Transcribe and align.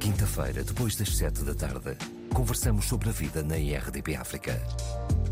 Quinta-feira, 0.00 0.64
depois 0.64 0.96
das 0.96 1.14
sete 1.14 1.44
da 1.44 1.54
tarde, 1.54 1.94
conversamos 2.34 2.86
sobre 2.86 3.10
a 3.10 3.12
vida 3.12 3.42
na 3.42 3.58
IRDP 3.58 4.14
África. 4.16 4.58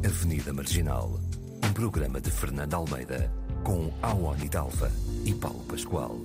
Avenida 0.05 0.53
Marginal, 0.53 1.19
um 1.65 1.73
programa 1.73 2.21
de 2.21 2.31
Fernando 2.31 2.75
Almeida, 2.75 3.33
com 3.65 3.91
Awani 4.03 4.47
Dalva 4.47 4.93
e 5.25 5.33
Paulo 5.33 5.65
Pascoal. 5.65 6.19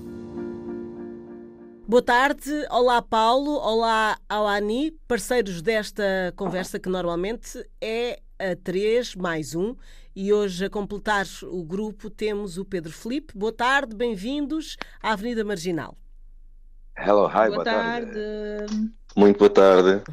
Boa 1.87 2.01
tarde, 2.01 2.51
olá 2.69 3.01
Paulo, 3.01 3.51
olá 3.51 4.17
Awani, 4.27 4.91
parceiros 5.07 5.61
desta 5.61 6.33
conversa 6.35 6.77
que 6.77 6.89
normalmente 6.89 7.65
é 7.79 8.19
a 8.37 8.57
3 8.61 9.15
mais 9.15 9.55
um. 9.55 9.73
E 10.13 10.33
hoje, 10.33 10.65
a 10.65 10.69
completar 10.69 11.25
o 11.43 11.63
grupo, 11.63 12.09
temos 12.09 12.57
o 12.57 12.65
Pedro 12.65 12.91
Felipe. 12.91 13.37
Boa 13.37 13.53
tarde, 13.53 13.95
bem-vindos 13.95 14.75
à 15.01 15.13
Avenida 15.13 15.45
Marginal. 15.45 15.97
Hello, 16.95 17.27
hi, 17.27 17.49
Boa, 17.49 17.49
boa, 17.49 17.63
tarde. 17.63 18.19
Muito 19.15 19.37
boa 19.39 19.49
tarde. 19.49 20.03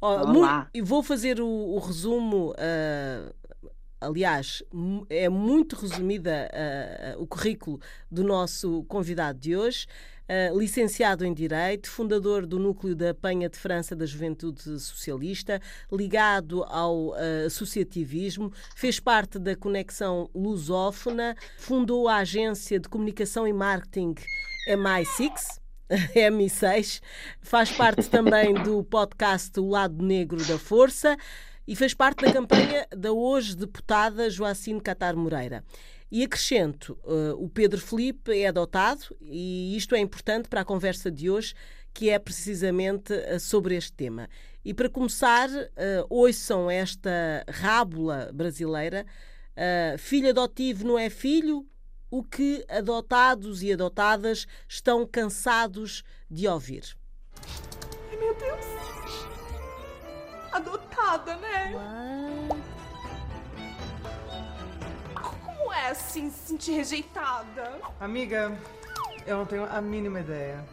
Olá. 0.00 0.68
e 0.72 0.80
vou 0.82 1.02
fazer 1.02 1.40
o, 1.40 1.46
o 1.48 1.78
resumo. 1.78 2.54
ah, 2.58 3.32
aliás, 4.00 4.62
é 5.08 5.28
muito 5.28 5.76
resumida 5.76 6.50
ah, 6.52 7.16
o 7.18 7.26
currículo 7.26 7.80
do 8.10 8.22
nosso 8.22 8.84
convidado 8.84 9.38
de 9.38 9.56
hoje. 9.56 9.86
Ah, 10.28 10.50
licenciado 10.54 11.24
em 11.24 11.34
Direito, 11.34 11.90
fundador 11.90 12.46
do 12.46 12.58
Núcleo 12.58 12.94
da 12.94 13.12
Penha 13.14 13.48
de 13.48 13.58
França 13.58 13.96
da 13.96 14.06
Juventude 14.06 14.78
Socialista, 14.80 15.60
ligado 15.90 16.64
ao 16.64 17.14
ah, 17.14 17.46
associativismo, 17.46 18.52
fez 18.76 19.00
parte 19.00 19.38
da 19.38 19.56
Conexão 19.56 20.30
Lusófona, 20.34 21.34
fundou 21.58 22.08
a 22.08 22.16
agência 22.16 22.78
de 22.78 22.88
comunicação 22.88 23.48
e 23.48 23.52
marketing 23.52 24.14
MI6, 24.68 25.63
MI6, 26.14 27.00
faz 27.40 27.70
parte 27.70 28.08
também 28.08 28.54
do 28.54 28.82
podcast 28.84 29.58
O 29.60 29.68
Lado 29.68 30.02
Negro 30.04 30.42
da 30.44 30.58
Força 30.58 31.16
e 31.66 31.76
fez 31.76 31.92
parte 31.92 32.24
da 32.24 32.32
campanha 32.32 32.86
da 32.90 33.12
hoje 33.12 33.54
deputada 33.56 34.30
Joacine 34.30 34.80
Catar 34.80 35.14
Moreira. 35.14 35.64
E 36.10 36.22
acrescento, 36.22 36.98
eh, 37.04 37.34
o 37.36 37.48
Pedro 37.48 37.80
Felipe 37.80 38.32
é 38.38 38.48
adotado 38.48 39.16
e 39.20 39.76
isto 39.76 39.94
é 39.94 39.98
importante 39.98 40.48
para 40.48 40.60
a 40.60 40.64
conversa 40.64 41.10
de 41.10 41.28
hoje, 41.28 41.54
que 41.92 42.08
é 42.08 42.18
precisamente 42.18 43.12
eh, 43.12 43.38
sobre 43.38 43.74
este 43.74 43.92
tema. 43.92 44.28
E 44.64 44.72
para 44.72 44.88
começar, 44.88 45.48
eh, 45.76 46.04
ouçam 46.08 46.70
esta 46.70 47.44
rábula 47.48 48.30
brasileira, 48.32 49.04
eh, 49.56 49.96
filho 49.98 50.30
adotivo 50.30 50.86
não 50.86 50.98
é 50.98 51.10
filho, 51.10 51.66
o 52.14 52.22
que 52.22 52.64
adotados 52.68 53.60
e 53.60 53.72
adotadas 53.72 54.46
estão 54.68 55.04
cansados 55.04 56.04
de 56.30 56.46
ouvir. 56.46 56.96
Ai, 58.08 58.16
meu 58.16 58.32
Deus. 58.36 58.64
Adotada, 60.52 61.34
né? 61.38 61.72
Como 65.12 65.72
é 65.72 65.88
assim 65.88 66.30
se 66.30 66.50
sentir 66.50 66.74
rejeitada? 66.74 67.80
Amiga, 67.98 68.56
eu 69.26 69.38
não 69.38 69.44
tenho 69.44 69.64
a 69.64 69.80
mínima 69.80 70.20
ideia. 70.20 70.64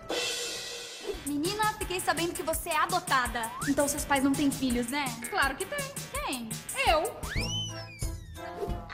Menina, 1.26 1.74
fiquei 1.80 2.00
sabendo 2.00 2.34
que 2.34 2.44
você 2.44 2.70
é 2.70 2.78
adotada. 2.78 3.50
Então 3.68 3.88
seus 3.88 4.06
pais 4.06 4.24
não 4.24 4.32
têm 4.32 4.52
filhos, 4.52 4.92
né? 4.92 5.06
Claro 5.28 5.56
que 5.56 5.66
tem. 5.66 5.92
Quem? 6.12 6.50
Eu? 6.88 7.02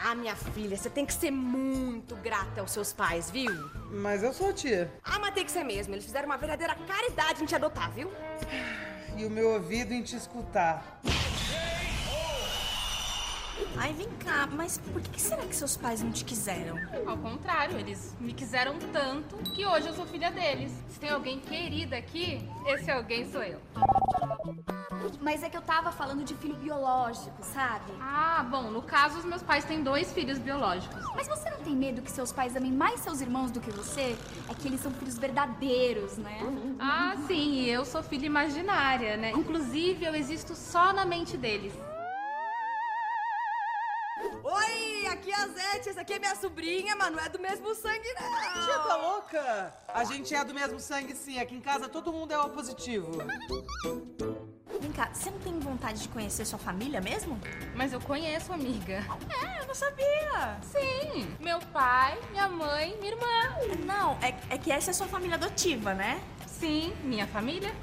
Ah, 0.04 0.14
minha 0.14 0.36
filha, 0.36 0.78
você 0.78 0.90
tem 0.90 1.06
que 1.06 1.14
ser 1.14 1.32
muito 1.32 2.16
grata 2.18 2.62
aos 2.62 2.72
seus 2.72 2.94
pais, 2.94 3.32
viu? 3.32 3.52
Mas 3.92 4.22
eu 4.24 4.32
sou 4.34 4.50
a 4.50 4.54
tia. 4.54 4.92
Ah, 5.04 5.18
mas 5.20 5.34
tem 5.34 5.44
que 5.44 5.52
ser 5.52 5.64
mesmo. 5.64 5.94
Eles 5.94 6.06
fizeram 6.06 6.28
uma 6.28 6.38
verdadeira 6.38 6.76
caridade 6.76 7.42
em 7.42 7.46
te 7.46 7.56
adotar, 7.56 7.92
viu? 7.92 8.12
E 9.18 9.26
o 9.26 9.30
meu 9.30 9.52
ouvido 9.54 9.94
em 9.94 10.04
te 10.04 10.16
escutar. 10.16 11.02
Ai, 13.80 13.94
vem 13.94 14.10
cá, 14.20 14.48
mas 14.52 14.80
por 14.80 15.02
que 15.02 15.22
será 15.22 15.44
que 15.44 15.56
seus 15.56 15.78
pais 15.78 16.02
não 16.02 16.12
te 16.12 16.26
quiseram? 16.26 16.76
Ao 17.06 17.18
contrário, 17.18 17.78
eles 17.78 18.16
me 18.20 18.34
quiseram 18.34 18.78
tanto 18.92 19.36
que 19.52 19.66
hoje 19.66 19.88
eu 19.88 19.94
sou 19.94 20.06
filha 20.06 20.32
deles. 20.32 20.72
Se 20.90 21.00
tem 21.00 21.10
alguém 21.10 21.40
querida 21.40 21.96
aqui, 21.96 22.42
esse 22.66 22.90
alguém 22.90 23.30
sou 23.32 23.44
eu. 23.44 23.62
Mas 25.22 25.44
é 25.44 25.50
que 25.50 25.56
eu 25.56 25.62
tava 25.62 25.92
falando 25.92 26.24
de 26.24 26.34
filho 26.36 26.56
biológico, 26.56 27.38
sabe? 27.42 27.92
Ah, 28.02 28.46
bom, 28.50 28.64
no 28.72 28.82
caso, 28.82 29.20
os 29.20 29.26
meus 29.26 29.44
pais 29.44 29.64
têm 29.64 29.84
dois 29.84 30.12
filhos 30.12 30.40
biológicos. 30.40 31.04
Mas 31.16 31.28
você 31.28 31.50
não 31.50 31.60
tem 31.60 31.76
medo 31.76 32.02
que 32.02 32.10
seus 32.10 32.32
pais 32.32 32.56
amem 32.56 32.72
mais 32.72 33.02
seus 33.02 33.22
irmãos 33.22 33.52
do 33.52 33.60
que 33.60 33.70
você? 33.72 34.16
É 34.50 34.54
que 34.54 34.68
eles 34.68 34.82
são 34.82 34.92
filhos 34.92 35.18
verdadeiros, 35.18 36.18
né? 36.18 36.40
Ah, 36.80 37.16
sim, 37.28 37.54
e 37.54 37.70
eu 37.70 37.86
sou 37.86 38.02
filha 38.02 38.26
imaginária, 38.26 39.18
né? 39.18 39.32
Inclusive, 39.32 40.04
eu 40.04 40.16
existo 40.16 40.56
só 40.56 40.92
na 40.92 41.06
mente 41.06 41.38
deles. 41.38 41.74
Oi, 44.50 45.06
aqui 45.08 45.30
é 45.30 45.36
a 45.36 45.48
Zete. 45.48 45.90
Essa 45.90 46.02
aqui 46.02 46.14
é 46.14 46.20
minha 46.20 46.34
sobrinha, 46.36 46.96
mas 46.96 47.12
não 47.12 47.20
é 47.20 47.28
do 47.28 47.38
mesmo 47.38 47.76
sangue, 47.76 48.08
não. 48.14 48.64
Tia, 48.64 48.80
tá 48.80 48.96
louca? 48.96 49.74
A 49.90 50.06
gente 50.06 50.34
é 50.34 50.42
do 50.46 50.54
mesmo 50.54 50.80
sangue, 50.80 51.14
sim. 51.14 51.38
Aqui 51.38 51.54
em 51.54 51.60
casa 51.60 51.90
todo 51.90 52.14
mundo 52.14 52.32
é 52.32 52.40
O 52.40 52.50
positivo. 52.50 53.12
Vem 54.80 54.92
cá, 54.94 55.10
você 55.12 55.30
não 55.30 55.40
tem 55.40 55.60
vontade 55.60 56.02
de 56.02 56.08
conhecer 56.08 56.46
sua 56.46 56.60
família 56.60 57.02
mesmo? 57.02 57.38
Mas 57.76 57.92
eu 57.92 58.00
conheço, 58.00 58.54
amiga. 58.54 59.06
É, 59.44 59.62
eu 59.64 59.68
não 59.68 59.76
sabia. 59.76 60.58
Sim, 60.62 61.36
meu 61.42 61.60
pai, 61.74 62.18
minha 62.32 62.48
mãe, 62.48 62.96
minha 63.02 63.12
irmã. 63.12 63.86
Não, 63.86 64.18
é, 64.22 64.34
é 64.50 64.58
que 64.58 64.72
essa 64.72 64.92
é 64.92 64.94
sua 64.94 65.08
família 65.08 65.36
adotiva, 65.36 65.94
né? 65.94 66.22
Sim, 66.48 66.96
minha 67.04 67.28
família. 67.28 67.76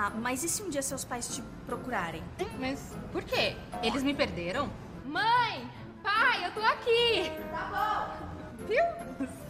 Tá, 0.00 0.08
mas 0.08 0.42
e 0.42 0.48
se 0.48 0.62
um 0.62 0.70
dia 0.70 0.80
seus 0.80 1.04
pais 1.04 1.28
te 1.28 1.42
procurarem? 1.66 2.22
Mas 2.58 2.96
por 3.12 3.22
quê? 3.22 3.54
Eles 3.82 4.02
me 4.02 4.14
perderam? 4.14 4.70
Mãe! 5.04 5.70
Pai, 6.02 6.46
eu 6.46 6.50
tô 6.52 6.60
aqui! 6.60 7.30
Tá 7.50 8.16
bom! 8.18 8.66
Viu? 8.66 8.82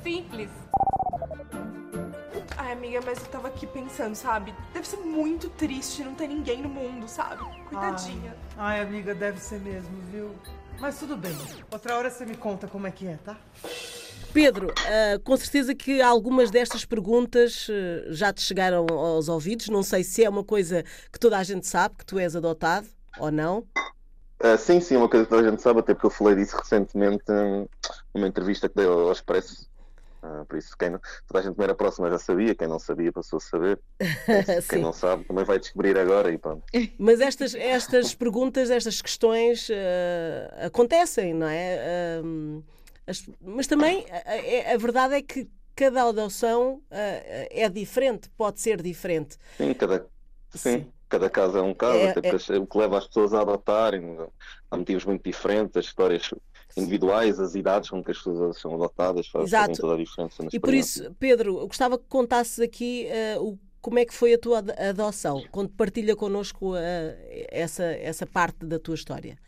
Simples. 0.03 0.50
Ai, 2.59 2.72
amiga, 2.72 3.00
mas 3.06 3.21
eu 3.21 3.27
tava 3.27 3.47
aqui 3.47 3.65
pensando, 3.65 4.16
sabe? 4.16 4.53
Deve 4.72 4.88
ser 4.88 4.97
muito 4.97 5.49
triste 5.50 6.03
não 6.03 6.16
ter 6.16 6.27
ninguém 6.27 6.61
no 6.61 6.69
mundo, 6.69 7.06
sabe? 7.06 7.44
Coitadinha. 7.67 8.34
Ai, 8.59 8.81
ai, 8.81 8.84
amiga, 8.84 9.15
deve 9.15 9.38
ser 9.38 9.61
mesmo, 9.61 9.97
viu? 10.11 10.34
Mas 10.81 10.99
tudo 10.99 11.17
bem. 11.17 11.37
Outra 11.71 11.94
hora 11.97 12.11
você 12.11 12.27
me 12.27 12.37
conta 12.37 12.67
como 12.67 12.88
é 12.88 12.91
que 12.91 13.06
é, 13.06 13.19
tá? 13.19 13.37
Pedro, 14.32 14.72
ah, 14.76 15.18
com 15.24 15.36
certeza 15.36 15.74
que 15.74 16.00
algumas 16.00 16.50
destas 16.50 16.84
perguntas 16.84 17.66
ah, 17.68 18.06
já 18.10 18.32
te 18.32 18.41
chegaram 18.41 18.86
aos 18.88 19.28
ouvidos. 19.28 19.68
Não 19.68 19.82
sei 19.82 20.04
se 20.04 20.24
é 20.24 20.28
uma 20.28 20.44
coisa 20.44 20.84
que 21.12 21.18
toda 21.18 21.36
a 21.36 21.42
gente 21.42 21.66
sabe, 21.66 21.96
que 21.96 22.06
tu 22.06 22.18
és 22.18 22.36
adotado 22.36 22.86
ou 23.19 23.30
não. 23.30 23.64
Ah, 24.38 24.56
sim, 24.56 24.80
sim, 24.80 24.96
uma 24.96 25.08
coisa 25.08 25.24
que 25.24 25.30
toda 25.30 25.46
a 25.46 25.50
gente 25.50 25.60
sabe, 25.60 25.80
até 25.80 25.94
porque 25.94 26.06
eu 26.06 26.10
falei 26.10 26.36
disso 26.36 26.56
recentemente 26.56 27.24
numa 28.14 28.28
entrevista 28.28 28.69
que 28.69 28.76
dei 28.76 28.86
ao 28.86 29.00
ao 29.00 29.12
Expresso. 29.12 29.69
Por 30.48 30.58
isso, 30.58 30.76
quem 30.78 30.90
não, 30.90 31.00
toda 31.26 31.40
a 31.40 31.42
gente 31.42 31.56
que 31.56 31.62
era 31.62 31.74
próxima 31.74 32.10
já 32.10 32.19
sabia, 32.19 32.54
quem 32.54 32.69
não 32.69 32.78
sabia 32.78 33.10
passou 33.10 33.38
a 33.38 33.40
saber. 33.40 33.80
Quem 34.69 34.82
não 34.82 34.92
sabe 34.92 35.24
também 35.24 35.44
vai 35.44 35.58
descobrir 35.58 35.96
agora 35.98 36.30
e 36.30 36.36
pronto. 36.36 36.62
Mas 36.98 37.22
estas, 37.22 37.54
estas 37.54 38.14
perguntas, 38.14 38.70
estas 38.70 39.00
questões 39.00 39.70
acontecem, 40.62 41.32
não 41.32 41.48
é? 41.48 42.20
As- 43.10 43.28
mas 43.41 43.66
também 43.66 44.06
a, 44.10 44.71
a- 44.71 44.75
a 44.75 44.76
verdade 44.78 45.15
é 45.15 45.22
que 45.22 45.48
cada 45.75 46.03
adoção 46.09 46.82
ah, 46.91 46.97
é 47.50 47.69
diferente, 47.69 48.28
pode 48.37 48.60
ser 48.60 48.82
diferente. 48.82 49.37
Sim, 49.56 49.75
cada, 49.75 50.06
sim, 50.50 50.59
Sim. 50.59 50.93
cada 51.09 51.28
caso 51.31 51.59
é 51.59 51.62
um 51.62 51.75
caso, 51.75 52.06
É- 52.06 52.10
até 52.10 52.20
porque 52.22 52.53
o 52.59 52.66
que 52.66 52.78
leva 52.78 52.99
as 52.99 53.06
pessoas 53.06 53.32
a 53.34 53.41
adotarem. 53.43 54.16
Há 54.70 54.76
motivos 54.76 55.04
muito 55.04 55.22
diferentes, 55.25 55.76
as 55.76 55.87
histórias 55.87 56.31
individuais, 56.76 57.41
as 57.41 57.54
idades 57.54 57.91
com 57.91 58.03
que 58.03 58.10
as 58.12 58.19
pessoas 58.19 58.59
são 58.59 58.75
adotadas 58.75 59.26
fazem 59.28 59.75
toda 59.75 59.94
a 59.94 59.97
diferença 59.97 60.44
E 60.53 60.60
por 60.60 60.72
isso, 60.75 61.15
Pedro, 61.19 61.59
eu 61.60 61.66
gostava 61.66 61.99
que 61.99 62.04
contasses 62.09 62.60
aqui 62.60 63.08
ah, 63.11 63.40
o, 63.40 63.58
como 63.81 63.99
é 63.99 64.05
que 64.05 64.14
foi 64.14 64.34
a 64.34 64.38
tua 64.38 64.58
ad- 64.58 64.73
adoção, 64.79 65.43
quando 65.50 65.70
partilha 65.70 66.14
connosco 66.14 66.75
ah, 66.75 66.81
essa, 67.50 67.84
essa 67.84 68.26
parte 68.26 68.64
da 68.67 68.79
tua 68.79 68.94
história. 68.94 69.38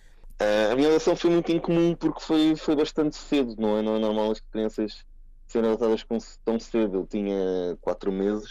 Eh, 0.42 0.72
a 0.72 0.76
minha 0.76 0.88
adoção 0.88 1.14
foi 1.14 1.30
muito 1.30 1.52
incomum 1.52 1.94
porque 1.94 2.20
foi, 2.20 2.56
foi 2.56 2.74
bastante 2.74 3.14
cedo, 3.16 3.54
não 3.58 3.78
é? 3.78 3.82
Não 3.82 3.94
é 3.96 3.98
normal 4.00 4.32
as 4.32 4.40
crianças 4.40 5.04
serem 5.46 5.70
adotadas 5.70 6.04
tão 6.44 6.58
cedo. 6.58 6.96
Eu 6.98 7.06
tinha 7.06 7.76
quatro 7.80 8.10
meses 8.10 8.50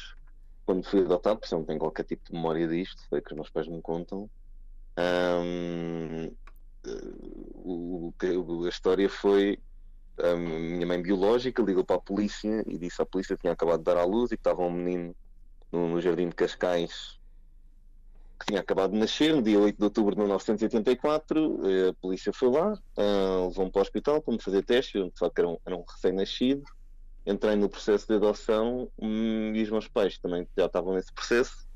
quando 0.66 0.88
fui 0.88 1.02
adotado, 1.02 1.40
por 1.40 1.46
isso 1.46 1.56
não 1.58 1.66
tenho 1.66 1.80
qualquer 1.80 2.06
tipo 2.06 2.24
de 2.26 2.34
memória 2.34 2.66
disto, 2.68 3.04
foi 3.10 3.22
que 3.22 3.32
os 3.32 3.36
meus 3.36 3.50
pais 3.50 3.68
me 3.68 3.82
contam. 3.82 4.30
Ahm, 4.98 6.32
eh, 6.86 6.90
o- 7.56 8.14
a 8.66 8.70
história 8.70 9.10
foi 9.10 9.58
a 10.20 10.36
minha 10.36 10.86
mãe 10.88 11.02
biológica 11.02 11.64
ligou 11.64 11.86
para 11.86 11.98
a 11.98 12.02
polícia 12.02 12.64
e 12.68 12.78
disse 12.78 13.02
à 13.02 13.06
polícia 13.06 13.36
que 13.36 13.42
tinha 13.42 13.54
acabado 13.54 13.80
de 13.80 13.86
dar 13.86 13.98
à 13.98 14.06
luz 14.06 14.32
e 14.32 14.38
que 14.38 14.42
estava 14.42 14.62
um 14.64 14.72
menino 14.72 15.16
no, 15.72 15.90
no 15.90 16.02
jardim 16.02 16.30
de 16.30 16.36
Cascais 16.36 17.20
que 18.42 18.48
tinha 18.48 18.60
acabado 18.60 18.92
de 18.92 18.98
nascer, 18.98 19.36
no 19.36 19.42
dia 19.42 19.60
8 19.60 19.78
de 19.78 19.84
outubro 19.84 20.16
de 20.16 20.20
1984. 20.22 21.62
eh, 21.68 21.90
A 21.90 21.94
polícia 21.94 22.34
foi 22.34 22.50
lá, 22.50 22.74
ah, 22.98 23.46
levou-me 23.48 23.72
para 23.72 23.80
o 23.80 23.82
hospital 23.82 24.22
para 24.22 24.34
me 24.34 24.42
fazer 24.42 24.64
teste, 24.64 24.98
eu, 24.98 25.06
de 25.10 25.18
facto 25.18 25.40
era 25.40 25.48
um, 25.48 25.58
um 25.68 25.84
recém-nascido. 25.88 26.64
entrei 27.26 27.56
no 27.56 27.70
processo 27.70 28.08
de 28.08 28.16
adoção 28.16 28.90
hum, 29.00 29.54
e 29.56 29.62
os 29.62 29.70
meus 29.70 29.88
pais 29.88 30.18
também 30.18 30.48
já 30.58 30.66
estavam 30.66 30.96
nesse 30.96 31.14
processo. 31.14 31.70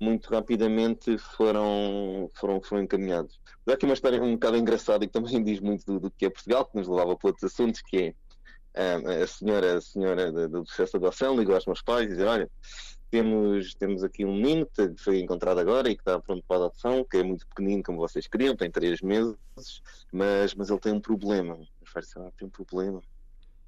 Muito 0.00 0.28
rapidamente 0.30 1.18
foram, 1.18 2.30
foram, 2.34 2.60
foram 2.62 2.82
encaminhados. 2.82 3.38
Mas 3.64 3.74
há 3.74 3.76
aqui 3.76 3.84
uma 3.84 3.94
história 3.94 4.22
um 4.22 4.32
bocado 4.32 4.56
engraçada 4.56 5.04
e 5.04 5.06
que 5.08 5.12
também 5.12 5.42
diz 5.44 5.60
muito 5.60 5.84
do, 5.84 6.00
do 6.00 6.10
que 6.10 6.26
é 6.26 6.30
Portugal, 6.30 6.64
que 6.64 6.78
nos 6.78 6.88
levava 6.88 7.16
para 7.16 7.28
outros 7.28 7.52
assuntos, 7.52 7.82
que 7.82 8.14
é 8.74 8.98
hum, 8.98 9.22
a 9.22 9.26
senhora, 9.26 9.76
a 9.76 9.80
senhora 9.80 10.48
do 10.48 10.64
processo 10.64 10.98
de 10.98 11.04
adoção 11.06 11.36
ligou 11.36 11.54
aos 11.54 11.66
meus 11.66 11.82
pais 11.82 12.06
e 12.06 12.08
dizer, 12.08 12.26
olha, 12.26 12.50
temos, 13.10 13.74
temos 13.74 14.02
aqui 14.04 14.24
um 14.24 14.34
menino 14.34 14.66
que 14.66 14.94
foi 14.96 15.20
encontrado 15.20 15.58
agora 15.58 15.90
e 15.90 15.94
que 15.94 16.02
está 16.02 16.18
pronto 16.20 16.44
para 16.46 16.64
a 16.64 16.66
adoção, 16.66 17.04
que 17.04 17.18
é 17.18 17.22
muito 17.22 17.46
pequenino, 17.46 17.82
como 17.82 17.98
vocês 17.98 18.26
queriam, 18.26 18.56
tem 18.56 18.70
três 18.70 19.00
meses, 19.00 19.36
mas, 20.12 20.54
mas 20.54 20.70
ele 20.70 20.80
tem 20.80 20.92
um 20.92 21.00
problema. 21.00 21.58
Os 21.80 21.92
pais 21.92 22.06
disseram, 22.06 22.26
ah, 22.26 22.32
tem 22.36 22.48
um 22.48 22.50
problema. 22.50 23.02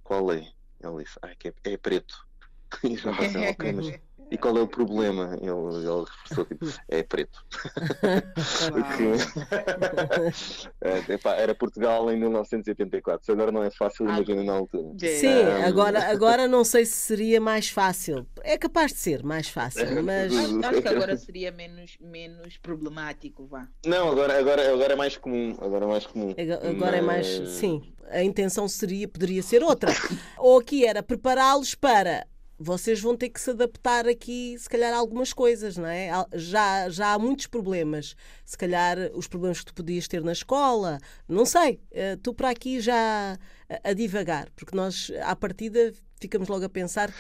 Qual 0.02 0.32
é? 0.32 0.50
Ele 0.81 1.05
disse, 1.05 1.19
ah, 1.23 1.29
é, 1.29 1.49
é, 1.49 1.73
é 1.73 1.76
preto. 1.76 2.26
E 2.85 2.96
já 2.96 3.11
passaram, 3.17 3.50
ok, 3.50 3.73
mas 3.73 4.00
e 4.30 4.36
qual 4.36 4.54
é 4.56 4.60
o 4.60 4.69
problema? 4.69 5.36
Ele, 5.40 5.50
ele 5.50 6.04
reforçou 6.04 6.44
tipo, 6.44 6.66
é 6.88 7.02
preto. 7.02 7.44
é, 10.80 11.12
epá, 11.12 11.34
era 11.34 11.54
Portugal 11.54 12.10
em 12.12 12.19
1984. 12.19 13.25
Se 13.25 13.32
agora 13.32 13.50
não 13.50 13.62
é 13.62 13.70
fácil, 13.70 14.06
ah, 14.08 14.16
imagina 14.16 14.42
na 14.42 14.52
altura. 14.52 14.88
Sim, 14.98 15.28
um... 15.28 15.66
agora, 15.66 16.10
agora 16.10 16.46
não 16.46 16.64
sei 16.64 16.84
se 16.84 16.96
seria 16.96 17.40
mais 17.40 17.70
fácil. 17.70 18.26
É 18.42 18.58
capaz 18.58 18.92
de 18.92 18.98
ser 18.98 19.22
mais 19.22 19.48
fácil, 19.48 19.86
mas. 20.02 20.32
Acho 20.64 20.82
que 20.82 20.88
agora 20.88 21.16
seria 21.28 21.50
menos, 21.50 21.96
menos 22.00 22.58
problemático, 22.58 23.46
vá. 23.46 23.69
Não, 23.86 24.10
agora, 24.10 24.38
agora, 24.38 24.72
agora 24.72 24.92
é 24.92 24.96
mais 24.96 25.16
comum. 25.16 25.56
Agora 25.60 25.84
é 25.84 25.88
mais 25.88 26.06
comum. 26.06 26.32
Agora 26.32 26.72
mas... 26.72 26.94
é 26.94 27.40
mais. 27.40 27.48
Sim. 27.50 27.82
A 28.10 28.22
intenção 28.22 28.66
seria, 28.69 29.06
poderia 29.06 29.42
ser 29.42 29.62
outra. 29.62 29.92
Ou 30.38 30.58
aqui 30.58 30.86
era 30.86 31.02
prepará-los 31.02 31.75
para 31.75 32.26
vocês 32.58 33.00
vão 33.00 33.16
ter 33.16 33.28
que 33.28 33.40
se 33.40 33.50
adaptar 33.50 34.08
aqui, 34.08 34.56
se 34.58 34.69
calhar, 34.69 34.93
a 34.93 34.96
algumas 34.96 35.32
coisas, 35.32 35.76
não 35.76 35.87
é? 35.87 36.10
Já, 36.34 36.88
já 36.88 37.12
há 37.14 37.19
muitos 37.19 37.46
problemas. 37.46 38.16
Se 38.44 38.58
calhar, 38.58 38.96
os 39.14 39.28
problemas 39.28 39.60
que 39.60 39.66
tu 39.66 39.75
podias 39.75 40.08
ter 40.08 40.22
na 40.22 40.32
escola, 40.32 40.99
não 41.28 41.46
sei. 41.46 41.81
Tu 42.22 42.34
para 42.34 42.50
aqui 42.50 42.81
já 42.81 43.38
a, 43.84 43.93
divagar, 43.93 44.49
porque 44.56 44.75
nós, 44.75 45.12
à 45.22 45.37
partida, 45.37 45.93
ficamos 46.20 46.49
logo 46.49 46.64
a 46.64 46.69
pensar 46.69 47.12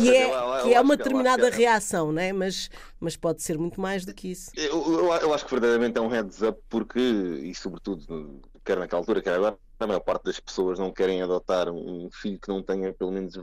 que 0.00 0.14
é, 0.14 0.62
que 0.62 0.74
é 0.74 0.80
uma 0.80 0.96
determinada 0.96 1.48
reação, 1.48 2.12
não 2.12 2.20
é? 2.20 2.32
mas, 2.32 2.68
mas 3.00 3.16
pode 3.16 3.42
ser 3.42 3.56
muito 3.56 3.80
mais 3.80 4.04
do 4.04 4.12
que 4.12 4.30
isso. 4.30 4.50
Eu, 4.54 4.82
eu, 4.92 5.12
eu 5.14 5.34
acho 5.34 5.44
que 5.44 5.50
verdadeiramente 5.50 5.96
é 5.96 6.00
um 6.00 6.08
heads 6.08 6.42
up, 6.42 6.60
porque, 6.68 7.00
e 7.00 7.54
sobretudo, 7.54 8.42
quer 8.64 8.78
naquela 8.78 9.00
altura, 9.00 9.22
quer 9.22 9.34
agora, 9.34 9.58
a 9.78 9.86
maior 9.86 10.00
parte 10.00 10.24
das 10.24 10.40
pessoas 10.40 10.78
não 10.78 10.92
querem 10.92 11.22
adotar 11.22 11.68
um 11.68 12.08
filho 12.10 12.38
que 12.38 12.48
não 12.48 12.62
tenha 12.62 12.92
pelo 12.92 13.10
menos 13.10 13.34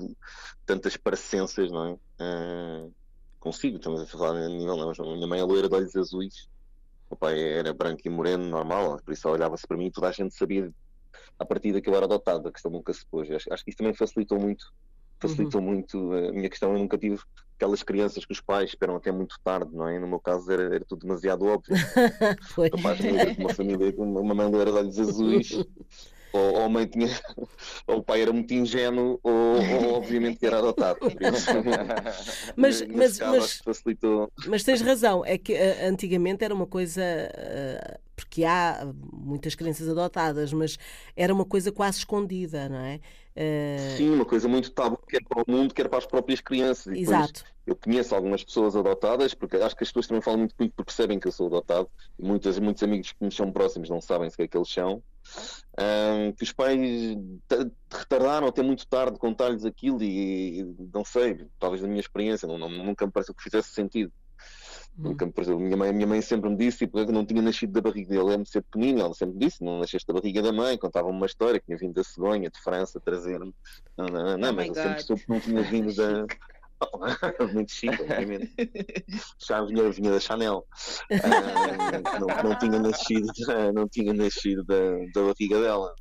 tantas 0.66 0.95
parecenças, 0.98 1.72
não 1.72 1.86
é? 1.88 1.92
Uh, 2.24 2.94
consigo, 3.39 3.78
estamos 3.78 4.01
a 4.01 4.06
falar 4.06 4.36
a 4.36 4.48
nível, 4.48 4.78
não, 4.78 4.92
a 4.92 5.16
minha 5.16 5.28
mãe 5.28 5.39
é 5.39 5.44
loira 5.44 5.68
de 5.68 5.75
olhos 5.75 5.95
azuis, 5.95 6.48
o 7.10 7.16
pai 7.16 7.39
era 7.42 7.74
branco 7.74 8.01
e 8.06 8.10
moreno, 8.10 8.45
normal, 8.45 9.00
por 9.04 9.13
isso 9.13 9.28
olhava-se 9.30 9.68
para 9.68 9.78
mim 9.78 9.88
e 9.88 9.92
toda 9.92 10.07
a 10.07 10.12
gente 10.12 10.33
sabia 10.33 10.72
a 11.38 11.45
partir 11.45 11.80
que 11.81 11.89
eu 11.89 11.95
era 11.95 12.06
adotado, 12.06 12.48
a 12.48 12.51
questão 12.51 12.72
nunca 12.72 12.94
se 12.94 13.06
pôs. 13.06 13.30
Acho, 13.30 13.51
acho 13.51 13.63
que 13.63 13.72
isso 13.72 13.77
também 13.77 13.94
facilitou 13.94 14.39
muito 14.39 14.72
facilitou 15.22 15.62
uhum. 15.62 15.68
muito 15.68 16.13
a 16.13 16.31
minha 16.31 16.50
questão. 16.50 16.74
Eu 16.74 16.80
nunca 16.80 16.98
tive 16.98 17.19
aquelas 17.56 17.84
crianças 17.84 18.25
que 18.25 18.34
os 18.34 18.42
pais 18.42 18.72
esperam 18.72 18.95
até 18.95 19.12
muito 19.12 19.39
tarde, 19.44 19.74
não 19.74 19.88
é? 19.88 20.00
No 20.00 20.07
meu 20.07 20.19
caso 20.19 20.51
era, 20.51 20.75
era 20.75 20.84
tudo 20.84 21.01
demasiado 21.01 21.45
óbvio. 21.45 21.75
Capaz 22.72 22.98
de 22.98 23.10
uma 23.39 23.54
família 23.54 23.94
com 23.94 24.04
uma 24.04 24.34
mãe 24.34 24.50
loira 24.50 24.72
de 24.72 24.77
olhos 24.77 25.00
azuis. 25.00 25.51
ou, 26.33 26.54
ou, 26.56 26.66
a 26.66 26.69
mãe 26.69 26.86
tinha, 26.86 27.07
ou 27.88 27.98
o 27.98 28.04
pai 28.04 28.22
era 28.22 28.31
muito 28.31 28.54
ingênuo, 28.54 29.19
ou, 29.24 29.33
ou 29.33 29.94
obviamente 29.95 30.39
que 30.39 30.45
era 30.45 30.60
adotado. 30.60 31.00
mas, 32.56 32.81
mas, 32.88 33.19
mas, 33.19 33.57
facilitou. 33.57 34.31
mas 34.48 34.63
tens 34.63 34.81
razão, 34.81 35.25
é 35.25 35.38
que 35.38 35.54
uh, 35.54 35.88
antigamente 35.89 36.44
era 36.44 36.54
uma 36.54 36.68
coisa. 36.68 37.01
Uh, 37.01 38.00
porque 38.16 38.45
há 38.45 38.88
muitas 39.12 39.56
crianças 39.56 39.89
adotadas, 39.89 40.54
mas 40.54 40.78
era 41.16 41.33
uma 41.33 41.44
coisa 41.44 41.72
quase 41.72 42.00
escondida, 42.00 42.69
não 42.69 42.77
é? 42.77 43.00
Uh... 43.36 43.98
Sim, 43.98 44.10
uma 44.12 44.25
coisa 44.25 44.48
muito 44.48 44.72
tabu, 44.72 44.98
quer 45.07 45.24
para 45.24 45.42
o 45.42 45.51
mundo, 45.51 45.74
quer 45.74 45.89
para 45.89 45.98
as 45.98 46.06
próprias 46.06 46.39
crianças. 46.39 46.95
E 46.95 47.01
Exato. 47.01 47.44
Eu 47.66 47.75
conheço 47.75 48.13
algumas 48.13 48.44
pessoas 48.44 48.75
adotadas, 48.75 49.34
porque 49.34 49.57
acho 49.57 49.75
que 49.75 49.84
as 49.84 49.89
pessoas 49.89 50.07
também 50.07 50.22
falam 50.22 50.39
muito 50.39 50.56
comigo 50.56 50.74
porque 50.75 50.88
percebem 50.88 51.19
que 51.19 51.27
eu 51.27 51.31
sou 51.31 51.48
adotado, 51.48 51.89
e 52.18 52.24
muitas, 52.24 52.60
muitos 52.60 52.84
amigos 52.84 53.12
que 53.12 53.24
me 53.24 53.31
são 53.31 53.51
próximos 53.51 53.89
não 53.89 54.01
sabem 54.01 54.30
sequer 54.30 54.48
que 54.48 54.57
eles 54.57 54.69
são. 54.69 55.01
Um, 55.80 56.34
que 56.34 56.44
os 56.44 56.52
pais 56.52 57.18
retardaram 57.90 58.48
até 58.48 58.62
muito 58.62 58.86
tarde 58.88 59.18
contar-lhes 59.18 59.64
aquilo 59.64 60.04
e, 60.04 60.60
e, 60.60 60.76
não 60.94 61.06
sei, 61.06 61.48
talvez 61.58 61.82
da 61.82 61.88
minha 61.88 62.02
experiência, 62.02 62.48
não, 62.48 62.58
não, 62.58 62.70
nunca 62.70 63.06
me 63.06 63.12
pareceu 63.12 63.34
que 63.34 63.44
fizesse 63.44 63.70
sentido. 63.70 64.12
Hum. 64.98 65.04
Nunca 65.10 65.26
me 65.26 65.32
pareceu. 65.32 65.58
Minha 65.58 65.78
mãe, 65.78 65.94
minha 65.94 66.08
mãe 66.08 66.22
sempre 66.22 66.50
me 66.50 66.58
disse 66.58 66.80
tipo, 66.80 67.04
que 67.06 67.12
não 67.12 67.26
tinha 67.26 67.42
nascido 67.42 67.72
da 67.72 67.82
barriga 67.82 68.10
dele, 68.10 68.44
de 68.44 68.50
ser 68.50 68.62
pequenino, 68.64 69.00
ela 69.00 69.14
sempre 69.14 69.36
me 69.36 69.46
disse, 69.46 69.64
não 69.64 69.80
nasceste 69.80 70.06
da 70.08 70.14
barriga 70.14 70.42
da 70.42 70.52
mãe, 70.52 70.78
contava-me 70.78 71.16
uma 71.16 71.26
história 71.26 71.60
que 71.60 71.66
tinha 71.66 71.78
vindo 71.78 71.94
da 71.94 72.04
cegonha, 72.04 72.50
de 72.50 72.60
França, 72.60 73.00
trazer-me. 73.00 73.54
Não, 73.98 74.06
não, 74.08 74.24
não, 74.24 74.38
não 74.38 74.50
oh 74.50 74.54
mas 74.54 74.68
eu 74.68 74.76
sempre 74.76 75.04
soube 75.04 75.22
que 75.24 75.32
não 75.32 75.40
tinha 75.40 75.64
vindo 75.64 75.96
da. 75.96 76.26
muito 77.54 77.72
chique, 77.72 78.01
obviamente. 78.01 78.54
Já 79.48 79.63
vinha, 79.63 79.89
vinha 79.92 80.12
da 80.12 80.19
Chanel. 80.19 80.66
Uh, 81.12 82.19
não, 82.19 82.50
não, 82.50 82.60
tinha 82.60 82.80
nascido, 82.80 83.28
não 83.74 83.88
tinha 83.88 84.13
nascido 84.13 84.63
da, 84.63 84.75
da 85.13 85.28
barriga 85.28 85.62
dela. 85.62 85.94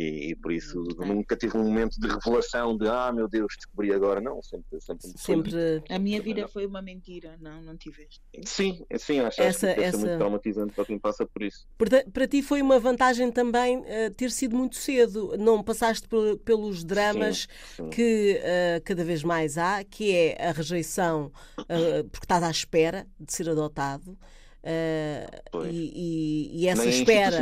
E, 0.00 0.30
e, 0.30 0.34
por 0.34 0.50
isso 0.50 0.82
nunca 0.96 1.36
tive 1.36 1.58
um 1.58 1.64
momento 1.64 2.00
de 2.00 2.08
revelação 2.08 2.74
de 2.74 2.88
ah 2.88 3.12
meu 3.12 3.28
Deus, 3.28 3.52
descobri 3.54 3.92
agora. 3.92 4.18
Não, 4.18 4.42
sempre. 4.42 4.80
Sempre. 4.80 5.10
sempre... 5.14 5.84
A 5.90 5.98
minha 5.98 6.22
vida 6.22 6.48
foi 6.48 6.64
uma 6.64 6.80
mentira, 6.80 7.36
não, 7.38 7.60
não 7.60 7.76
tiveste. 7.76 8.22
Sim, 8.46 8.82
sim, 8.96 9.20
acho, 9.20 9.42
essa, 9.42 9.66
acho 9.66 9.76
que 9.76 9.84
essa... 9.84 9.98
muito 9.98 10.16
traumatizante 10.16 10.72
para 10.72 10.86
quem 10.86 10.98
passa 10.98 11.26
por 11.26 11.42
isso. 11.42 11.66
Para, 11.76 12.02
para 12.10 12.26
ti 12.26 12.40
foi 12.42 12.62
uma 12.62 12.78
vantagem 12.80 13.30
também 13.30 13.80
uh, 13.80 14.10
ter 14.16 14.30
sido 14.30 14.56
muito 14.56 14.76
cedo, 14.76 15.36
não 15.38 15.62
passaste 15.62 16.08
por, 16.08 16.38
pelos 16.38 16.82
dramas 16.82 17.46
sim, 17.76 17.84
sim. 17.84 17.90
que 17.90 18.40
uh, 18.40 18.82
cada 18.82 19.04
vez 19.04 19.22
mais 19.22 19.58
há, 19.58 19.84
que 19.84 20.16
é 20.16 20.48
a 20.48 20.52
rejeição 20.52 21.30
uh, 21.58 22.08
porque 22.10 22.24
estás 22.24 22.42
à 22.42 22.50
espera 22.50 23.06
de 23.18 23.30
ser 23.34 23.50
adotado. 23.50 24.16
Uh, 24.62 25.64
e, 25.70 26.50
e, 26.52 26.62
e, 26.62 26.68
essa 26.68 26.84
nem 26.84 26.90
espera. 26.90 27.36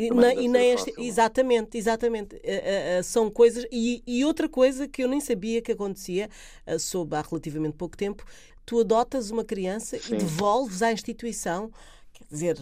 e, 0.00 0.10
na, 0.10 0.34
e 0.34 0.48
nem 0.48 0.72
este, 0.72 0.94
exatamente 0.96 1.76
exatamente. 1.76 2.36
Uh, 2.36 3.00
uh, 3.00 3.02
são 3.04 3.30
coisas 3.30 3.66
e, 3.70 4.02
e, 4.06 4.24
outra 4.24 4.48
coisa 4.48 4.88
que 4.88 5.04
eu 5.04 5.08
nem 5.08 5.20
sabia 5.20 5.60
que 5.60 5.72
acontecia 5.72 6.30
uh, 6.66 6.78
soube 6.78 7.14
há 7.14 7.20
relativamente 7.20 7.74
pouco 7.74 7.94
tempo 7.94 8.24
tu 8.64 8.80
adotas 8.80 9.30
uma 9.30 9.44
criança 9.44 9.98
Sim. 9.98 10.14
e 10.14 10.18
devolves 10.18 10.80
à 10.80 10.90
instituição. 10.90 11.70
Quer 12.12 12.24
dizer 12.30 12.58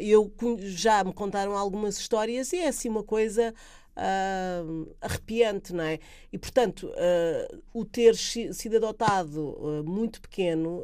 eu 0.00 0.32
já 0.58 1.04
me 1.04 1.12
contaram 1.12 1.56
algumas 1.56 1.96
histórias 1.96 2.52
e 2.52 2.56
é 2.56 2.68
assim 2.68 2.88
uma 2.88 3.04
coisa 3.04 3.54
Uh, 3.96 4.92
arrepiante, 5.00 5.72
não 5.72 5.84
é? 5.84 6.00
E, 6.32 6.36
portanto, 6.36 6.88
uh, 6.88 7.62
o 7.72 7.84
ter 7.84 8.16
sido 8.16 8.78
adotado 8.78 9.50
uh, 9.50 9.84
muito 9.84 10.20
pequeno, 10.20 10.82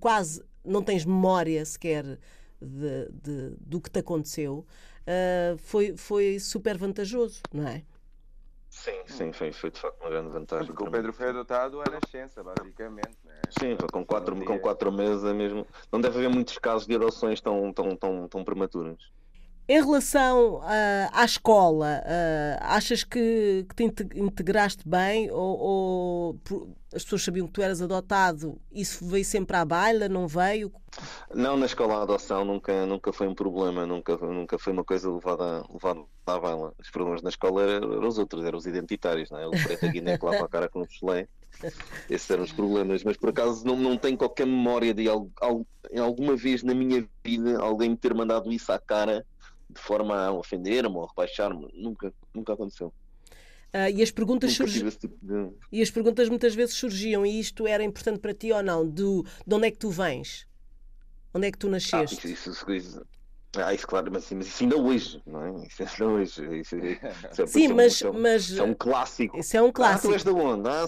quase 0.00 0.42
não 0.64 0.82
tens 0.82 1.04
memória 1.04 1.64
sequer 1.64 2.18
de, 2.60 3.08
de, 3.12 3.56
do 3.60 3.80
que 3.80 3.90
te 3.90 4.00
aconteceu, 4.00 4.66
uh, 5.02 5.58
foi, 5.58 5.96
foi 5.96 6.38
super 6.38 6.76
vantajoso, 6.76 7.40
não 7.52 7.66
é? 7.66 7.82
Sim, 8.68 9.00
sim, 9.04 9.32
foi, 9.32 9.52
foi 9.52 9.70
de 9.70 9.80
facto 9.80 10.00
uma 10.00 10.10
grande 10.10 10.30
vantagem. 10.30 10.66
Porque 10.68 10.84
o 10.84 10.90
Pedro 10.90 11.12
foi 11.12 11.28
adotado 11.28 11.80
à 11.80 11.84
nascença, 11.90 12.42
basicamente. 12.42 13.18
Né? 13.24 13.40
Sim, 13.58 13.76
com 13.92 14.04
quatro, 14.04 14.44
com 14.44 14.58
quatro 14.60 14.92
meses 14.92 15.24
é 15.24 15.32
mesmo. 15.32 15.66
Não 15.90 16.00
deve 16.00 16.18
haver 16.18 16.30
muitos 16.30 16.56
casos 16.56 16.86
de 16.86 16.94
adoções 16.94 17.40
tão, 17.40 17.72
tão, 17.72 17.96
tão, 17.96 18.28
tão 18.28 18.44
prematuras. 18.44 19.10
Em 19.70 19.80
relação 19.80 20.56
uh, 20.56 20.62
à 21.12 21.24
escola, 21.24 22.02
uh, 22.02 22.58
achas 22.60 23.04
que, 23.04 23.64
que, 23.68 23.88
te 23.88 24.18
integraste 24.18 24.82
bem 24.84 25.30
ou, 25.30 25.58
ou, 25.60 26.40
as 26.92 27.04
pessoas 27.04 27.22
sabiam 27.22 27.46
que 27.46 27.52
tu 27.52 27.62
eras 27.62 27.80
adotado? 27.80 28.60
Isso 28.72 29.06
veio 29.06 29.24
sempre 29.24 29.56
à 29.56 29.64
baila, 29.64 30.08
não 30.08 30.26
veio? 30.26 30.72
Não, 31.32 31.56
na 31.56 31.66
escola 31.66 31.98
a 31.98 32.02
adoção 32.02 32.44
nunca, 32.44 32.84
nunca 32.84 33.12
foi 33.12 33.28
um 33.28 33.34
problema, 33.36 33.86
nunca, 33.86 34.16
nunca 34.16 34.58
foi 34.58 34.72
uma 34.72 34.82
coisa 34.82 35.08
levada, 35.08 35.64
levada 35.72 36.00
à 36.26 36.36
baila. 36.40 36.74
Os 36.76 36.90
problemas 36.90 37.22
na 37.22 37.30
escola 37.30 37.62
eram, 37.62 37.92
eram 37.92 38.08
os 38.08 38.18
outros, 38.18 38.44
eram 38.44 38.58
os 38.58 38.66
identitários, 38.66 39.30
não 39.30 39.38
é? 39.38 39.46
o 39.46 39.52
preto 39.52 39.88
que 39.92 40.00
lá 40.00 40.16
para 40.16 40.44
a 40.46 40.48
cara 40.48 40.68
com 40.68 40.80
o 40.80 40.90
chulé. 40.90 41.28
Esses 42.10 42.28
eram 42.28 42.42
os 42.42 42.50
problemas, 42.50 43.04
mas 43.04 43.16
por 43.16 43.28
acaso 43.28 43.64
não, 43.64 43.76
não 43.76 43.96
tenho 43.96 44.18
qualquer 44.18 44.48
memória 44.48 44.92
de 44.92 45.08
algo, 45.08 45.30
algo, 45.40 45.64
alguma 45.96 46.34
vez 46.34 46.64
na 46.64 46.74
minha 46.74 47.08
vida 47.24 47.60
alguém 47.60 47.90
me 47.90 47.96
ter 47.96 48.12
mandado 48.12 48.52
isso 48.52 48.72
à 48.72 48.78
cara 48.80 49.24
de 49.72 49.80
forma 49.80 50.16
a 50.16 50.32
ofender-me 50.32 50.94
ou 50.96 51.04
a 51.04 51.08
rebaixar-me. 51.08 51.68
Nunca, 51.74 52.12
nunca 52.34 52.52
aconteceu. 52.52 52.92
Uh, 53.72 53.88
e 53.94 54.02
as 54.02 54.10
perguntas 54.10 54.52
surgiam 54.52 54.90
tipo 54.90 55.16
de... 55.22 55.48
e 55.70 55.80
as 55.80 55.92
perguntas 55.92 56.28
muitas 56.28 56.56
vezes 56.56 56.74
surgiam 56.74 57.24
e 57.24 57.38
isto 57.38 57.68
era 57.68 57.84
importante 57.84 58.18
para 58.18 58.34
ti 58.34 58.50
ou 58.50 58.60
não 58.64 58.84
do 58.84 59.24
de 59.46 59.54
onde 59.54 59.68
é 59.68 59.70
que 59.70 59.78
tu 59.78 59.90
vens 59.90 60.44
onde 61.32 61.46
é 61.46 61.52
que 61.52 61.58
tu 61.58 61.68
nasceste 61.68 62.26
ah, 62.26 62.30
isso, 62.32 62.50
isso, 62.50 62.72
isso, 62.72 63.06
Ah, 63.56 63.72
isso 63.72 63.86
claro, 63.86 64.10
mas, 64.10 64.28
mas 64.32 64.48
isso 64.48 64.64
ainda 64.64 64.76
hoje, 64.76 65.22
não 65.24 65.44
é? 65.44 65.66
Isso 65.66 65.82
ainda 65.84 66.06
hoje. 66.06 66.60
Isso, 66.60 66.76
isso 66.76 67.42
é, 67.42 67.46
Sim, 67.46 67.68
mas, 67.68 68.02
é, 68.02 68.10
mas. 68.10 68.50
Isso 68.50 68.60
é 68.60 68.64
um 68.64 68.74
clássico. 68.74 69.38
Isso 69.38 69.56
é 69.56 69.62
um 69.62 69.72
clássico. 69.72 70.06
Ah, 70.06 70.10
tu 70.10 70.14
és 70.14 70.24
da 70.24 70.32
onde? 70.32 70.68
Ah, 70.68 70.86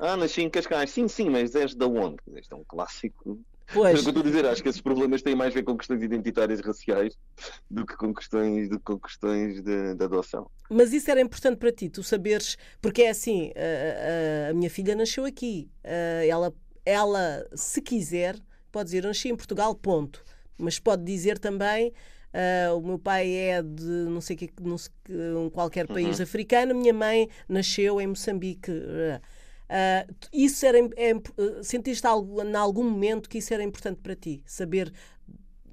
ah 0.00 0.16
nasci 0.16 0.42
em 0.42 0.50
Cascais. 0.50 0.90
Sim, 0.90 1.08
sim, 1.08 1.30
mas 1.30 1.54
és 1.54 1.74
da 1.74 1.86
onde? 1.86 2.16
Isto 2.36 2.54
é 2.54 2.58
um 2.58 2.64
clássico. 2.64 3.38
Pois. 3.74 3.96
É 3.96 3.98
o 3.98 4.02
que 4.02 4.08
eu 4.08 4.10
estou 4.10 4.22
a 4.22 4.26
dizer, 4.26 4.46
acho 4.46 4.62
que 4.62 4.68
esses 4.68 4.80
problemas 4.80 5.20
têm 5.20 5.34
mais 5.34 5.52
a 5.52 5.56
ver 5.56 5.64
com 5.64 5.76
questões 5.76 6.02
identitárias 6.02 6.60
raciais 6.60 7.14
do 7.68 7.84
que 7.84 7.96
com 7.96 8.14
questões, 8.14 8.68
do 8.68 8.78
que 8.78 8.84
com 8.84 8.98
questões 8.98 9.60
de, 9.62 9.94
de 9.94 10.04
adoção. 10.04 10.48
Mas 10.70 10.92
isso 10.92 11.10
era 11.10 11.20
importante 11.20 11.58
para 11.58 11.72
ti, 11.72 11.90
tu 11.90 12.02
saberes, 12.02 12.56
porque 12.80 13.02
é 13.02 13.10
assim, 13.10 13.52
a, 13.56 14.48
a, 14.48 14.50
a 14.50 14.54
minha 14.54 14.70
filha 14.70 14.94
nasceu 14.94 15.24
aqui, 15.24 15.68
ela, 16.28 16.54
ela, 16.86 17.46
se 17.54 17.82
quiser, 17.82 18.38
pode 18.70 18.86
dizer, 18.86 19.02
nasci 19.02 19.28
em 19.28 19.36
Portugal, 19.36 19.74
ponto. 19.74 20.24
Mas 20.56 20.78
pode 20.78 21.02
dizer 21.04 21.38
também, 21.38 21.92
Uh, 22.34 22.76
o 22.76 22.82
meu 22.82 22.98
pai 22.98 23.32
é 23.32 23.62
de 23.62 23.84
não 23.84 24.20
sei 24.20 24.34
que 24.34 24.50
não 24.60 24.76
sei, 24.76 24.90
um 25.36 25.48
qualquer 25.48 25.86
país 25.86 26.18
uhum. 26.18 26.24
africano, 26.24 26.74
minha 26.74 26.92
mãe 26.92 27.28
nasceu 27.48 28.00
em 28.00 28.08
Moçambique. 28.08 28.72
Uh, 28.72 29.20
isso 30.32 30.66
era 30.66 30.78
é, 30.78 31.14
sentiste 31.62 32.06
algo, 32.06 32.42
em 32.42 32.54
algum 32.54 32.84
momento 32.84 33.28
que 33.28 33.38
isso 33.38 33.52
era 33.52 33.62
importante 33.62 34.00
para 34.02 34.14
ti, 34.14 34.42
saber? 34.46 34.92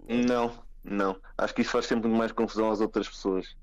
Não, 0.07 0.51
não. 0.83 1.19
Acho 1.37 1.53
que 1.53 1.61
isso 1.61 1.71
faz 1.71 1.85
sempre 1.85 2.09
mais 2.09 2.31
confusão 2.31 2.71
às 2.71 2.81
outras 2.81 3.07
pessoas. 3.07 3.55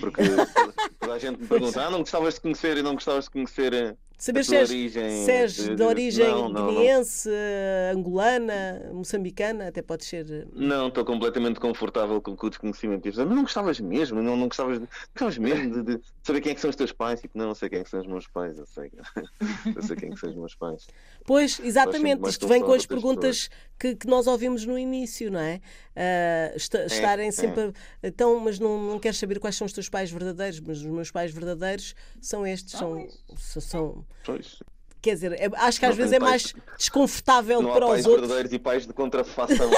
Porque 0.00 0.22
toda 0.98 1.14
a 1.14 1.18
gente 1.18 1.40
me 1.40 1.46
pergunta: 1.46 1.86
ah, 1.86 1.90
não 1.90 2.00
gostavas 2.00 2.34
de 2.34 2.40
conhecer 2.40 2.76
e 2.76 2.82
não 2.82 2.94
gostavas 2.94 3.24
de 3.24 3.30
conhecer 3.30 3.96
Saber 4.16 4.44
se 4.44 4.56
és, 4.56 4.70
origem, 4.70 5.24
se 5.24 5.30
és 5.30 5.54
de, 5.54 5.76
de, 5.76 5.82
origem 5.82 6.28
não, 6.28 6.48
não, 6.48 6.68
guineense, 6.68 7.28
não. 7.28 7.98
angolana, 7.98 8.90
moçambicana, 8.92 9.68
até 9.68 9.82
pode 9.82 10.04
ser. 10.04 10.30
Eh, 10.30 10.46
não, 10.54 10.88
estou 10.88 11.04
completamente 11.04 11.58
confortável 11.58 12.22
com, 12.22 12.36
com 12.36 12.46
o 12.46 12.50
desconhecimento. 12.50 13.06
Mas 13.06 13.16
não 13.16 13.42
gostavas 13.42 13.80
mesmo, 13.80 14.22
não, 14.22 14.36
não 14.36 14.46
gostavas, 14.46 14.78
gostavas 14.78 15.36
mesmo 15.36 15.82
de, 15.82 15.96
de, 15.96 16.02
saber 16.22 16.40
quem 16.40 16.52
é 16.52 16.54
que 16.54 16.60
são 16.60 16.70
os 16.70 16.76
teus 16.76 16.92
pais. 16.92 17.20
Tipo, 17.20 17.36
não, 17.36 17.48
não 17.48 17.54
sei 17.54 17.68
quem 17.68 17.80
é 17.80 17.84
que 17.84 17.90
são 17.90 18.00
os 18.00 18.06
meus 18.06 18.26
pais, 18.28 18.56
eu 18.56 18.66
sei, 18.66 18.90
eu 19.74 19.82
sei 19.82 19.96
quem 19.96 20.10
é 20.10 20.12
que 20.14 20.20
são 20.20 20.30
os 20.30 20.36
meus 20.36 20.54
pais. 20.54 20.86
Pois, 21.26 21.60
exatamente, 21.60 22.28
isto 22.28 22.46
vem 22.46 22.62
com 22.62 22.72
as 22.72 22.86
perguntas 22.86 23.50
que, 23.78 23.96
que, 23.96 24.06
nós 24.06 24.26
ouvimos 24.26 24.64
no 24.64 24.78
início, 24.78 25.30
não 25.30 25.40
é? 25.40 25.60
Uh, 25.96 26.56
est 26.56 26.74
é, 26.74 26.86
estarem 26.86 27.28
é. 27.28 27.32
sempre. 27.32 27.72
É. 28.02 28.08
Então, 28.08 28.38
mas 28.40 28.58
não, 28.58 28.80
não 28.80 28.98
queres 28.98 29.18
saber 29.18 29.38
quais 29.38 29.56
são 29.56 29.66
os 29.66 29.72
teus 29.72 29.88
pais 29.88 30.10
verdadeiros, 30.10 30.60
mas 30.60 30.78
os 30.78 30.86
meus 30.86 31.10
pais 31.10 31.32
verdadeiros 31.32 31.94
são 32.20 32.46
estes, 32.46 32.78
são, 32.78 33.08
são 33.36 34.03
Pois. 34.24 34.58
Quer 35.04 35.14
dizer, 35.16 35.32
é, 35.32 35.50
acho 35.56 35.78
que 35.78 35.84
às 35.84 35.90
não 35.90 35.96
vezes 35.98 36.12
é 36.12 36.18
mais 36.18 36.52
pais, 36.52 36.64
desconfortável 36.78 37.60
não 37.60 37.74
para 37.74 37.84
há 37.84 37.88
os 37.90 38.06
outros. 38.06 38.22
verdadeiros 38.22 38.52
e 38.54 38.58
pais 38.58 38.86
de 38.86 38.92
contrafação. 38.94 39.68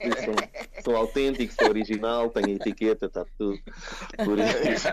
Que 0.00 0.10
são, 0.24 0.34
são 0.82 0.96
autênticos, 0.96 1.54
são 1.54 1.68
original, 1.68 2.28
têm 2.28 2.54
etiqueta, 2.54 3.06
está 3.06 3.24
tudo. 3.38 3.56
Por 4.24 4.38
isso. 4.40 4.88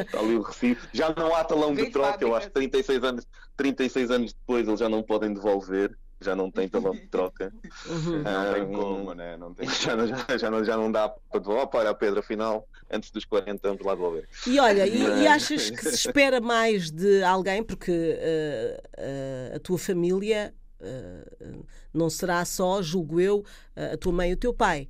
está 0.00 0.20
ali 0.20 0.34
o 0.36 0.42
recibo. 0.42 0.80
Já 0.92 1.14
não 1.16 1.34
há 1.34 1.44
talão 1.44 1.74
de 1.74 1.90
troca, 1.90 2.22
eu 2.22 2.34
acho 2.34 2.48
que 2.48 2.52
36 2.52 3.04
anos, 3.04 3.26
36 3.56 4.10
anos 4.10 4.32
depois 4.34 4.68
eles 4.68 4.80
já 4.80 4.88
não 4.88 5.02
podem 5.02 5.32
devolver 5.32 5.96
já 6.20 6.34
não 6.34 6.50
tem 6.50 6.68
de 6.68 6.70
troca. 7.08 7.52
Uhum. 7.86 8.22
Não 8.22 8.54
tem 8.54 8.66
como, 8.66 9.14
né? 9.14 9.36
Não 9.36 9.54
tem 9.54 9.68
já, 9.70 10.06
já, 10.06 10.38
já, 10.38 10.50
não, 10.50 10.64
já 10.64 10.76
não 10.76 10.90
dá 10.90 11.08
para 11.08 11.40
devolver. 11.40 11.68
Olha, 11.72 11.94
Pedro, 11.94 12.20
afinal, 12.20 12.68
antes 12.90 13.10
dos 13.10 13.24
40 13.24 13.68
vamos 13.68 13.84
lá 13.84 13.94
devolver. 13.94 14.28
E 14.46 14.58
olha, 14.58 14.86
e, 14.86 15.22
e 15.22 15.26
achas 15.26 15.70
que 15.70 15.82
se 15.82 15.94
espera 15.94 16.40
mais 16.40 16.90
de 16.90 17.22
alguém, 17.22 17.62
porque 17.62 17.92
uh, 17.92 19.00
uh, 19.00 19.56
a 19.56 19.58
tua 19.58 19.78
família 19.78 20.54
uh, 20.80 21.64
não 21.92 22.08
será 22.08 22.44
só, 22.44 22.82
julgo 22.82 23.20
eu, 23.20 23.44
a 23.74 23.96
tua 23.96 24.12
mãe 24.12 24.30
e 24.30 24.34
o 24.34 24.36
teu 24.36 24.54
pai. 24.54 24.88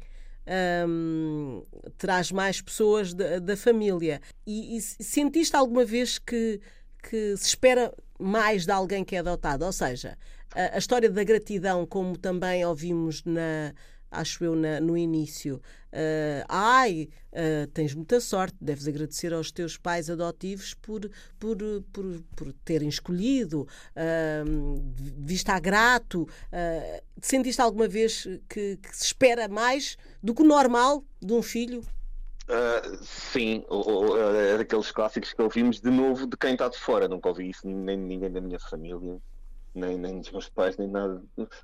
Um, 0.89 1.65
traz 1.99 2.31
mais 2.31 2.61
pessoas 2.61 3.13
da, 3.13 3.41
da 3.41 3.57
família. 3.57 4.21
E, 4.47 4.77
e, 4.77 4.81
sentiste 4.81 5.57
alguma 5.57 5.85
vez 5.85 6.21
que, 6.21 6.61
que 7.03 7.37
se 7.37 7.49
espera 7.49 7.93
mais 8.19 8.67
de 8.67 8.73
alguém 8.73 9.05
que 9.05 9.17
é 9.17 9.21
adotado? 9.21 9.65
Ou 9.65 9.73
seja, 9.73 10.17
a, 10.55 10.77
a 10.77 10.79
história 10.79 11.11
da 11.11 11.25
gratidão, 11.25 11.87
como 11.87 12.17
também 12.17 12.65
ouvimos 12.65 13.23
na, 13.25 13.75
acho 14.11 14.45
eu, 14.45 14.55
na, 14.55 14.81
no 14.81 14.97
início. 14.97 15.61
Uh, 15.93 16.45
ai, 16.49 17.09
uh, 17.33 17.67
tens 17.69 17.95
muita 17.95 18.21
sorte, 18.21 18.57
deves 18.61 18.87
agradecer 18.87 19.33
aos 19.33 19.51
teus 19.51 19.77
pais 19.77 20.11
adotivos 20.11 20.75
por, 20.75 21.11
por, 21.39 21.57
por, 21.93 22.23
por 22.35 22.53
terem 22.65 22.89
escolhido, 22.89 23.63
uh, 23.63 24.95
vista 25.19 25.59
grato. 25.59 26.23
Uh, 26.23 27.03
sentiste 27.21 27.61
alguma 27.61 27.89
vez 27.89 28.25
que, 28.49 28.77
que, 28.77 28.97
se 28.97 29.05
espera 29.05 29.49
mais 29.49 29.97
do 30.23 30.35
que 30.35 30.43
o 30.43 30.47
normal 30.47 31.05
de 31.21 31.33
um 31.33 31.43
filho? 31.43 31.83
Uh, 32.49 32.97
sim, 33.03 33.65
é 34.49 34.59
daqueles 34.59 34.93
clássicos 34.93 35.33
que 35.33 35.43
ouvimos 35.43 35.81
de 35.81 35.91
novo 35.91 36.27
de 36.27 36.37
quem 36.37 36.53
está 36.53 36.69
de 36.69 36.79
fora. 36.79 37.09
Nunca 37.09 37.29
ouvi 37.29 37.51
isso 37.51 37.67
nem 37.67 37.97
ninguém 37.97 38.31
da 38.31 38.41
minha 38.41 38.59
família 38.61 39.21
nem, 39.77 39.99
nem 39.99 40.21
dos 40.21 40.31
meus 40.33 40.49
pais, 40.49 40.77
nem 40.79 40.89
nada. 40.89 41.23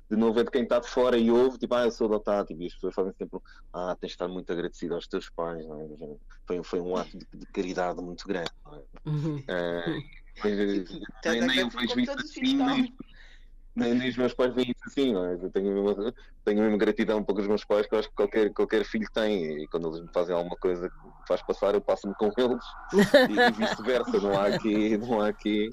De 0.09 0.15
novo 0.15 0.39
é 0.39 0.43
de 0.43 0.51
quem 0.51 0.63
está 0.63 0.79
de 0.79 0.87
fora 0.87 1.17
e 1.17 1.31
ouve, 1.31 1.57
tipo, 1.57 1.73
ah, 1.73 1.85
eu 1.85 1.91
sou 1.91 2.07
adotado, 2.07 2.47
tipo, 2.47 2.61
e 2.61 2.67
as 2.67 2.73
pessoas 2.73 2.93
fazem 2.93 3.13
sempre, 3.17 3.39
ah, 3.73 3.97
tens 3.99 4.09
de 4.09 4.13
estar 4.13 4.27
muito 4.27 4.51
agradecido 4.53 4.93
aos 4.93 5.07
teus 5.07 5.29
pais, 5.29 5.65
não 5.65 5.81
é? 5.81 6.15
foi, 6.45 6.63
foi 6.63 6.79
um 6.79 6.95
ato 6.95 7.17
de, 7.17 7.25
de 7.33 7.45
caridade 7.47 8.01
muito 8.01 8.25
grande, 8.27 8.51
não 8.63 8.75
é? 8.75 8.81
Uhum. 9.05 9.37
Uh, 9.39 10.23
nem, 11.25 11.41
nem 11.41 11.59
eu 11.59 11.69
vejo 11.69 11.99
isso 11.99 12.11
assim, 12.11 12.55
nem, 12.55 12.95
nem, 13.75 14.09
os 14.09 14.17
meus 14.17 14.33
pais 14.33 14.53
veem 14.53 14.71
isso 14.71 14.83
assim, 14.85 15.13
não 15.13 15.25
é? 15.25 15.33
Eu 15.33 15.49
tenho 15.49 15.71
a 15.71 15.83
mesma, 15.83 16.13
tenho 16.45 16.59
a 16.59 16.63
mesma 16.63 16.77
gratidão 16.77 17.23
para 17.23 17.41
os 17.41 17.47
meus 17.47 17.65
pais 17.65 17.87
que 17.87 17.95
eu 17.95 17.99
acho 17.99 18.09
que 18.09 18.15
qualquer, 18.15 18.53
qualquer 18.53 18.83
filho 18.83 19.07
tem, 19.13 19.63
e 19.63 19.67
quando 19.67 19.87
eles 19.87 20.01
me 20.01 20.09
fazem 20.13 20.35
alguma 20.35 20.55
coisa 20.57 20.89
que 20.89 20.95
faz 21.27 21.41
passar, 21.41 21.73
eu 21.73 21.81
passo-me 21.81 22.13
com 22.15 22.31
eles, 22.37 22.63
e, 23.29 23.33
e 23.33 23.51
vice-versa, 23.51 24.19
não 24.19 24.39
há 24.39 24.47
aqui, 24.47 24.97
não 24.97 25.21
há 25.21 25.27
aqui 25.27 25.69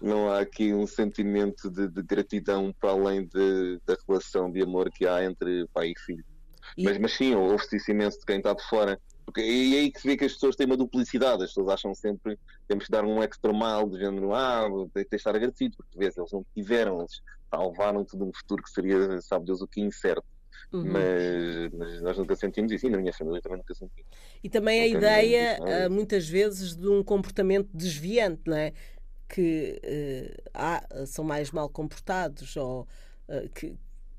não 0.00 0.32
há 0.32 0.40
aqui 0.40 0.72
um 0.72 0.86
sentimento 0.86 1.70
de, 1.70 1.88
de 1.88 2.02
gratidão 2.02 2.74
para 2.80 2.90
além 2.90 3.26
de, 3.26 3.80
da 3.86 3.96
relação 4.08 4.50
de 4.50 4.62
amor 4.62 4.90
que 4.90 5.06
há 5.06 5.24
entre 5.24 5.66
pai 5.72 5.90
e 5.90 5.98
filho. 5.98 6.24
E... 6.76 6.84
Mas, 6.84 6.98
mas 6.98 7.12
sim, 7.12 7.34
ouve-se 7.34 7.76
isso 7.76 7.90
imenso 7.90 8.18
de 8.18 8.24
quem 8.24 8.38
está 8.38 8.54
de 8.54 8.62
fora. 8.68 8.98
Porque 9.24 9.40
é 9.40 9.44
aí 9.44 9.90
que 9.90 10.00
se 10.00 10.06
vê 10.06 10.16
que 10.16 10.24
as 10.24 10.32
pessoas 10.32 10.56
têm 10.56 10.66
uma 10.66 10.76
duplicidade, 10.76 11.44
as 11.44 11.50
pessoas 11.50 11.68
acham 11.68 11.94
sempre 11.94 12.36
que 12.36 12.42
temos 12.68 12.84
que 12.84 12.90
dar 12.90 13.04
um 13.04 13.22
extra 13.22 13.52
mal 13.52 13.88
do 13.88 13.98
género, 13.98 14.34
ah, 14.34 14.68
tem 14.92 15.04
que 15.04 15.16
estar 15.16 15.34
agradecido, 15.34 15.76
porque 15.76 15.98
vês, 15.98 16.16
eles 16.16 16.32
não 16.32 16.44
tiveram, 16.54 17.00
eles 17.00 17.20
salvaram-te 17.50 18.16
de 18.16 18.22
um 18.22 18.32
futuro 18.32 18.62
que 18.62 18.70
seria, 18.70 19.20
sabe 19.20 19.46
Deus 19.46 19.60
o 19.60 19.66
que, 19.66 19.80
incerto. 19.80 20.24
Uhum. 20.72 20.90
Mas, 20.90 21.72
mas, 21.74 22.02
nós 22.02 22.18
nunca 22.18 22.34
sentimos 22.34 22.72
isso 22.72 22.86
e 22.86 22.90
na 22.90 22.96
minha 22.96 23.12
família 23.12 23.42
também 23.42 23.58
nunca 23.58 23.74
sentimos. 23.74 24.10
E 24.42 24.48
também 24.48 24.80
a 24.80 24.86
ideia, 24.86 25.58
ah, 25.60 25.88
muitas 25.88 26.26
vezes, 26.28 26.74
de 26.74 26.88
um 26.88 27.02
comportamento 27.02 27.68
desviante, 27.74 28.42
não 28.46 28.56
é? 28.56 28.72
que 29.32 29.80
uh, 29.82 30.42
há, 30.52 31.06
são 31.06 31.24
mais 31.24 31.50
mal 31.50 31.68
comportados 31.70 32.54
ou 32.54 32.86
uh, 33.28 33.48
que, 33.54 33.74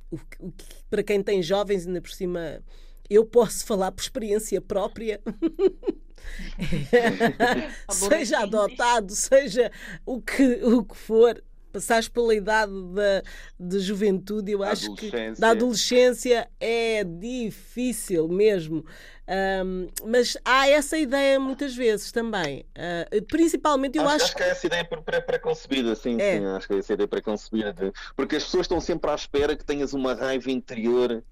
o, 0.09 0.15
o, 0.39 0.51
que, 0.51 0.65
para 0.89 1.03
quem 1.03 1.21
tem 1.21 1.41
jovens 1.43 1.85
ainda 1.85 2.01
por 2.01 2.09
cima 2.09 2.63
eu 3.09 3.25
posso 3.25 3.65
falar 3.65 3.91
por 3.91 4.01
experiência 4.01 4.61
própria. 4.61 5.21
Seja 7.89 8.39
adotado 8.39 9.13
seja 9.13 9.71
o 10.05 10.21
que 10.21 10.63
o 10.63 10.83
que 10.83 10.95
for 10.95 11.43
passares 11.71 12.07
pela 12.07 12.35
idade 12.35 12.71
da, 12.93 13.23
de 13.59 13.79
juventude, 13.79 14.51
eu 14.51 14.61
acho 14.61 14.93
que 14.93 15.11
da 15.39 15.49
adolescência 15.49 16.47
é 16.59 17.03
difícil 17.03 18.27
mesmo. 18.27 18.85
Um, 19.25 19.87
mas 20.05 20.37
há 20.43 20.67
essa 20.67 20.97
ideia 20.97 21.39
muitas 21.39 21.75
vezes 21.75 22.11
também. 22.11 22.65
Uh, 22.75 23.21
principalmente 23.27 23.97
eu 23.97 24.03
acho, 24.03 24.15
acho, 24.15 24.25
acho 24.25 24.35
que 24.35 24.43
é 24.43 24.49
essa 24.49 24.67
ideia 24.67 24.85
preconcebida, 24.85 25.95
sim, 25.95 26.19
é. 26.19 26.37
sim, 26.37 26.45
acho 26.45 26.67
que 26.67 26.73
é 26.73 26.77
essa 26.79 26.93
ideia 26.93 27.07
preconcebida. 27.07 27.73
De... 27.73 27.93
Porque 28.15 28.35
as 28.35 28.43
pessoas 28.43 28.65
estão 28.65 28.81
sempre 28.81 29.09
à 29.09 29.15
espera 29.15 29.55
que 29.55 29.63
tenhas 29.63 29.93
uma 29.93 30.13
raiva 30.13 30.51
interior. 30.51 31.23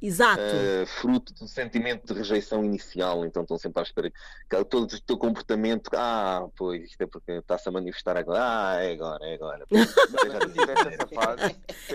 Uh, 0.84 0.86
fruto 0.86 1.34
do 1.34 1.48
sentimento 1.48 2.08
de 2.08 2.18
rejeição 2.18 2.64
inicial. 2.64 3.26
Então 3.26 3.42
estão 3.42 3.58
sempre 3.58 3.82
à 3.82 3.84
espera 3.84 4.10
que 4.10 4.64
todo 4.66 4.84
o 4.84 5.02
teu 5.02 5.18
comportamento, 5.18 5.90
ah, 5.96 6.48
pois 6.56 6.84
isto 6.84 7.02
é 7.02 7.08
porque 7.08 7.32
está-se 7.34 7.68
a 7.68 7.72
manifestar 7.72 8.16
agora, 8.16 8.40
ah, 8.42 8.84
é 8.84 8.94
agora, 8.94 9.26
é 9.26 9.34
agora. 9.34 9.66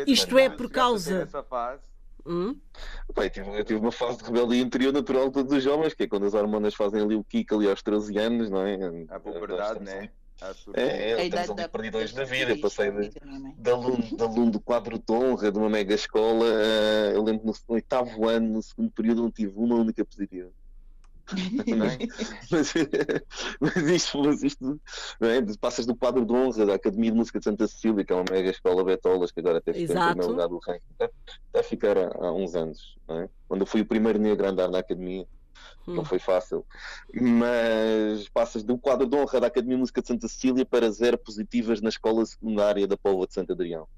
Isto 0.06 0.38
é 0.38 0.50
por 0.50 0.70
causa. 0.70 1.26
Hum? 2.26 2.56
eu, 3.16 3.30
tive, 3.30 3.58
eu, 3.58 3.64
tive, 3.64 3.78
uma 3.78 3.92
fase 3.92 4.18
de 4.18 4.24
rebeldia 4.24 4.60
interior 4.60 4.92
natural 4.92 5.26
de 5.26 5.34
todos 5.34 5.52
os 5.52 5.62
jovens, 5.62 5.94
que 5.94 6.02
é 6.02 6.08
quando 6.08 6.26
as 6.26 6.34
hormonas 6.34 6.74
fazem 6.74 7.00
ali 7.00 7.14
o 7.14 7.22
kick 7.22 7.54
ali 7.54 7.68
aos 7.68 7.82
13 7.82 8.18
anos, 8.18 8.50
não 8.50 8.66
é? 8.66 8.76
A 9.10 9.20
puberdade, 9.20 9.84
né? 9.84 10.10
É, 10.74 11.12
é, 11.12 11.26
estamos 11.26 11.50
ali 11.50 11.68
perdidos 11.68 12.12
na 12.12 12.24
vida. 12.24 12.52
Eu 12.52 12.60
passei 12.60 12.90
de, 12.90 13.10
de, 13.56 13.70
aluno, 13.70 14.02
de 14.02 14.22
aluno 14.22 14.50
do 14.50 14.60
quadro 14.60 14.98
de 14.98 15.12
honra 15.12 15.50
de 15.50 15.58
uma 15.58 15.70
mega 15.70 15.94
escola, 15.94 16.44
uh, 16.44 17.12
eu 17.14 17.22
lembro 17.22 17.46
no, 17.46 17.52
no 17.52 17.74
oitavo 17.74 18.28
ano, 18.28 18.54
no 18.54 18.62
segundo 18.62 18.90
período, 18.90 19.22
não 19.22 19.30
tive 19.30 19.52
uma 19.56 19.76
única 19.76 20.04
positiva. 20.04 20.50
É? 21.32 22.06
mas, 22.50 22.74
mas, 23.60 23.88
isto, 23.88 24.22
mas 24.22 24.42
isto 24.42 24.80
não 25.20 25.28
é? 25.28 25.42
passas 25.60 25.86
do 25.86 25.96
quadro 25.96 26.24
de 26.24 26.32
honra 26.32 26.66
da 26.66 26.74
Academia 26.74 27.10
de 27.10 27.16
Música 27.16 27.38
de 27.38 27.44
Santa 27.44 27.66
Cecília, 27.66 28.04
que 28.04 28.12
é 28.12 28.16
uma 28.16 28.24
mega 28.30 28.50
escola 28.50 28.84
betolas, 28.84 29.32
que 29.32 29.40
agora 29.40 29.58
até 29.58 29.72
fica 29.72 29.92
em 29.92 30.06
primeiro 30.06 30.30
lugar 30.30 30.48
do 30.48 30.58
ranking, 30.58 30.84
até, 31.50 31.62
ficar 31.62 31.98
há, 31.98 32.08
há, 32.14 32.32
uns 32.32 32.54
anos, 32.54 32.96
é? 33.08 33.28
quando 33.48 33.62
eu 33.62 33.66
fui 33.66 33.80
o 33.80 33.86
primeiro 33.86 34.18
negro 34.18 34.46
a 34.46 34.50
andar 34.50 34.68
na 34.68 34.78
Academia. 34.78 35.26
Hum. 35.88 35.94
Não 35.94 36.04
foi 36.04 36.18
fácil, 36.18 36.66
mas 37.14 38.28
passas 38.28 38.62
do 38.62 38.76
quadro 38.76 39.06
de 39.06 39.16
honra 39.16 39.40
da 39.40 39.46
Academia 39.46 39.76
de 39.76 39.80
Música 39.80 40.02
de 40.02 40.08
Santa 40.08 40.28
Cecília 40.28 40.66
para 40.66 40.90
zero 40.90 41.16
positivas 41.16 41.80
na 41.80 41.88
escola 41.88 42.24
secundária 42.26 42.86
da 42.86 42.96
Póvoa 42.96 43.26
de 43.26 43.34
Santo 43.34 43.52
Adrião. 43.52 43.88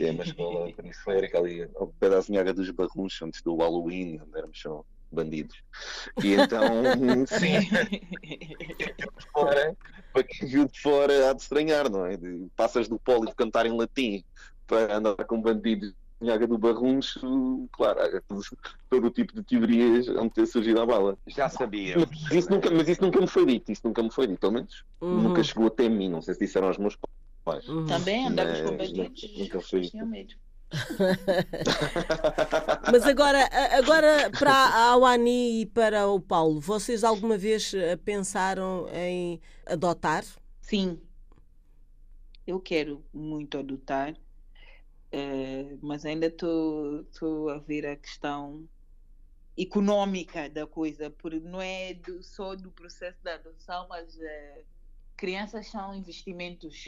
É 0.00 0.10
uma 0.10 0.24
escola 0.24 0.70
periférica 0.72 1.38
ali, 1.38 1.68
ao 1.74 1.88
pé 1.88 2.08
da 2.08 2.18
Azinhaga 2.18 2.54
dos 2.54 2.70
Barrunchos, 2.70 3.20
onde 3.22 3.36
estou 3.36 3.56
o 3.56 3.60
Halloween, 3.60 4.20
onde 4.22 4.38
éramos 4.38 4.58
só 4.58 4.84
bandidos. 5.10 5.56
E 6.22 6.34
então, 6.34 6.66
sim, 7.26 7.68
fora, 9.32 9.76
para 10.12 10.22
quem 10.22 10.48
viu 10.48 10.66
de 10.66 10.80
fora 10.80 11.30
há 11.30 11.32
de 11.32 11.42
estranhar, 11.42 11.90
não 11.90 12.06
é? 12.06 12.16
De, 12.16 12.48
passas 12.56 12.88
do 12.88 12.98
polo 12.98 13.26
de 13.26 13.34
cantar 13.34 13.66
em 13.66 13.76
latim 13.76 14.24
para 14.66 14.96
andar 14.96 15.16
com 15.24 15.40
bandidos 15.40 15.94
Nhanga 16.20 16.46
do 16.46 16.56
Barruncho, 16.56 17.68
claro, 17.72 18.22
todo, 18.88 19.06
o 19.06 19.10
tipo 19.10 19.34
de 19.34 19.42
teorias 19.42 20.08
onde 20.08 20.30
ter 20.30 20.46
surgido 20.46 20.80
a 20.80 20.86
bala. 20.86 21.18
Já 21.26 21.48
sabia. 21.48 21.96
Mas 21.98 22.32
isso, 22.32 22.50
nunca, 22.50 22.70
mas 22.70 22.88
isso 22.88 23.02
nunca 23.02 23.20
me 23.20 23.26
foi 23.26 23.44
dito, 23.44 23.70
isso 23.70 23.82
nunca 23.84 24.02
me 24.02 24.10
foi 24.10 24.26
dito, 24.26 24.40
pelo 24.40 24.54
menos 24.54 24.84
uhum. 25.00 25.22
nunca 25.22 25.42
chegou 25.42 25.66
até 25.66 25.88
mim, 25.88 26.08
não 26.08 26.22
sei 26.22 26.32
se 26.32 26.40
disseram 26.40 26.68
aos 26.68 26.78
meus 26.78 26.96
pais. 27.44 27.68
Uhum. 27.68 27.84
Também 27.84 28.26
andamos 28.26 28.60
com 28.62 28.76
bandidos. 28.78 29.38
Nunca 29.38 29.60
foi. 29.60 29.82
Tinha 29.82 30.06
medo. 30.06 30.34
Mas 32.90 33.04
agora, 33.04 33.48
agora 33.72 34.30
para 34.30 34.52
a 34.52 34.92
Awani 34.92 35.62
e 35.62 35.66
para 35.66 36.08
o 36.08 36.20
Paulo, 36.20 36.60
vocês 36.60 37.04
alguma 37.04 37.38
vez 37.38 37.72
eh, 37.74 37.96
pensaram 37.96 38.86
em 38.92 39.40
adotar? 39.64 40.24
Sim, 40.60 41.00
eu 42.46 42.60
quero 42.60 43.04
muito 43.12 43.58
adotar, 43.58 44.12
uh, 44.12 45.78
mas 45.80 46.04
ainda 46.04 46.26
estou 46.26 47.48
a 47.50 47.58
ver 47.58 47.86
a 47.86 47.96
questão 47.96 48.68
económica 49.58 50.48
da 50.50 50.66
coisa, 50.66 51.10
porque 51.10 51.40
não 51.40 51.60
é 51.60 51.94
do, 51.94 52.22
só 52.22 52.54
do 52.54 52.70
processo 52.70 53.18
da 53.22 53.34
adoção, 53.34 53.86
mas 53.88 54.14
uh, 54.16 54.64
crianças 55.16 55.68
são 55.68 55.94
investimentos. 55.94 56.84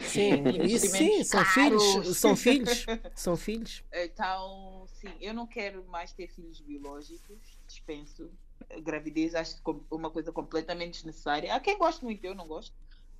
Sim, 0.00 0.38
investimentos 0.38 0.90
sim, 0.90 1.24
são 1.24 1.44
filhos, 1.44 2.16
são 2.18 2.36
filhos, 2.36 2.86
são 3.14 3.36
filhos. 3.36 3.84
Então, 3.92 4.84
sim, 4.88 5.12
eu 5.20 5.32
não 5.32 5.46
quero 5.46 5.84
mais 5.86 6.12
ter 6.12 6.28
filhos 6.28 6.60
biológicos, 6.60 7.58
dispenso. 7.66 8.30
Gravidez 8.82 9.34
acho 9.34 9.56
uma 9.90 10.10
coisa 10.10 10.32
completamente 10.32 10.94
desnecessária. 10.94 11.54
Há 11.54 11.60
quem 11.60 11.78
goste 11.78 12.04
muito, 12.04 12.24
eu 12.24 12.34
não 12.34 12.46
gosto. 12.46 12.74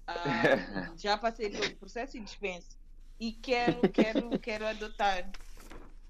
Ah, 0.07 0.93
já 0.97 1.17
passei 1.17 1.51
pelo 1.51 1.77
processo 1.77 2.17
e 2.17 2.21
dispenso. 2.21 2.79
E 3.19 3.33
quero, 3.33 3.89
quero, 3.91 4.39
quero 4.39 4.67
adotar. 4.67 5.31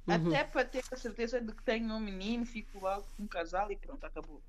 Uhum. 0.07 0.29
Até 0.29 0.45
para 0.45 0.65
ter 0.65 0.83
a 0.91 0.97
certeza 0.97 1.41
de 1.41 1.53
que 1.53 1.63
tenho 1.63 1.93
um 1.95 2.01
menino, 2.01 2.47
fico 2.47 2.81
lá 2.81 3.01
com 3.01 3.23
um 3.25 3.27
casal 3.27 3.71
e 3.71 3.77
pronto, 3.77 4.05
acabou. 4.05 4.43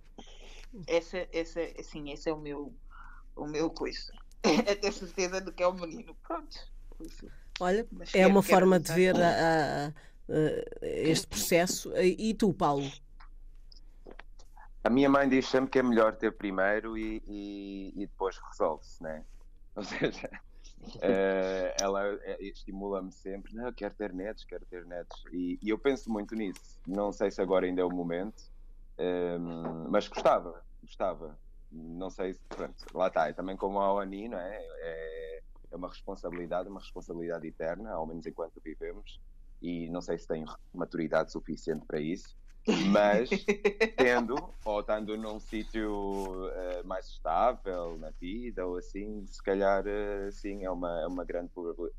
Essa, 0.87 1.27
essa, 1.33 1.61
assim, 1.77 2.11
esse 2.11 2.29
é 2.29 2.33
o 2.33 2.39
meu 2.39 2.73
o 3.35 3.45
meu 3.45 3.69
coisa. 3.69 4.13
É 4.43 4.73
ter 4.73 4.91
certeza 4.91 5.39
de 5.39 5.51
que 5.51 5.61
é 5.61 5.67
o 5.67 5.73
menino. 5.73 6.15
Pronto. 6.27 6.57
Olha, 7.59 7.87
Mas 7.91 8.13
é 8.15 8.25
uma 8.25 8.41
forma 8.41 8.79
de 8.79 8.91
ver 8.91 9.15
a, 9.15 9.29
a, 9.29 9.87
a, 9.87 9.91
este 10.81 11.27
processo. 11.27 11.95
E 11.95 12.33
tu, 12.33 12.51
Paulo? 12.51 12.89
A 14.83 14.89
minha 14.89 15.07
mãe 15.09 15.29
diz 15.29 15.47
sempre 15.47 15.69
que 15.69 15.79
é 15.79 15.83
melhor 15.83 16.15
ter 16.15 16.31
primeiro 16.31 16.97
e, 16.97 17.21
e, 17.27 17.93
e 17.95 18.07
depois 18.07 18.35
resolve-se, 18.49 19.03
né? 19.03 19.23
Ou 19.75 19.83
seja, 19.83 20.27
uh, 20.27 21.73
ela 21.79 22.03
eh, 22.23 22.37
estimula-me 22.41 23.11
sempre, 23.11 23.53
não, 23.55 23.71
quero 23.71 23.93
ter 23.93 24.11
netos, 24.11 24.43
quero 24.43 24.65
ter 24.65 24.83
netos. 24.85 25.23
E, 25.31 25.59
e, 25.61 25.69
eu 25.69 25.77
penso 25.77 26.11
muito 26.11 26.33
nisso. 26.35 26.79
Não 26.87 27.11
sei 27.11 27.29
se 27.29 27.41
agora 27.41 27.65
ainda 27.65 27.81
é 27.81 27.85
o 27.85 27.91
momento, 27.91 28.43
um, 28.97 29.03
ehm, 29.03 29.87
mas 29.89 30.07
gostava, 30.07 30.63
gostava 30.81 31.37
não 31.71 32.09
sei 32.09 32.33
se, 32.33 32.41
pronto, 32.55 32.75
lá 32.93 33.07
está, 33.07 33.29
é 33.29 33.33
também 33.33 33.55
como 33.55 33.79
a 33.79 33.93
ONI, 33.93 34.27
não 34.27 34.37
é? 34.37 34.57
é? 34.81 35.41
É 35.71 35.75
uma 35.75 35.87
responsabilidade, 35.87 36.67
uma 36.67 36.81
responsabilidade 36.81 37.47
eterna, 37.47 37.91
ao 37.93 38.05
menos 38.05 38.25
enquanto 38.25 38.61
vivemos, 38.63 39.21
e 39.61 39.89
não 39.89 40.01
sei 40.01 40.17
se 40.17 40.27
tenho 40.27 40.45
maturidade 40.73 41.31
suficiente 41.31 41.85
para 41.85 41.99
isso, 41.99 42.35
mas 42.91 43.29
tendo, 43.97 44.35
ou 44.65 44.79
estando 44.81 45.17
num 45.17 45.39
sítio 45.39 46.47
uh, 46.47 46.85
mais 46.85 47.07
estável 47.07 47.97
na 47.97 48.11
vida, 48.11 48.65
ou 48.65 48.77
assim, 48.77 49.25
se 49.25 49.41
calhar, 49.41 49.83
uh, 49.85 50.31
sim, 50.31 50.65
é 50.65 50.69
uma, 50.69 51.01
é 51.01 51.07
uma 51.07 51.23
grande 51.23 51.51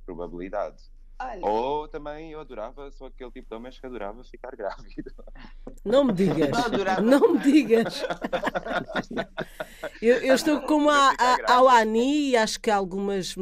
probabilidade. 0.04 0.82
Olha. 1.24 1.46
Ou 1.46 1.88
também 1.88 2.32
eu 2.32 2.40
adorava, 2.40 2.90
sou 2.92 3.06
aquele 3.06 3.30
tipo 3.30 3.48
de 3.48 3.54
homens 3.54 3.78
que 3.78 3.86
adorava 3.86 4.22
ficar 4.24 4.54
grávido. 4.56 5.12
Não 5.84 6.04
me 6.04 6.12
digas. 6.12 6.50
Não, 6.50 7.18
não 7.20 7.32
me 7.34 7.38
digas. 7.40 8.02
eu, 10.00 10.16
eu, 10.16 10.34
estou 10.34 10.60
como 10.62 10.90
a, 10.90 11.14
a, 11.18 11.54
ao 11.54 11.68
Ani 11.68 12.30
e 12.30 12.36
acho 12.36 12.60
que 12.60 12.70
algumas, 12.70 13.34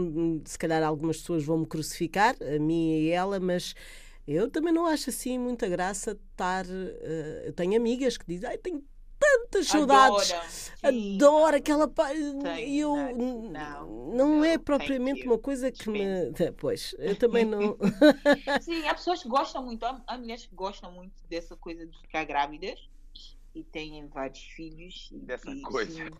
se 0.44 0.58
calhar 0.58 0.82
algumas 0.82 1.18
pessoas 1.18 1.44
vão 1.44 1.58
me 1.58 1.66
crucificar, 1.66 2.34
a 2.40 2.58
mim 2.58 2.92
e 2.98 3.10
ela, 3.10 3.38
mas 3.38 3.74
eu 4.26 4.50
também 4.50 4.72
não 4.72 4.86
acho 4.86 5.10
assim 5.10 5.38
muita 5.38 5.68
graça 5.68 6.12
estar. 6.12 6.64
Uh, 6.64 7.46
eu 7.46 7.52
tenho 7.52 7.76
amigas 7.76 8.16
que 8.16 8.26
dizem, 8.26 8.48
ai, 8.48 8.58
tenho 8.58 8.82
tantas 9.30 9.66
saudades. 9.66 10.70
Adoro 10.82 11.56
aquela. 11.56 11.90
e 12.58 12.78
eu. 12.78 12.94
Não, 12.96 13.42
não, 13.42 14.14
não 14.14 14.44
é 14.44 14.56
propriamente 14.58 15.26
uma 15.26 15.38
coisa 15.38 15.70
que 15.70 15.88
me. 15.90 16.32
Pois, 16.58 16.94
eu 16.98 17.16
também 17.16 17.44
não. 17.44 17.76
Sim, 18.60 18.86
há 18.88 18.94
pessoas 18.94 19.22
que 19.22 19.28
gostam 19.28 19.64
muito, 19.64 19.84
há 19.84 20.18
mulheres 20.18 20.46
que 20.46 20.54
gostam 20.54 20.92
muito 20.92 21.12
dessa 21.28 21.56
coisa 21.56 21.86
de 21.86 22.00
ficar 22.00 22.24
grávidas 22.24 22.78
e 23.54 23.64
têm 23.64 24.06
vários 24.08 24.40
filhos. 24.40 25.10
Dessa 25.12 25.50
e, 25.50 25.60
coisa. 25.60 25.92
Sim, 25.92 26.10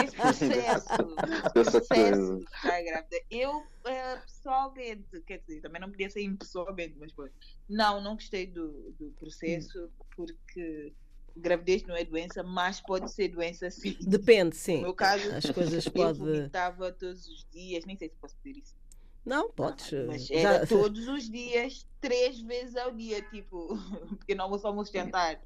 desse 0.00 0.16
processo. 0.16 1.16
processo 1.52 2.38
de 2.38 2.46
ficar 2.46 2.82
grávida. 2.82 3.16
Eu, 3.30 3.58
uh, 3.58 4.20
pessoalmente, 4.26 5.20
quer 5.26 5.38
dizer, 5.38 5.60
também 5.62 5.80
não 5.80 5.90
podia 5.90 6.10
sair 6.10 6.34
pessoalmente, 6.36 6.96
mas 6.98 7.12
pô, 7.12 7.28
não, 7.68 8.00
não 8.02 8.14
gostei 8.14 8.46
do, 8.46 8.92
do 8.98 9.10
processo 9.12 9.84
hum. 9.84 10.04
porque 10.14 10.92
gravidez 11.38 11.82
não 11.84 11.96
é 11.96 12.04
doença, 12.04 12.42
mas 12.42 12.80
pode 12.80 13.10
ser 13.10 13.28
doença 13.28 13.70
sim. 13.70 13.96
Depende, 14.00 14.56
sim. 14.56 14.76
No 14.76 14.82
meu 14.82 14.94
caso, 14.94 15.30
as 15.32 15.44
coisas 15.50 15.86
eu 15.86 15.92
pode... 15.92 16.18
vomitava 16.18 16.92
todos 16.92 17.26
os 17.28 17.46
dias, 17.50 17.84
nem 17.84 17.96
sei 17.96 18.08
se 18.08 18.16
posso 18.16 18.36
dizer 18.42 18.58
isso. 18.58 18.76
Não, 19.24 19.50
podes. 19.50 19.92
Não, 19.92 20.06
mas 20.06 20.30
era 20.30 20.60
Já... 20.60 20.66
todos 20.66 21.06
os 21.06 21.28
dias, 21.28 21.86
três 22.00 22.40
vezes 22.40 22.76
ao 22.76 22.90
dia, 22.92 23.20
tipo, 23.22 23.76
porque 24.08 24.34
não 24.34 24.48
vou 24.48 24.58
só 24.58 24.68
almoço 24.68 24.92
jantar. 24.92 25.40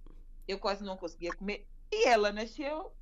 Eu 0.47 0.59
quase 0.59 0.85
não 0.85 0.97
conseguia 0.97 1.33
comer. 1.33 1.67
E 1.91 2.07
ela 2.07 2.33
nasceu 2.33 2.93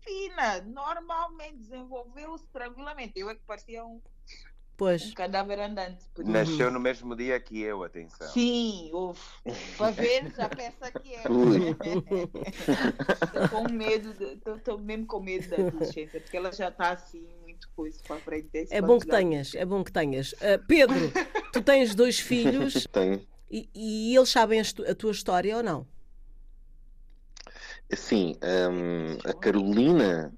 fina, 0.00 0.60
normalmente, 0.62 1.58
desenvolveu-se 1.58 2.46
tranquilamente. 2.48 3.12
Eu 3.16 3.30
é 3.30 3.34
que 3.34 3.42
parecia 3.46 3.84
um 3.84 4.00
Pois. 4.76 5.10
Um 5.10 5.14
cadáver 5.14 5.60
andante. 5.60 6.04
Nasceu 6.18 6.70
no 6.70 6.80
mesmo 6.80 7.14
dia 7.14 7.38
que 7.38 7.60
eu, 7.60 7.84
atenção. 7.84 8.28
Sim, 8.28 8.90
uf, 8.92 9.20
para 9.76 9.90
ver 9.90 10.32
já 10.34 10.48
pensa 10.48 10.90
que 10.90 11.14
é. 11.14 11.18
Estou 13.22 13.48
com 13.50 13.70
medo, 13.70 14.14
estou 14.56 14.78
mesmo 14.78 15.06
com 15.06 15.20
medo 15.20 15.48
da 15.48 15.56
adolescência, 15.66 16.20
porque 16.20 16.36
ela 16.36 16.50
já 16.52 16.68
está 16.68 16.92
assim 16.92 17.28
muito 17.42 17.68
coisa 17.76 18.00
para 18.06 18.16
frente. 18.16 18.66
É 18.70 18.80
bom 18.80 18.98
que 18.98 19.06
tenhas, 19.06 19.54
é 19.54 19.64
bom 19.64 19.84
que 19.84 19.92
tenhas. 19.92 20.32
Uh, 20.32 20.64
Pedro, 20.66 21.12
tu 21.52 21.62
tens 21.62 21.94
dois 21.94 22.18
filhos. 22.18 22.86
Tenho. 22.92 23.24
E, 23.50 23.68
e 23.74 24.16
eles 24.16 24.30
sabem 24.30 24.60
a, 24.60 24.94
tua 24.94 25.12
história 25.12 25.56
ou 25.58 25.62
não? 25.62 25.86
Sim, 27.94 28.38
um, 28.42 29.18
a 29.28 29.34
Carolina 29.34 30.32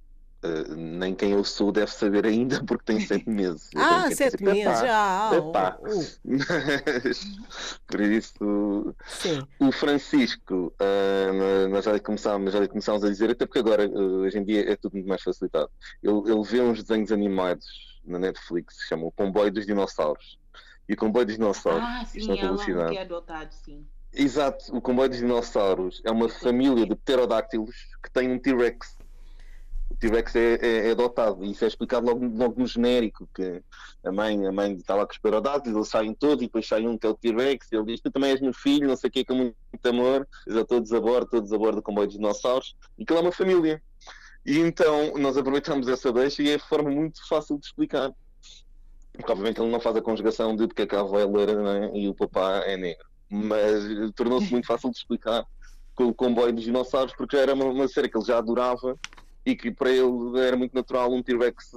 Uh, 0.45 0.75
nem 0.77 1.15
quem 1.15 1.31
eu 1.31 1.43
sou 1.43 1.73
deve 1.73 1.91
saber 1.91 2.27
ainda 2.27 2.63
porque 2.67 2.85
tem 2.85 3.01
sete 3.01 3.31
meses. 3.31 3.71
ah, 3.75 4.11
sete 4.11 4.45
meses, 4.45 4.63
já. 4.63 5.31
Epá. 5.35 5.79
Uh. 5.81 6.17
Mas, 6.23 7.39
por 7.87 8.01
isso, 8.03 8.95
Sim. 9.07 9.43
o 9.59 9.73
Francisco, 9.73 10.71
uh, 10.79 11.69
nós 11.71 11.87
já 11.87 11.99
começámos, 11.99 12.53
já 12.53 12.69
começámos 12.69 13.03
a 13.05 13.09
dizer, 13.09 13.31
até 13.31 13.47
porque 13.47 13.61
agora, 13.61 13.89
uh, 13.89 14.21
hoje 14.21 14.39
em 14.39 14.45
dia, 14.45 14.71
é 14.71 14.77
tudo 14.77 14.93
muito 14.93 15.09
mais 15.09 15.23
facilitado. 15.23 15.71
Ele, 16.03 16.31
ele 16.31 16.43
vê 16.43 16.61
uns 16.61 16.83
desenhos 16.83 17.11
animados 17.11 17.67
na 18.05 18.19
Netflix 18.19 18.77
que 18.77 18.83
se 18.83 18.89
chamam 18.89 19.07
O 19.07 19.13
Comboio 19.13 19.51
dos 19.51 19.65
Dinossauros. 19.65 20.39
E 20.87 20.93
o 20.93 20.97
Comboio 20.97 21.25
dos 21.25 21.37
Dinossauros. 21.37 21.83
Ah, 21.83 22.05
sim, 22.05 22.21
é 22.39 22.51
um 22.51 22.57
que 22.57 22.99
é 22.99 23.01
adotado, 23.01 23.55
sim. 23.55 23.87
Exato, 24.13 24.77
o 24.77 24.81
Comboio 24.81 25.09
dos 25.09 25.19
Dinossauros 25.19 26.03
é 26.05 26.11
uma 26.11 26.29
família 26.29 26.87
de 26.87 26.95
pterodáctilos 26.95 27.75
que 28.03 28.11
tem 28.13 28.31
um 28.31 28.39
T-Rex 28.39 28.97
T-Rex 30.05 30.37
é, 30.37 30.55
é, 30.61 30.89
é, 30.89 30.91
adotado. 30.91 31.43
E 31.43 31.53
isso 31.53 31.65
é 31.65 31.69
explicado 31.69 32.07
logo, 32.07 32.27
logo 32.37 32.61
no 32.61 32.67
genérico, 32.67 33.27
que 33.35 33.63
a 34.05 34.13
mãe, 34.13 34.47
a 34.47 34.53
mãe 34.53 34.75
está 34.75 34.95
lá 34.95 35.07
com 35.07 35.13
os 35.13 35.67
eles 35.67 35.89
saem 35.89 36.13
todos 36.13 36.43
e 36.43 36.47
depois 36.47 36.67
sai 36.69 36.87
um 36.87 36.99
que 36.99 37.07
é 37.07 37.11
o 37.11 37.15
T-Rex, 37.15 37.73
ele 37.73 37.85
diz, 37.85 38.01
tu 38.03 38.11
também 38.11 38.31
és 38.31 38.41
meu 38.41 38.53
filho, 38.53 38.87
não 38.87 38.97
sei 38.97 39.09
o 39.09 39.11
que, 39.11 39.25
com 39.25 39.35
muito, 39.35 39.55
amor, 39.87 40.29
já 40.47 40.63
todos 40.65 40.93
a 40.93 41.01
bordo, 41.01 41.31
todos 41.31 41.53
a 41.53 41.59
bordo 41.59 41.77
do 41.77 41.83
comboio 41.83 42.07
de 42.07 42.17
dinossauros, 42.17 42.77
e 42.99 43.05
que 43.05 43.15
é 43.15 43.19
uma 43.19 43.33
família. 43.33 43.83
E 44.45 44.59
então 44.59 45.15
nós 45.17 45.39
aproveitamos 45.39 45.89
essa 45.89 46.13
deixa 46.13 46.43
e 46.43 46.51
é 46.51 46.59
forma 46.59 46.91
muito 46.91 47.27
fácil 47.27 47.59
de 47.59 47.65
explicar. 47.65 48.13
Porque 49.15 49.33
obviamente 49.33 49.59
ele 49.61 49.71
não 49.71 49.81
faz 49.81 49.97
a 49.97 50.03
conjugação 50.03 50.55
de 50.55 50.67
porque 50.67 50.95
a 50.95 51.01
avó 51.01 51.19
é 51.19 51.25
loira 51.25 51.53
é? 51.87 51.97
e 51.97 52.09
o 52.09 52.15
papá 52.15 52.59
é 52.67 52.77
negro. 52.77 53.07
Mas 53.31 53.85
tornou-se 54.15 54.51
muito 54.53 54.67
fácil 54.67 54.91
de 54.91 54.99
explicar 54.99 55.47
com 55.95 56.09
o 56.09 56.15
comboio 56.15 56.53
dos 56.53 56.65
dinossauros, 56.65 57.15
porque 57.17 57.37
era 57.37 57.55
uma, 57.55 57.65
uma 57.65 57.89
série 57.89 58.09
que 58.09 58.19
ele 58.19 58.27
já 58.27 58.37
adorava 58.37 58.99
e 59.47 59.55
que 59.55 59.71
para 59.71 59.91
ele 59.91 60.39
era 60.41 60.57
muito 60.57 60.75
natural 60.75 61.13
um 61.13 61.23
T-Rex 61.23 61.71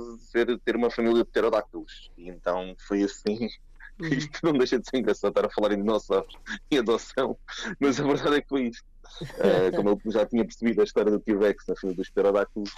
ter 0.64 0.76
uma 0.76 0.90
família 0.90 1.24
de 1.24 1.26
pterodáctilos. 1.26 2.12
E 2.18 2.30
então 2.30 2.76
foi 2.88 3.04
assim. 3.04 3.50
Uhum. 4.00 4.10
Isto 4.10 4.40
não 4.44 4.54
deixa 4.54 4.78
de 4.78 4.88
ser 4.88 4.98
engraçado 4.98 5.32
estar 5.32 5.48
a 5.48 5.50
falar 5.50 5.72
em 5.74 5.78
dinossauros 5.78 6.32
e 6.70 6.78
adoção, 6.78 7.36
mas 7.80 8.00
a 8.00 8.04
verdade 8.04 8.36
é 8.36 8.42
que 8.42 8.48
foi 8.48 8.68
isto. 8.68 8.86
Uh, 9.24 9.74
como 9.76 9.90
ele 9.90 10.00
já 10.06 10.24
tinha 10.24 10.46
percebido 10.46 10.82
a 10.82 10.84
história 10.84 11.12
do 11.12 11.20
T-Rex 11.20 11.64
na 11.68 11.76
família 11.76 11.98
dos 11.98 12.10
pterodáctilos, 12.12 12.70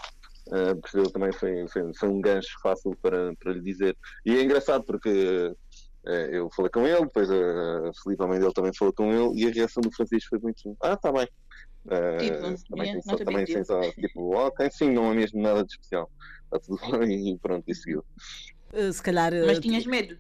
uh, 0.48 0.80
percebeu 0.80 1.12
também 1.12 1.34
foi, 1.34 1.68
foi, 1.68 1.94
foi, 1.94 2.08
um 2.08 2.22
gancho 2.22 2.58
fácil 2.62 2.96
para, 3.02 3.36
para 3.36 3.52
lhe 3.52 3.60
dizer. 3.60 3.98
E 4.26 4.38
é 4.38 4.44
engraçado 4.44 4.86
porque 4.86 5.54
uh, 6.06 6.10
eu 6.10 6.50
falei 6.52 6.72
com 6.72 6.88
ele, 6.88 7.02
depois 7.02 7.30
a, 7.30 7.36
a 7.36 7.92
Felipe, 8.02 8.24
a 8.24 8.28
mãe 8.28 8.40
dele, 8.40 8.54
também 8.54 8.72
falou 8.74 8.94
com 8.94 9.12
ele, 9.12 9.42
e 9.42 9.46
a 9.46 9.52
reação 9.52 9.82
do 9.82 9.92
Francisco 9.92 10.30
foi 10.30 10.40
muito: 10.40 10.78
Ah, 10.82 10.94
está 10.94 11.12
bem. 11.12 11.28
Uh, 11.86 12.70
também 12.70 12.94
tem 12.94 13.02
só, 13.02 13.16
também 13.16 13.46
tem 13.46 13.64
só 13.64 13.82
tipo, 13.92 14.36
ok, 14.36 14.70
sim, 14.72 14.92
não 14.92 15.12
é 15.12 15.16
mesmo 15.16 15.42
nada 15.42 15.64
de 15.64 15.72
especial. 15.72 16.12
Está 16.44 16.60
tudo 16.60 17.00
bem 17.00 17.34
e 17.34 17.38
pronto, 17.38 17.64
e 17.68 17.76
seguiu. 17.76 18.04
Uh, 18.74 18.92
se 18.92 19.02
calhar. 19.02 19.32
Mas 19.46 19.60
tinhas 19.60 19.86
medo? 19.86 20.18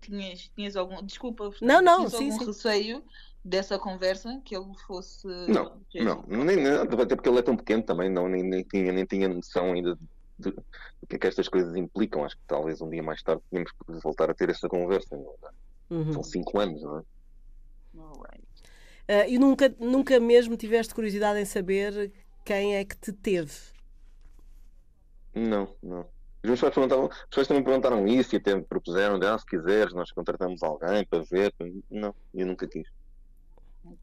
Tinhas, 0.00 0.50
tinhas 0.54 0.76
algum. 0.76 1.02
Desculpa, 1.02 1.50
não, 1.60 1.80
não, 1.80 2.08
sim, 2.08 2.30
algum 2.30 2.38
sim. 2.38 2.46
receio 2.46 3.04
dessa 3.44 3.78
conversa 3.78 4.40
que 4.44 4.54
ele 4.54 4.72
fosse. 4.86 5.26
Não, 5.48 5.80
não, 5.94 6.44
nem, 6.44 6.56
nem, 6.56 6.66
até 6.66 7.16
porque 7.16 7.28
ele 7.28 7.38
é 7.38 7.42
tão 7.42 7.56
pequeno 7.56 7.82
também, 7.82 8.10
não, 8.10 8.28
nem, 8.28 8.42
nem, 8.42 8.62
tinha, 8.62 8.92
nem 8.92 9.04
tinha 9.04 9.28
noção 9.28 9.72
ainda 9.72 9.98
de, 10.38 10.50
do 10.50 11.06
que 11.08 11.16
é 11.16 11.18
que 11.18 11.26
estas 11.26 11.48
coisas 11.48 11.74
implicam. 11.74 12.24
Acho 12.24 12.36
que 12.36 12.42
talvez 12.46 12.80
um 12.80 12.90
dia 12.90 13.02
mais 13.02 13.22
tarde 13.22 13.42
tínhamos 13.48 13.72
que 13.72 14.00
voltar 14.02 14.30
a 14.30 14.34
ter 14.34 14.50
essa 14.50 14.68
conversa. 14.68 15.16
É? 15.16 15.94
Uhum. 15.94 16.12
São 16.12 16.22
cinco 16.22 16.58
anos, 16.58 16.82
não 16.82 16.98
é? 16.98 17.02
Uh, 19.12 19.28
e 19.28 19.38
nunca, 19.38 19.68
nunca 19.78 20.18
mesmo 20.18 20.56
tiveste 20.56 20.94
curiosidade 20.94 21.38
em 21.38 21.44
saber 21.44 22.10
quem 22.46 22.76
é 22.76 22.82
que 22.82 22.96
te 22.96 23.12
teve? 23.12 23.52
Não, 25.34 25.76
não. 25.82 26.06
Perguntavam, 26.40 27.06
os 27.06 27.34
pais 27.34 27.46
também 27.46 27.62
perguntaram 27.62 28.08
isso 28.08 28.34
e 28.34 28.38
até 28.38 28.54
me 28.54 28.62
propuseram, 28.62 29.18
de, 29.18 29.26
ah, 29.26 29.36
se 29.36 29.44
quiseres, 29.44 29.92
nós 29.92 30.10
contratamos 30.12 30.62
alguém 30.62 31.04
para 31.04 31.22
ver. 31.24 31.54
Não, 31.90 32.14
eu 32.32 32.46
nunca 32.46 32.66
quis. 32.66 32.88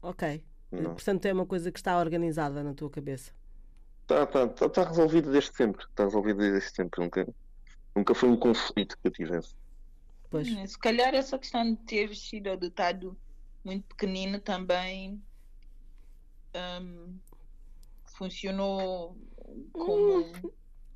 Ok. 0.00 0.44
Não. 0.70 0.94
Portanto, 0.94 1.26
é 1.26 1.32
uma 1.32 1.44
coisa 1.44 1.72
que 1.72 1.80
está 1.80 1.98
organizada 1.98 2.62
na 2.62 2.72
tua 2.72 2.88
cabeça. 2.88 3.32
Está 4.02 4.26
tá, 4.26 4.46
tá, 4.46 4.68
tá 4.68 4.84
resolvido 4.84 5.32
desde 5.32 5.52
sempre. 5.56 5.84
Está 5.86 6.04
resolvido 6.04 6.38
desde 6.38 6.70
sempre. 6.70 7.02
Nunca, 7.02 7.28
nunca 7.96 8.14
foi 8.14 8.28
um 8.28 8.36
conflito 8.36 8.96
que 8.96 9.08
eu 9.08 9.12
tivesse. 9.12 9.56
Pois. 10.30 10.48
Se 10.70 10.78
calhar 10.78 11.12
essa 11.16 11.36
questão 11.36 11.74
de 11.74 11.76
ter 11.78 12.14
sido 12.14 12.48
adotado 12.50 13.18
muito 13.64 13.86
pequenino 13.88 14.40
também 14.40 15.22
um, 16.54 17.18
funcionou 18.04 19.16
como. 19.72 20.24
Hum, 20.24 20.32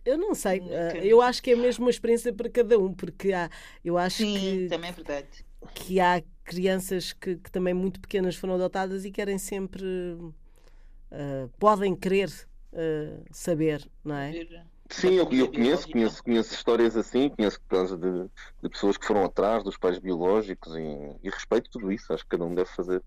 eu 0.05 0.18
não 0.18 0.35
sei, 0.35 0.61
uh, 0.61 0.96
eu 1.03 1.22
acho 1.22 1.42
que 1.42 1.53
é 1.53 1.57
mesmo 1.57 1.85
uma 1.85 1.90
experiência 1.90 2.33
para 2.33 2.50
cada 2.50 2.79
um, 2.79 2.92
porque 2.92 3.33
há, 3.33 3.48
eu 3.83 3.96
acho 3.96 4.18
Sim, 4.18 4.38
que, 4.38 4.66
também 4.68 4.90
é 4.90 4.92
verdade. 4.92 5.46
que 5.74 5.98
há 5.98 6.22
crianças 6.44 7.12
que, 7.12 7.37
que 7.37 7.50
também 7.50 7.72
muito 7.72 8.00
pequenas 8.00 8.37
foram 8.37 8.55
adotadas 8.55 9.05
e 9.07 9.11
querem 9.11 9.38
sempre, 9.38 9.87
uh, 9.87 11.48
podem 11.59 11.96
querer 11.96 12.29
uh, 12.72 13.24
saber, 13.31 13.90
não 14.05 14.16
é? 14.16 14.46
Sim, 14.90 15.14
eu, 15.14 15.29
eu 15.33 15.51
conheço, 15.51 15.88
conheço, 15.88 16.23
conheço 16.23 16.55
histórias 16.55 16.97
assim, 16.97 17.31
conheço 17.31 17.59
casos 17.68 17.99
de, 17.99 18.31
de 18.62 18.68
pessoas 18.68 18.99
que 18.99 19.07
foram 19.07 19.25
atrás 19.25 19.64
dos 19.64 19.79
pais 19.79 19.99
biológicos 19.99 20.75
e, 20.77 21.16
e, 21.23 21.31
respeito 21.31 21.70
tudo 21.70 21.90
isso. 21.90 22.12
Acho 22.12 22.23
que 22.23 22.31
cada 22.31 22.44
um 22.44 22.55
deve 22.55 22.68
fazer, 22.68 23.03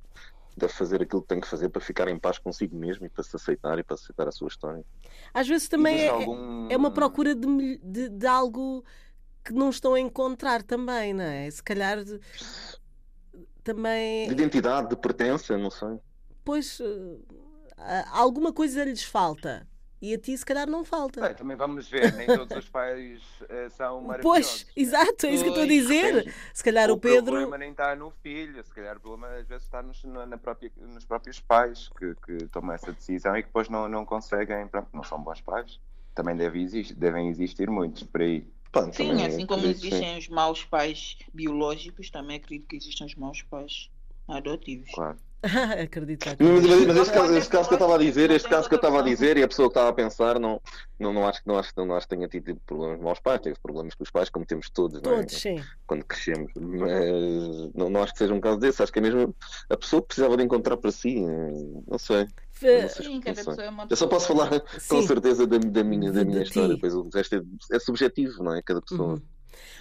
deve 0.56 0.74
fazer 0.74 1.02
aquilo 1.04 1.22
que 1.22 1.28
tem 1.28 1.40
que 1.40 1.48
fazer 1.48 1.70
para 1.70 1.82
ficar 1.82 2.08
em 2.08 2.18
paz 2.18 2.40
consigo 2.40 2.76
mesmo 2.76 3.06
e 3.06 3.10
para 3.10 3.24
se 3.24 3.36
aceitar 3.36 3.78
e 3.78 3.84
para 3.84 3.94
aceitar 3.94 4.28
a 4.28 4.32
sua 4.32 4.48
história. 4.48 4.84
Às 5.34 5.48
vezes 5.48 5.70
também 5.70 6.02
é, 6.02 6.10
algum... 6.10 6.68
é 6.70 6.76
uma 6.76 6.92
procura 6.92 7.36
de, 7.36 7.78
de, 7.84 8.10
de, 8.10 8.28
algo 8.28 8.84
que 9.44 9.54
não 9.54 9.70
estão 9.70 9.94
a 9.94 10.00
encontrar 10.00 10.63
também, 10.63 11.13
não 11.13 11.24
é? 11.24 11.50
Se 11.50 11.62
calhar 11.62 12.04
de, 12.04 12.20
também. 13.63 14.28
De 14.28 14.34
identidade, 14.34 14.90
de 14.90 14.96
pertença, 14.96 15.56
não 15.58 15.70
sei. 15.70 16.00
Pois 16.44 16.80
eh, 16.82 18.06
alguma 18.12 18.52
coisa 18.52 18.84
lhes 18.84 19.04
falta 19.04 19.68
e 19.99 20.13
a 20.13 20.17
ti, 20.17 20.38
se 20.38 20.45
calhar, 20.45 20.69
não 20.69 20.86
falta. 20.86 21.21
Bem, 21.21 21.33
também 21.33 21.57
vamos 21.57 21.89
ver, 21.89 22.13
nem 22.13 22.27
todos 22.27 22.55
os 22.55 22.69
pais 22.69 23.19
uh, 23.41 23.69
são 23.71 24.01
maravilhosos. 24.01 24.21
Pois, 24.21 24.65
né? 24.65 24.71
exato, 24.83 25.25
é 25.25 25.31
isso 25.31 25.43
que 25.43 25.49
eu 25.49 25.53
estou 25.53 25.63
a 25.63 25.67
dizer. 25.67 26.33
Se 26.53 26.63
calhar 26.63 26.91
o, 26.91 26.93
o 26.93 26.99
Pedro. 26.99 27.33
O 27.33 27.39
problema 27.39 27.57
nem 27.57 27.71
está 27.71 27.95
no 27.95 28.12
filho, 28.21 28.63
se 28.63 28.73
calhar 28.73 28.97
o 28.97 28.99
problema 28.99 29.27
às 29.36 29.47
vezes 29.47 29.63
está 29.63 29.81
nos, 29.81 30.03
na 30.03 30.38
própria, 30.38 30.71
nos 30.77 31.03
próprios 31.03 31.39
pais 31.39 31.89
que, 31.97 32.13
que 32.15 32.47
tomam 32.47 32.73
essa 32.75 32.93
decisão 32.93 33.36
e 33.36 33.41
que 33.41 33.47
depois 33.47 33.69
não, 33.69 33.88
não 33.88 34.05
conseguem, 34.05 34.67
pronto, 34.67 34.89
não 34.93 35.03
são 35.03 35.19
bons 35.19 35.41
pais. 35.41 35.79
Também 36.13 36.36
deve 36.36 36.62
existir, 36.62 36.93
devem 36.93 37.29
existir 37.29 37.69
muitos 37.69 38.03
por 38.03 38.21
aí. 38.21 38.47
Pronto, 38.71 38.95
sim, 38.95 39.23
assim 39.23 39.45
como 39.45 39.65
existem 39.65 40.13
sim. 40.13 40.17
os 40.19 40.27
maus 40.27 40.63
pais 40.63 41.17
biológicos, 41.33 42.12
também 42.12 42.38
acredito 42.38 42.67
que 42.67 42.75
existem 42.75 43.07
os 43.07 43.15
maus 43.15 43.41
pais 43.41 43.89
adotivos. 44.27 44.91
Claro. 44.93 45.17
Acredito. 45.84 46.26
Mas, 46.39 46.88
mas 46.88 46.97
este, 46.97 47.13
caso, 47.13 47.34
este 47.36 47.52
caso 47.52 47.67
que 47.67 47.73
eu 47.73 47.78
estava 47.78 47.95
a 47.95 47.97
dizer, 48.00 48.32
este 48.32 48.50
caso 48.50 48.67
que 48.67 48.73
eu 48.73 48.78
estava 48.78 49.00
a 49.00 49.02
dizer 49.04 49.38
e 49.38 49.43
a 49.43 49.47
pessoa 49.47 49.67
que 49.67 49.71
estava 49.71 49.89
a 49.89 49.93
pensar, 49.93 50.39
não, 50.39 50.60
não, 51.00 51.13
não, 51.13 51.28
acho, 51.28 51.41
não, 51.45 51.58
acho, 51.58 51.71
não 51.78 51.95
acho 51.95 52.08
que 52.08 52.15
tenha 52.15 52.28
tido 52.28 52.56
problemas 52.65 53.00
com 53.00 53.12
os 53.12 53.19
pais, 53.19 53.41
teve 53.41 53.60
problemas 53.62 53.93
com 53.93 54.04
os 54.04 54.10
pais, 54.10 54.30
como 54.30 54.45
temos 54.45 54.69
todos, 54.69 55.00
todos 55.00 55.15
não 55.15 55.19
é? 55.19 55.28
sim. 55.28 55.63
quando 55.86 56.04
crescemos. 56.06 56.52
Mas 56.56 57.73
não, 57.76 57.89
não 57.89 58.02
acho 58.02 58.13
que 58.13 58.19
seja 58.19 58.34
um 58.34 58.41
caso 58.41 58.58
desse, 58.58 58.82
acho 58.82 58.91
que 58.91 59.00
é 59.00 59.02
mesmo 59.02 59.36
a 59.69 59.78
pessoa 59.78 60.02
que 60.02 60.08
precisava 60.08 60.38
de 60.38 60.43
encontrar 60.43 60.78
para 60.78 60.91
si, 60.91 61.21
não 61.88 62.00
sei. 62.00 62.28
Sim, 62.89 63.21
cada 63.21 63.36
pessoa 63.36 63.63
é 63.63 63.69
uma 63.69 63.88
Eu 63.88 63.95
só 63.95 64.08
posso 64.08 64.28
falar 64.28 64.50
com 64.89 65.02
certeza 65.04 65.45
da, 65.45 65.60
da 65.60 65.84
minha, 65.84 66.12
da 66.12 66.26
minha 66.26 66.41
história, 66.41 66.76
pois 66.80 66.95
o 66.95 67.08
resto 67.13 67.36
é, 67.36 67.76
é, 67.76 67.80
subjetivo, 67.80 68.43
não 68.43 68.56
é? 68.56 68.62
Cada 68.63 68.82
pessoa. 68.82 69.13
Uhum. 69.13 69.21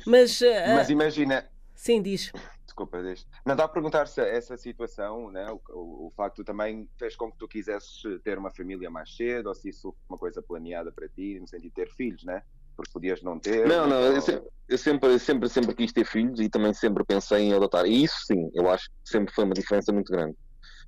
Mas, 0.06 0.42
uh, 0.42 0.74
Mas 0.74 0.90
imagina. 0.90 1.46
Sim, 1.74 2.02
diz 2.02 2.32
desculpa, 2.76 3.02
deixa. 3.02 3.24
Não 3.44 3.56
dá 3.56 3.64
a 3.64 3.68
perguntar 3.68 4.06
se 4.06 4.20
essa 4.20 4.56
situação, 4.56 5.30
né, 5.30 5.50
o, 5.50 5.60
o, 5.70 6.06
o, 6.06 6.12
facto 6.14 6.44
também 6.44 6.86
fez 6.98 7.16
com 7.16 7.32
que 7.32 7.38
tu 7.38 7.48
quisesses 7.48 8.02
ter 8.22 8.36
uma 8.38 8.50
família 8.50 8.90
mais 8.90 9.16
cedo, 9.16 9.46
ou 9.46 9.54
se 9.54 9.70
isso 9.70 9.92
foi 10.06 10.14
uma 10.14 10.18
coisa 10.18 10.42
planeada 10.42 10.92
para 10.92 11.08
ti, 11.08 11.40
no 11.40 11.48
sentido 11.48 11.70
de 11.70 11.74
ter 11.74 11.90
filhos, 11.90 12.22
né? 12.24 12.42
Porque 12.76 12.92
podias 12.92 13.22
não 13.22 13.38
ter. 13.38 13.66
Não, 13.66 13.88
não, 13.88 13.96
ou... 13.96 14.12
eu, 14.12 14.20
sempre, 14.20 14.50
eu 14.68 14.78
sempre, 14.78 15.18
sempre, 15.18 15.48
sempre 15.48 15.74
quis 15.74 15.92
ter 15.92 16.04
filhos 16.04 16.38
e 16.38 16.50
também 16.50 16.74
sempre 16.74 17.02
pensei 17.04 17.44
em 17.44 17.54
adotar. 17.54 17.86
E 17.86 18.04
isso 18.04 18.26
sim, 18.26 18.50
eu 18.52 18.68
acho 18.68 18.90
que 18.90 19.10
sempre 19.10 19.34
foi 19.34 19.44
uma 19.44 19.54
diferença 19.54 19.90
muito 19.90 20.12
grande. 20.12 20.36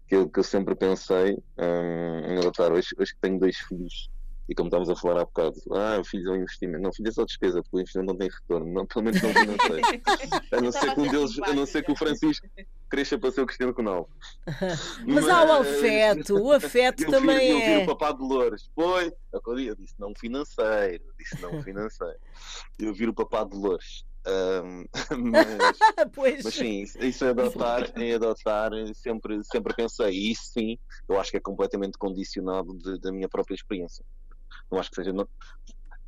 Que 0.07 0.17
eu, 0.17 0.29
que 0.29 0.39
eu 0.39 0.45
sempre 0.45 0.75
pensei 0.75 1.35
hum, 1.59 2.21
em 2.27 2.39
adotar. 2.39 2.73
Hoje, 2.73 2.89
hoje 2.99 3.15
que 3.15 3.21
tenho 3.21 3.39
dois 3.39 3.57
filhos 3.57 4.11
e 4.49 4.55
como 4.55 4.69
estávamos 4.69 4.89
a 4.89 4.97
falar 4.97 5.21
há 5.21 5.25
bocado, 5.27 5.61
ah, 5.73 5.99
o 6.01 6.05
filho 6.05 6.31
é 6.31 6.39
um 6.39 6.43
investimento. 6.43 6.83
Não, 6.83 6.93
filho 6.93 7.09
é 7.09 7.13
só 7.13 7.25
despesa, 7.25 7.63
porque 7.63 7.77
o 7.77 7.81
investimento 7.81 8.13
não 8.13 8.19
tem 8.19 8.31
retorno, 8.31 8.73
não, 8.73 8.87
pelo 8.87 9.05
menos 9.05 9.21
não 9.21 9.31
financeiro. 9.31 10.03
a 10.53 10.61
não 10.61 10.73
ser 10.73 10.95
que 10.95 11.01
um 11.01 11.11
deles, 11.11 11.39
a 11.43 11.55
não 11.55 11.67
ser 11.67 11.85
que 11.85 11.93
o 11.93 11.97
Francisco 11.97 12.49
cresça 12.89 13.19
para 13.19 13.31
ser 13.31 13.43
o 13.43 13.47
Cristiano 13.47 13.75
Ronaldo. 13.75 14.09
Mas, 14.47 15.07
Mas 15.07 15.29
há 15.29 15.45
o 15.45 15.53
afeto, 15.61 16.35
o 16.43 16.53
afeto 16.53 17.05
eu 17.05 17.11
também 17.11 17.39
vi, 17.39 17.63
é. 17.63 17.75
Eu 17.75 17.79
vi 17.79 17.85
o 17.85 17.87
papá 17.87 18.13
de 18.13 18.23
Loures, 18.23 18.71
foi, 18.75 19.13
eu 19.67 19.75
disse 19.75 19.95
não 19.99 20.15
financeiro, 20.19 21.05
disse 21.19 21.43
não 21.43 21.63
financeiro. 21.63 22.19
Eu 22.79 22.95
vi 22.95 23.07
o 23.07 23.13
papá 23.13 23.45
de 23.45 23.55
Loures. 23.55 24.07
Um, 24.27 24.85
mas, 25.31 25.79
mas, 26.45 26.55
sim, 26.55 26.83
isso 26.83 27.25
é 27.25 27.31
adotar, 27.31 27.93
em 27.97 28.15
adotar 28.15 28.71
sempre, 28.95 29.43
sempre 29.45 29.75
pensei, 29.75 30.11
e 30.11 30.33
isso 30.33 30.53
sim, 30.53 30.79
eu 31.09 31.19
acho 31.19 31.31
que 31.31 31.37
é 31.37 31.41
completamente 31.41 31.97
condicionado 31.97 32.77
de, 32.77 32.99
da 32.99 33.13
minha 33.13 33.29
própria 33.29 33.55
experiência 33.55 34.05
não 34.71 34.79
acho 34.79 34.91
que 34.91 34.97
seja, 34.97 35.13
não, 35.13 35.27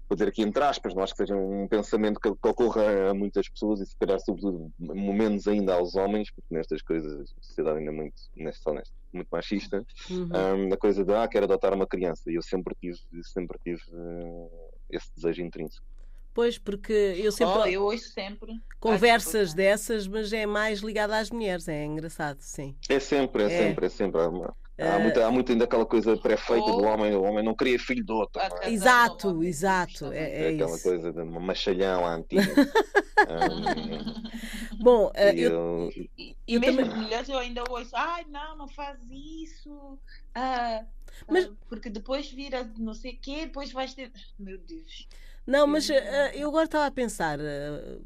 vou 0.08 0.16
dizer 0.16 0.28
aqui 0.28 0.42
entre 0.42 0.62
aspas, 0.64 0.92
não 0.92 1.04
acho 1.04 1.14
que 1.14 1.18
seja 1.18 1.36
um 1.36 1.68
pensamento 1.68 2.18
que, 2.18 2.30
que 2.34 2.48
ocorra 2.48 3.10
a 3.10 3.14
muitas 3.14 3.48
pessoas 3.48 3.80
e 3.80 3.86
se 3.86 3.96
calhar 3.96 4.18
sobretudo 4.18 4.72
menos 4.78 5.46
ainda 5.46 5.74
aos 5.74 5.94
homens, 5.94 6.30
porque 6.30 6.52
nestas 6.52 6.82
coisas 6.82 7.32
a 7.38 7.42
sociedade 7.42 7.78
ainda 7.78 7.92
é 7.92 7.94
muito, 7.94 8.22
nesta, 8.36 8.70
honesta, 8.70 8.94
muito 9.12 9.28
machista, 9.30 9.86
uhum. 10.10 10.28
um, 10.68 10.72
a 10.72 10.76
coisa 10.76 11.04
de 11.04 11.14
ah, 11.14 11.28
quero 11.28 11.44
adotar 11.44 11.72
uma 11.72 11.86
criança 11.86 12.30
e 12.30 12.34
eu 12.34 12.42
sempre 12.42 12.74
tive, 12.80 12.98
sempre 13.22 13.58
tive 13.62 13.82
uh, 13.92 14.50
esse 14.90 15.08
desejo 15.14 15.42
intrínseco. 15.42 15.86
Pois, 16.32 16.58
porque 16.58 16.92
eu 16.92 17.32
sempre. 17.32 17.58
Oh, 17.58 17.66
eu 17.66 17.82
ouço 17.82 18.12
sempre. 18.12 18.52
Conversas 18.78 19.52
dessas, 19.52 20.06
mas 20.06 20.32
é 20.32 20.46
mais 20.46 20.80
ligada 20.80 21.18
às 21.18 21.30
mulheres, 21.30 21.68
é 21.68 21.84
engraçado, 21.84 22.38
sim. 22.40 22.74
É 22.88 23.00
sempre, 23.00 23.42
é, 23.42 23.46
é. 23.46 23.48
sempre, 23.48 23.86
é 23.86 23.88
sempre. 23.88 24.20
Há, 24.20 24.54
Uh, 24.80 25.00
muita, 25.00 25.26
há 25.26 25.30
muito 25.30 25.52
ainda 25.52 25.64
aquela 25.64 25.84
coisa 25.86 26.16
pré-feita 26.16 26.66
do 26.72 26.82
homem, 26.84 27.14
o 27.14 27.22
homem 27.22 27.44
não 27.44 27.54
queria 27.54 27.78
filho 27.78 28.04
do 28.04 28.14
outro. 28.14 28.40
não 28.48 28.58
é? 28.62 28.70
Exato, 28.70 29.44
exato. 29.44 30.12
É, 30.12 30.18
É 30.18 30.42
é 30.52 30.54
aquela 30.54 30.74
isso. 30.74 30.82
coisa 30.82 31.12
de 31.12 31.20
um 31.20 31.40
machalhão 31.40 32.06
à 32.06 32.14
antiga. 32.14 32.42
Um, 33.20 34.82
Bom, 34.82 35.08
uh, 35.08 35.12
e 35.36 35.42
eu, 35.42 35.52
eu- 35.52 35.90
E, 36.16 36.36
e 36.48 36.54
Eu 36.54 36.60
mesmo 36.60 36.76
também- 36.78 36.90
as 36.94 36.98
mulheres 37.02 37.28
eu 37.28 37.38
ainda 37.38 37.62
ouço, 37.68 37.90
ai 37.94 38.24
não, 38.30 38.56
não 38.56 38.66
faz 38.66 38.98
isso. 39.10 39.98
ah, 40.34 40.82
Mas- 41.28 41.44
ah, 41.44 41.50
porque 41.68 41.90
depois 41.90 42.30
vira 42.32 42.66
não 42.78 42.94
sei 42.94 43.12
o 43.12 43.18
quê, 43.20 43.40
depois 43.44 43.72
vais 43.72 43.92
ter. 43.92 44.10
Meu 44.38 44.56
Deus. 44.56 45.06
Não, 45.46 45.66
mas 45.66 45.86
uh, 45.90 45.92
eu 46.32 46.48
agora 46.48 46.64
estava 46.64 46.86
a 46.86 46.90
pensar 46.90 47.38
uh, 47.38 48.02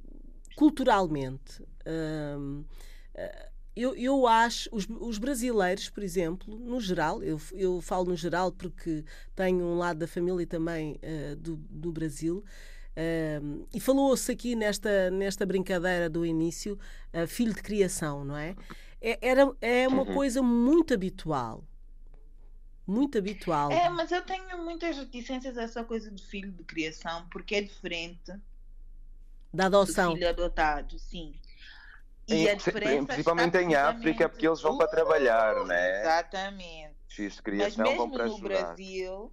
culturalmente. 0.57 1.63
Eu, 3.77 3.95
eu 3.97 4.27
acho, 4.27 4.69
os, 4.73 4.87
os 4.89 5.19
brasileiros, 5.19 5.91
por 5.91 6.03
exemplo, 6.03 6.57
no 6.59 6.81
geral, 6.81 7.23
eu, 7.23 7.41
eu 7.53 7.81
falo 7.81 8.07
no 8.07 8.17
geral 8.17 8.53
porque 8.53 9.05
tenho 9.35 9.65
um 9.65 9.77
lado 9.79 9.99
da 9.99 10.07
família 10.09 10.47
também 10.47 10.99
uh, 11.03 11.37
do, 11.37 11.57
do 11.71 11.93
Brasil, 11.93 12.45
um, 13.43 13.67
e 13.75 13.81
falou-se 13.81 14.31
aqui 14.31 14.55
nesta, 14.55 15.11
nesta 15.11 15.45
brincadeira 15.47 16.09
do 16.09 16.25
início, 16.25 16.79
uh, 17.13 17.27
filho 17.27 17.53
de 17.55 17.63
criação, 17.63 18.25
não 18.25 18.37
é? 18.37 18.57
É, 19.01 19.19
era, 19.21 19.53
é 19.61 19.89
uma 19.89 20.07
Uhum. 20.07 20.07
coisa 20.07 20.43
muito 20.43 20.95
habitual. 20.95 21.65
Muito 22.87 23.19
habitual. 23.19 23.83
É, 23.83 23.89
mas 23.91 24.11
eu 24.11 24.23
tenho 24.25 24.57
muitas 24.65 24.97
reticências 24.97 25.59
a 25.59 25.63
essa 25.65 25.85
coisa 25.85 26.11
do 26.11 26.23
filho 26.23 26.51
de 26.53 26.65
criação, 26.65 27.29
porque 27.29 27.57
é 27.57 27.61
diferente 27.63 28.33
Da 29.53 29.67
do 29.81 29.95
adoção. 29.95 29.95
filho 29.95 30.29
adotado, 30.29 30.99
sim. 30.99 31.41
Em- 32.29 32.49
a 32.49 32.55
diferença 32.55 33.07
principalmente 33.07 33.57
em 33.59 33.75
África, 33.75 34.29
porque 34.29 34.47
eles 34.47 34.61
vão 34.61 34.79
para 34.79 34.89
trabalhar, 34.89 35.57
Uh, 35.57 35.67
né? 35.67 36.01
Exatamente. 36.01 36.95
Filhos 37.09 37.35
de 37.35 37.39
Mas 37.39 37.45
criação 37.45 37.85
mesmo 37.85 37.99
vão 37.99 38.11
para 38.11 38.25
no 38.25 38.35
ajudar. 38.35 38.49
Brasil, 38.49 39.33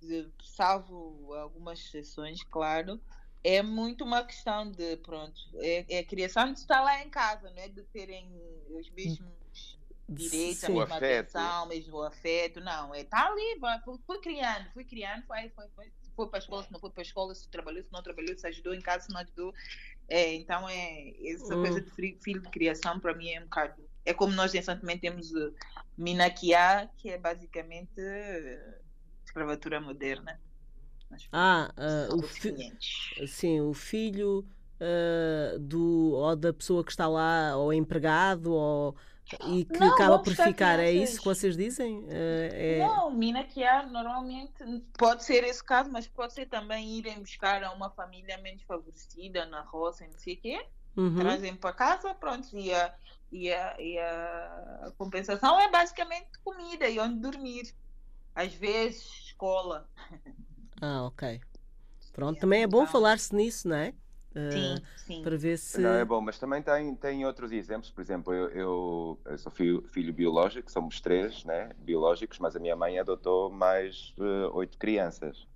de- 0.00 0.30
salvo 0.42 1.32
algumas 1.34 1.78
exceções, 1.78 2.42
claro, 2.44 3.00
é 3.44 3.62
muito 3.62 4.04
uma 4.04 4.24
questão 4.24 4.70
de, 4.70 4.96
pronto, 4.98 5.40
é, 5.56 5.84
é 5.96 5.98
a 6.00 6.04
criação 6.04 6.52
de 6.52 6.58
estar 6.58 6.80
lá 6.80 7.02
em 7.02 7.10
casa, 7.10 7.50
não 7.50 7.62
é 7.62 7.68
de 7.68 7.82
terem 7.84 8.30
os 8.70 8.90
mesmos 8.90 9.78
direitos, 10.08 10.64
a 10.64 10.68
mesma 10.70 10.96
afeto. 10.96 11.36
atenção, 11.36 11.64
o 11.64 11.68
mesmo 11.68 12.02
afeto, 12.02 12.60
não, 12.60 12.94
é 12.94 13.00
estar 13.02 13.26
ali, 13.30 13.58
foi 14.06 14.20
criando, 14.20 14.70
foi 14.72 14.84
criando, 14.84 15.24
foi, 15.26 15.48
foi, 15.50 15.68
foi, 15.74 15.92
foi 16.16 16.28
para 16.28 16.38
a 16.38 16.40
escola, 16.40 16.62
se 16.64 16.72
não 16.72 16.80
foi 16.80 16.90
para 16.90 17.02
a 17.02 17.04
escola, 17.06 17.34
se 17.34 17.48
trabalhou, 17.50 17.82
se 17.82 17.92
não 17.92 18.02
trabalhou, 18.02 18.36
se 18.36 18.46
ajudou 18.46 18.74
em 18.74 18.80
casa, 18.80 19.06
se 19.06 19.12
não 19.12 19.20
ajudou. 19.20 19.52
É, 20.08 20.34
então, 20.34 20.68
é, 20.68 21.12
essa 21.32 21.56
Hum. 21.56 21.56
coisa 21.58 21.80
de 21.80 21.90
filho 22.22 22.42
de 22.42 22.50
criação, 22.50 23.00
para 23.00 23.14
mim, 23.14 23.30
é 23.30 23.40
um 23.40 23.44
bocado. 23.44 23.88
É 24.04 24.14
como 24.14 24.32
nós 24.34 24.52
recentemente 24.52 25.02
temos 25.02 25.32
o 25.32 25.54
que 26.98 27.10
é 27.10 27.18
basicamente 27.18 27.92
eh, 28.00 28.80
escravatura 29.26 29.80
moderna. 29.80 30.40
Ah, 31.32 31.72
ah, 31.76 32.08
o 32.12 32.22
somos 32.22 32.38
fi- 32.38 32.56
clientes. 32.56 33.14
Sim, 33.26 33.60
o 33.60 33.74
filho 33.74 34.48
ah, 34.80 35.56
do, 35.60 36.12
ou 36.14 36.36
da 36.36 36.52
pessoa 36.52 36.84
que 36.84 36.90
está 36.90 37.06
lá, 37.08 37.56
ou 37.56 37.72
empregado, 37.72 38.52
ou, 38.52 38.96
e 39.46 39.64
que 39.64 39.78
Não, 39.78 39.92
acaba 39.92 40.18
por 40.18 40.34
ficar. 40.34 40.78
É 40.78 40.90
isso 40.90 41.18
que 41.18 41.24
vocês 41.24 41.56
dizem? 41.56 42.06
Ah, 42.08 42.48
é... 42.52 42.78
Não, 42.78 43.10
Minaquiá 43.10 43.86
normalmente 43.86 44.52
pode 44.98 45.24
ser 45.24 45.44
esse 45.44 45.62
caso, 45.62 45.90
mas 45.90 46.06
pode 46.06 46.32
ser 46.32 46.46
também 46.46 46.98
irem 46.98 47.20
buscar 47.20 47.62
a 47.62 47.72
uma 47.72 47.90
família 47.90 48.38
menos 48.38 48.62
favorecida 48.62 49.46
na 49.46 49.62
roça, 49.62 50.06
não 50.06 50.18
sei 50.18 50.34
o 50.34 50.40
quê. 50.40 50.66
Uhum. 50.96 51.20
trazem 51.20 51.54
para 51.54 51.72
casa, 51.72 52.12
pronto, 52.14 52.48
e 52.52 52.74
a, 52.74 52.92
e, 53.30 53.52
a, 53.52 53.76
e 53.80 53.96
a 53.96 54.92
compensação 54.98 55.58
é 55.60 55.70
basicamente 55.70 56.28
comida 56.42 56.88
e 56.88 56.98
onde 56.98 57.20
dormir. 57.20 57.72
Às 58.34 58.52
vezes, 58.54 59.04
escola. 59.26 59.88
Ah, 60.80 61.04
ok. 61.04 61.40
Pronto, 62.12 62.40
também 62.40 62.62
é 62.62 62.66
bom 62.66 62.86
falar-se 62.86 63.34
nisso, 63.34 63.68
não 63.68 63.76
é? 63.76 63.94
Sim, 64.34 64.82
sim. 65.06 65.22
Para 65.22 65.36
ver 65.36 65.58
se. 65.58 65.80
Não, 65.80 65.90
é 65.94 66.04
bom, 66.04 66.20
mas 66.20 66.38
também 66.38 66.62
tem, 66.62 66.94
tem 66.96 67.24
outros 67.26 67.52
exemplos. 67.52 67.90
Por 67.90 68.00
exemplo, 68.00 68.32
eu, 68.32 68.48
eu, 68.50 69.20
eu 69.24 69.38
sou 69.38 69.52
filho, 69.52 69.82
filho 69.88 70.12
biológico, 70.12 70.70
somos 70.70 71.00
três, 71.00 71.44
né, 71.44 71.70
biológicos, 71.78 72.38
mas 72.38 72.56
a 72.56 72.60
minha 72.60 72.76
mãe 72.76 72.98
adotou 72.98 73.50
mais 73.50 74.14
eh, 74.18 74.46
oito 74.52 74.78
crianças. 74.78 75.46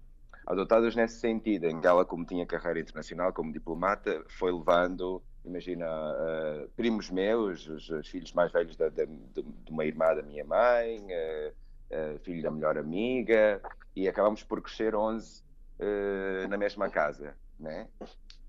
Adotadas 0.47 0.95
nesse 0.97 1.21
sentido, 1.21 1.67
em 1.67 1.81
que 1.81 1.87
ela, 1.87 2.05
como 2.05 2.25
tinha 2.27 2.47
carreira 2.47 2.81
internacional, 2.81 3.33
como 3.33 3.53
diplomata, 3.53 4.25
foi 4.29 4.53
levando, 4.53 5.23
imagina, 5.45 5.87
eh, 5.87 6.69
primos 6.77 7.11
meus, 7.11 7.67
os, 7.69 7.89
os 7.91 8.09
filhos 8.09 8.33
mais 8.35 8.53
velhos 8.53 8.77
da, 8.77 8.89
da- 8.91 9.05
de, 9.07 9.43
de 9.43 9.71
uma 9.71 9.85
irmã 9.87 10.15
da 10.15 10.23
minha 10.23 10.45
mãe, 10.45 11.07
eh, 11.11 12.19
filho 12.23 12.43
da 12.43 12.51
melhor 12.51 12.77
amiga, 12.79 13.61
e 13.95 14.09
acabamos 14.09 14.43
por 14.43 14.61
crescer 14.63 14.95
11 14.95 15.43
eh, 15.79 16.47
na 16.49 16.57
mesma 16.57 16.89
casa, 16.91 17.37
né? 17.59 17.89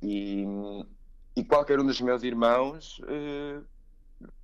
E, 0.07 0.45
e 1.35 1.43
qualquer 1.43 1.79
um 1.79 1.85
dos 1.85 1.99
meus 1.99 2.21
irmãos 2.23 3.01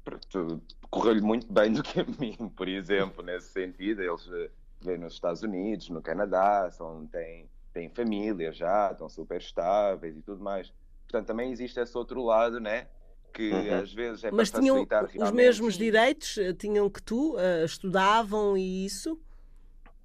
pronto, 0.03 0.61
correu-lhe 0.89 1.21
muito 1.21 1.51
bem 1.51 1.71
do 1.71 1.83
que 1.83 1.99
a 1.99 2.05
mim, 2.19 2.35
por 2.55 2.67
exemplo, 2.67 3.23
nesse 3.23 3.49
sentido. 3.51 4.01
Eles 4.01 4.27
eh, 4.31 4.49
vêm 4.81 4.97
nos 4.97 5.13
Estados 5.13 5.43
Unidos, 5.43 5.89
no 5.89 6.01
Canadá, 6.01 6.69
são, 6.71 7.05
têm, 7.07 7.49
têm 7.73 7.89
família 7.89 8.51
já, 8.51 8.91
estão 8.91 9.07
super 9.09 9.39
estáveis 9.39 10.17
e 10.17 10.21
tudo 10.21 10.43
mais. 10.43 10.71
Portanto, 11.07 11.27
também 11.27 11.51
existe 11.51 11.79
esse 11.79 11.97
outro 11.97 12.23
lado, 12.23 12.59
né? 12.59 12.87
Que 13.33 13.51
Uhum. 13.51 13.81
às 13.81 13.93
vezes 13.93 14.23
é 14.23 14.31
Mas 14.31 14.49
para 14.49 14.59
tinham 14.59 14.75
facilitar 14.75 15.05
os 15.05 15.11
realmente. 15.13 15.35
mesmos 15.35 15.77
direitos? 15.77 16.37
eh, 16.37 16.53
Tinham 16.53 16.89
que 16.89 17.01
tu? 17.01 17.35
ah, 17.37 17.63
estudavam 17.63 18.57
e 18.57 18.85
isso? 18.85 19.17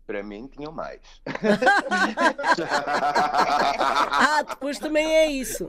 Para 0.07 0.23
mim, 0.23 0.49
tinham 0.49 0.73
mais. 0.73 1.01
Ah, 4.19 4.43
depois 4.43 4.79
também 4.79 5.07
é 5.15 5.31
isso. 5.31 5.67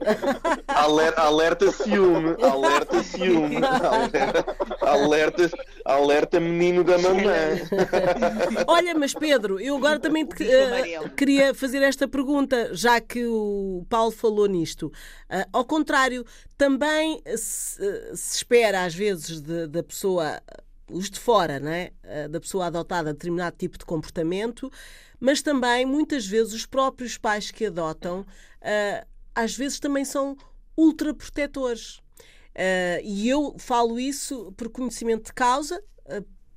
Alerta, 0.66 1.22
alerta 1.22 1.72
ciúme, 1.72 2.36
alerta 2.42 3.02
ciúme, 3.02 3.56
alerta, 3.56 4.56
alerta, 4.82 5.50
alerta 5.84 6.40
menino 6.40 6.82
da 6.84 6.98
mamãe. 6.98 7.62
Olha, 8.66 8.94
mas 8.94 9.12
Pedro, 9.12 9.60
eu 9.60 9.76
agora 9.76 9.98
também 9.98 10.24
te, 10.26 10.48
eh, 10.48 10.66
amarelo. 10.66 11.10
queria 11.10 11.54
fazer 11.54 11.82
esta 11.82 12.08
pergunta, 12.08 12.74
já 12.74 13.00
que 13.00 13.26
o 13.26 13.84
Paulo 13.88 14.10
falou 14.12 14.46
nisto. 14.46 14.90
Ah, 15.28 15.46
ao 15.52 15.64
contrário, 15.64 16.24
também 16.56 17.20
se, 17.36 18.16
se 18.16 18.36
espera 18.36 18.84
às 18.84 18.94
vezes 18.94 19.40
da 19.40 19.82
pessoa, 19.82 20.40
os 20.90 21.10
de 21.10 21.18
fora, 21.18 21.60
né? 21.60 21.90
Ah, 22.02 22.28
da 22.28 22.40
pessoa 22.40 22.66
adotada 22.66 23.12
determinado 23.12 23.56
tipo 23.56 23.78
de 23.78 23.84
comportamento, 23.84 24.70
mas 25.20 25.42
também 25.42 25.84
muitas 25.84 26.26
vezes 26.26 26.52
os 26.52 26.66
próprios 26.66 27.16
pais 27.18 27.50
que 27.50 27.66
adotam, 27.66 28.24
ah, 28.62 29.06
às 29.34 29.56
vezes 29.56 29.78
também 29.78 30.04
são 30.04 30.36
ultraprotetores. 30.76 32.00
Ah, 32.54 33.00
e 33.02 33.28
eu 33.28 33.56
falo 33.58 33.98
isso 33.98 34.52
por 34.56 34.68
conhecimento 34.68 35.26
de 35.26 35.32
causa, 35.32 35.82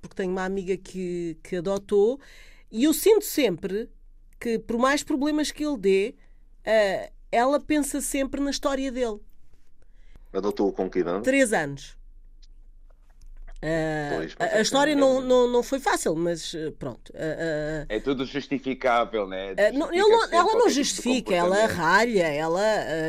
porque 0.02 0.15
tenho 0.15 0.32
uma 0.32 0.46
amiga 0.46 0.76
que, 0.78 1.38
que 1.44 1.58
adotou, 1.58 2.20
e 2.72 2.86
eu 2.86 2.94
sinto 2.94 3.26
sempre 3.26 3.89
que, 4.39 4.58
por 4.58 4.78
mais 4.78 5.04
problemas 5.04 5.52
que 5.52 5.63
ele 5.63 5.78
dê, 5.78 6.15
ah, 6.65 7.12
ela 7.32 7.60
pensa 7.60 8.02
sempre 8.02 8.41
na 8.41 8.50
história 8.52 8.91
dele. 8.91 9.20
Adotou 10.34 10.72
com 10.72 10.89
que 10.89 11.00
idade? 11.00 11.24
Três 11.24 11.54
anos. 11.54 11.98
Pois, 14.15 14.36
a- 14.39 14.58
é 14.58 14.62
história 14.62 14.95
não, 14.95 15.21
não, 15.21 15.47
não 15.47 15.62
foi 15.62 15.80
fácil, 15.80 16.15
mas 16.15 16.54
ah, 16.56 16.71
pronto. 16.80 17.13
ah, 17.15 17.19
ah, 17.19 17.86
É 17.89 18.00
tudo 18.00 18.26
justificável, 18.26 19.28
né? 19.28 19.54
não- 19.71 19.88
Justifica 19.88 19.95
ele 19.95 20.10
não- 20.10 20.21
sempre 20.21 20.36
ela 20.38 20.54
não 20.54 20.58
tipo 20.60 20.69
justifica, 20.71 21.36
ela 21.36 21.65
ralha, 21.67 22.28
ela 22.28 22.62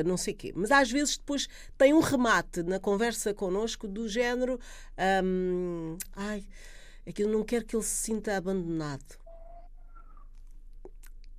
não 0.04 0.16
sei 0.16 0.34
o 0.34 0.36
quê. 0.36 0.52
Mas 0.54 0.70
às 0.70 0.90
vezes 0.90 1.16
depois 1.16 1.48
tem 1.78 1.94
um 1.94 2.00
remate 2.00 2.62
na 2.62 2.78
conversa 2.78 3.32
connosco 3.32 3.88
do 3.88 4.06
género: 4.08 4.58
ahm, 4.98 5.96
ai, 6.14 6.44
é 7.06 7.12
que 7.12 7.22
eu 7.22 7.28
não 7.28 7.42
quero 7.42 7.64
que 7.64 7.74
ele 7.74 7.82
se 7.82 8.04
sinta 8.04 8.36
abandonado. 8.36 9.21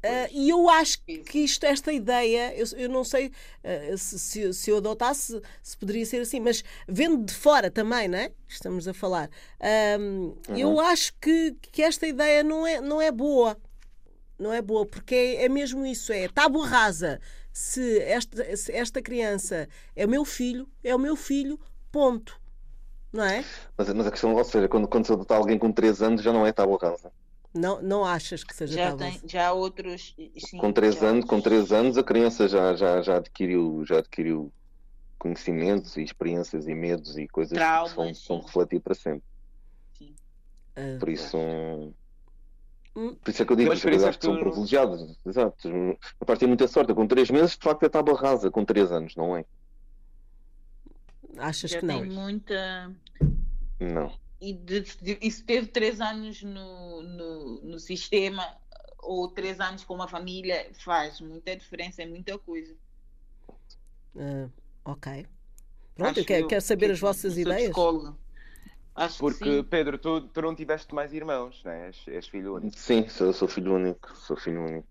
Ah, 0.04 0.28
e 0.32 0.50
eu 0.50 0.70
acho 0.70 1.00
que 1.04 1.40
isto, 1.40 1.66
esta 1.66 1.92
ideia, 1.94 2.54
eu, 2.58 2.66
eu 2.78 2.90
não 2.90 3.04
sei 3.06 3.32
ah, 3.64 3.98
se, 3.98 4.20
se, 4.20 4.54
se 4.54 4.70
eu 4.70 4.78
adotasse, 4.78 5.42
se 5.62 5.78
poderia 5.78 6.06
ser 6.06 6.22
assim, 6.22 6.40
mas 6.42 6.64
vendo 6.88 7.26
de 7.26 7.34
fora 7.34 7.72
também, 7.72 8.08
não 8.10 8.18
é? 8.20 8.32
Estamos 8.48 8.88
a 8.88 8.94
falar. 8.94 9.30
ahm, 9.62 10.34
Eu 10.50 10.80
acho 10.80 11.14
que, 11.22 11.54
que 11.72 11.82
esta 11.82 12.06
ideia 12.08 12.44
não 12.44 12.68
é, 12.68 12.82
não 12.82 13.02
é 13.02 13.12
boa. 13.12 13.58
Não 14.38 14.52
é 14.54 14.62
boa, 14.62 14.86
porque 14.86 15.16
é, 15.16 15.46
é 15.46 15.50
mesmo 15.50 15.86
isso: 15.86 16.12
é 16.12 16.28
tábua 16.28 16.68
rasa. 16.68 17.20
Se 17.52 18.00
esta, 18.02 18.58
se 18.58 18.72
esta 18.74 19.02
criança 19.02 19.70
é 19.96 20.06
o 20.06 20.10
meu 20.10 20.26
filho, 20.26 20.68
é 20.84 20.96
o 20.96 21.00
meu 21.00 21.16
filho, 21.16 21.60
ponto. 21.92 22.40
Não 23.12 23.24
é? 23.24 23.46
Mas, 23.78 23.90
mas 23.94 24.08
a 24.08 24.12
questão, 24.12 24.34
ou 24.36 24.44
seja, 24.44 24.68
quando, 24.68 24.88
quando 24.88 25.06
se 25.06 25.14
adota 25.14 25.36
alguém 25.36 25.58
com 25.60 25.72
3 25.72 26.02
anos 26.02 26.22
já 26.24 26.34
não 26.34 26.46
é 26.46 26.52
tábua 26.52 26.80
rasa. 26.82 27.12
Não, 27.54 27.82
não 27.82 28.04
achas 28.04 28.44
que 28.44 28.56
seja 28.56 28.74
Já, 28.74 28.90
tábua 28.92 28.98
tem, 29.12 29.22
já 29.30 29.48
há 29.50 29.54
outros. 29.54 30.16
Sim, 30.40 30.58
Com 30.58 30.74
3 30.74 30.96
já 30.96 31.08
anos, 31.08 31.26
com 31.26 31.36
outros- 31.36 31.54
três 31.54 31.72
anos 31.72 31.98
a 31.98 32.04
criança 32.04 32.48
já, 32.48 32.76
já, 32.76 33.02
já, 33.02 33.18
adquiriu, 33.18 33.86
já 33.86 34.00
adquiriu 34.00 34.52
conhecimentos 35.20 35.96
e 35.96 36.02
experiências 36.04 36.68
e 36.68 36.74
medos 36.74 37.16
e 37.18 37.28
coisas 37.28 37.58
que 37.58 37.64
são, 37.64 37.94
Traumas, 37.94 38.18
são 38.18 38.40
refletir 38.42 38.80
para 38.82 38.96
sempre. 38.96 39.24
Sim. 39.98 40.16
Ah, 40.76 40.98
Por 41.00 41.10
isso. 41.10 41.38
hum. 41.38 41.94
Por 42.94 43.30
isso 43.30 43.42
é 43.42 43.46
que 43.46 43.52
eu 43.52 43.56
digo 43.56 43.70
que 43.72 43.76
isso 43.78 43.88
é 43.90 44.10
acho 44.10 44.20
que 44.20 44.26
são 44.26 44.40
privilegiados. 44.40 45.18
Exato. 45.26 45.70
A 46.20 46.26
partir 46.26 46.42
de 46.42 46.48
muita 46.48 46.68
sorte. 46.68 46.94
Com 46.94 47.08
3 47.08 47.30
meses, 47.32 47.52
de 47.58 47.64
facto, 47.64 47.84
eu 47.84 47.88
estava 47.88 48.14
rasa, 48.14 48.52
com 48.52 48.64
3 48.66 48.92
anos, 48.92 49.16
não 49.16 49.36
é? 49.38 49.46
Achas 51.38 51.72
Já 51.72 51.80
que 51.80 51.86
não? 51.86 52.02
tem 52.02 52.10
muita. 52.12 52.92
Não. 53.80 54.12
E, 54.44 54.52
de, 54.52 54.82
de, 54.82 55.18
e 55.22 55.32
se 55.32 55.42
teve 55.42 55.68
três 55.68 56.02
anos 56.02 56.44
no, 56.44 57.02
no, 57.02 57.62
no 57.62 57.80
sistema 57.80 58.46
ou 59.00 59.30
três 59.30 59.58
anos 59.62 59.86
com 59.86 59.94
uma 59.94 60.08
família, 60.08 60.70
faz 60.74 61.22
muita 61.22 61.56
diferença, 61.56 62.04
é 62.04 62.06
muita 62.06 62.38
coisa. 62.38 62.76
Ah, 64.18 64.50
ok. 64.84 65.26
Pronto, 65.96 66.10
Acho 66.10 66.20
eu 66.20 66.26
quero, 66.26 66.44
eu 66.44 66.48
quero 66.50 66.62
saber 66.62 66.88
que 66.88 66.92
as 66.92 67.00
vossas 67.00 67.38
ideias. 67.38 67.70
psicóloga. 67.70 68.18
Acho 68.96 69.16
que 69.16 69.22
Porque. 69.22 69.64
Pedro, 69.64 69.98
tu, 69.98 70.22
tu 70.28 70.42
não 70.42 70.54
tiveste 70.54 70.94
mais 70.94 71.14
irmãos, 71.14 71.64
né? 71.64 71.88
És, 71.88 72.08
és 72.08 72.28
filho 72.28 72.56
único. 72.56 72.78
Sim, 72.78 73.08
sou, 73.08 73.32
sou 73.32 73.48
filho 73.48 73.74
único. 73.76 74.14
Sou 74.18 74.36
filho 74.36 74.62
único. 74.62 74.88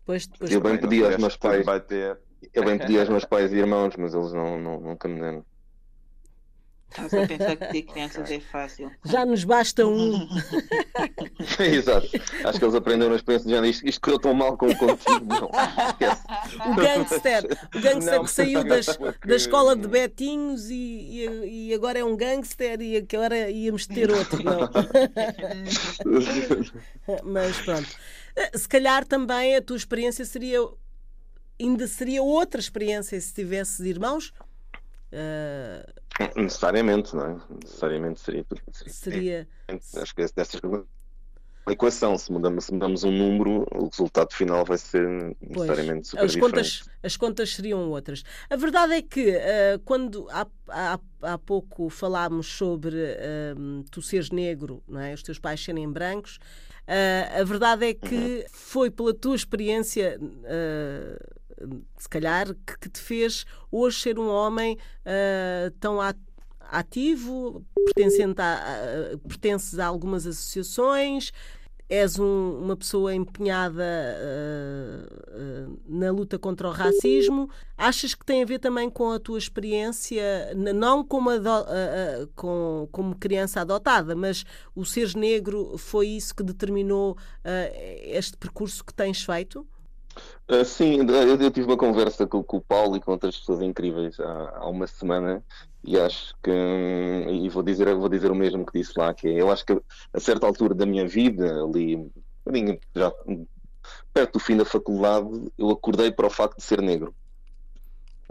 Depois, 0.00 0.26
depois 0.26 0.50
Eu 0.52 0.60
bem 0.60 0.78
pedi 0.78 1.04
aos 1.04 1.16
meus 1.16 1.36
pais. 1.36 1.66
bater. 1.66 2.18
Eu 2.54 2.64
bem 2.64 2.78
pedi 2.78 2.98
aos 3.00 3.08
meus 3.08 3.24
pais 3.24 3.52
e 3.52 3.56
irmãos, 3.56 3.96
mas 3.96 4.14
eles 4.14 4.32
não, 4.32 4.58
não, 4.60 4.80
nunca 4.80 5.08
me 5.08 5.20
deram. 5.20 5.44
Estás 6.90 7.12
a 7.14 7.26
pensar 7.26 7.56
que 7.56 7.66
ter 7.66 7.82
crianças 7.82 8.30
é 8.30 8.40
fácil. 8.40 8.90
já 9.04 9.24
nos 9.26 9.44
basta 9.44 9.86
um. 9.86 10.26
Exato. 11.60 12.08
Acho 12.44 12.58
que 12.58 12.64
eles 12.64 12.74
aprenderam 12.74 13.12
a 13.12 13.16
experiência 13.16 13.46
de 13.46 13.54
género. 13.54 13.70
Isto, 13.70 13.86
isto 13.86 14.00
correu 14.00 14.18
tão 14.18 14.32
mal 14.34 14.56
como 14.56 14.74
contigo. 14.76 15.24
Não. 15.26 15.50
Esquece. 15.88 16.22
O 16.66 16.74
gangster, 16.74 17.44
o 17.74 17.80
gangster 17.80 18.14
Não, 18.14 18.24
que 18.24 18.30
saiu 18.30 18.64
das, 18.64 18.96
porque- 18.96 19.28
da 19.28 19.36
escola 19.36 19.76
de 19.76 19.86
Betinhos 19.86 20.70
e, 20.70 20.74
e, 20.74 21.68
e 21.68 21.74
agora 21.74 21.98
é 21.98 22.04
um 22.04 22.16
gangster 22.16 22.80
e 22.80 22.96
agora 22.96 23.50
íamos 23.50 23.86
ter 23.86 24.10
outro, 24.10 24.42
não? 24.42 24.68
Mas 27.24 27.58
pronto. 27.60 27.88
Se 28.54 28.68
calhar 28.68 29.04
também 29.04 29.56
a 29.56 29.62
tua 29.62 29.76
experiência 29.76 30.24
seria 30.24 30.58
ainda 31.60 31.86
seria 31.86 32.22
outra 32.22 32.60
experiência 32.60 33.20
se 33.20 33.34
tivesses 33.34 33.80
irmãos. 33.80 34.32
Eh, 35.10 35.86
Necessariamente, 36.36 37.14
não 37.14 37.26
é? 37.26 37.36
Necessariamente 37.62 38.20
seria. 38.20 38.44
seria 38.72 39.48
Acho 39.96 40.14
que 40.14 40.22
é 40.22 40.28
dessas. 40.34 40.60
A 41.66 41.72
equação, 41.72 42.16
se 42.16 42.32
mudamos, 42.32 42.64
se 42.64 42.72
mudamos 42.72 43.04
um 43.04 43.10
número, 43.12 43.66
o 43.74 43.88
resultado 43.88 44.32
final 44.32 44.64
vai 44.64 44.78
ser 44.78 45.06
Pois, 45.06 45.68
necessariamente 45.68 46.08
super 46.08 46.24
as 46.24 46.32
diferente. 46.32 46.50
contas, 46.54 46.84
as 47.02 47.16
contas 47.18 47.54
seriam 47.54 47.90
outras. 47.90 48.24
A 48.48 48.56
verdade 48.56 48.94
é 48.94 49.02
que 49.02 49.28
eh, 49.28 49.78
quando 49.84 50.26
há, 50.30 50.46
há, 50.68 50.98
há 51.20 51.36
pouco 51.38 51.90
falámos 51.90 52.46
sobre 52.46 52.96
eh, 52.96 53.54
tu 53.90 54.00
seres 54.00 54.30
negro, 54.30 54.82
não 54.88 54.98
é? 54.98 55.12
os 55.12 55.22
teus 55.22 55.38
pais 55.38 55.62
serem 55.62 55.92
brancos, 55.92 56.38
eh, 56.86 57.28
a 57.38 57.44
verdade 57.44 57.84
é 57.84 57.92
que 57.92 58.46
foi 58.50 58.90
pela 58.90 59.12
tua 59.12 59.36
experiência, 59.36 60.18
eh, 60.44 61.18
se 61.96 62.08
calhar, 62.08 62.46
que, 62.66 62.78
que 62.80 62.88
te 62.88 63.00
fez 63.00 63.44
hoje 63.70 64.00
ser 64.00 64.18
um 64.18 64.28
homem 64.28 64.76
eh, 65.04 65.72
tão 65.80 65.98
ativo, 66.70 67.64
pertencente 67.86 68.40
a, 68.40 69.18
pertences 69.26 69.78
a 69.78 69.86
algumas 69.86 70.26
associações, 70.26 71.32
és 71.90 72.18
um- 72.18 72.58
uma 72.62 72.76
pessoa 72.76 73.14
empenhada 73.14 73.82
eh, 73.82 75.06
eh, 75.30 75.66
na 75.88 76.10
luta 76.10 76.38
contra 76.38 76.68
o 76.68 76.70
racismo. 76.70 77.48
Achas 77.78 78.14
que 78.14 78.26
tem 78.26 78.42
a 78.42 78.46
ver 78.46 78.58
também 78.58 78.90
com 78.90 79.10
a 79.10 79.18
tua 79.18 79.38
experiência, 79.38 80.52
não 80.54 81.02
como, 81.02 81.30
eh, 81.32 82.26
com- 82.36 82.86
como 82.92 83.14
criança 83.16 83.62
adotada, 83.62 84.14
mas 84.14 84.44
o 84.74 84.84
seres 84.84 85.14
negro 85.14 85.78
foi 85.78 86.08
isso 86.08 86.34
que 86.34 86.42
determinou 86.42 87.16
este 88.02 88.36
percurso 88.36 88.84
que 88.84 88.92
tens 88.92 89.22
feito? 89.24 89.66
Ah, 90.48 90.64
sim, 90.64 90.98
eu, 91.00 91.40
eu 91.40 91.50
tive 91.50 91.66
uma 91.66 91.76
conversa 91.76 92.26
com, 92.26 92.42
com 92.42 92.56
o 92.58 92.62
Paulo 92.62 92.96
e 92.96 93.00
com 93.00 93.12
outras 93.12 93.38
pessoas 93.38 93.60
incríveis 93.62 94.18
há, 94.18 94.58
há 94.58 94.68
uma 94.68 94.86
semana 94.86 95.44
e 95.84 95.98
acho 95.98 96.34
que 96.42 96.50
hum, 96.50 97.44
e 97.44 97.48
vou 97.48 97.62
dizer, 97.62 97.94
vou 97.94 98.08
dizer 98.08 98.30
o 98.30 98.34
mesmo 98.34 98.64
que 98.64 98.78
disse 98.78 98.92
lá, 98.96 99.12
que 99.14 99.28
é, 99.28 99.40
eu 99.42 99.50
acho 99.50 99.64
que 99.64 99.80
a 100.12 100.20
certa 100.20 100.46
altura 100.46 100.74
da 100.74 100.86
minha 100.86 101.06
vida, 101.06 101.62
ali 101.62 102.10
já 102.94 103.12
hum, 103.26 103.46
perto 104.12 104.34
do 104.34 104.40
fim 104.40 104.56
da 104.56 104.64
faculdade, 104.64 105.28
eu 105.58 105.70
acordei 105.70 106.10
para 106.10 106.26
o 106.26 106.30
facto 106.30 106.56
de 106.58 106.64
ser 106.64 106.80
negro. 106.82 107.14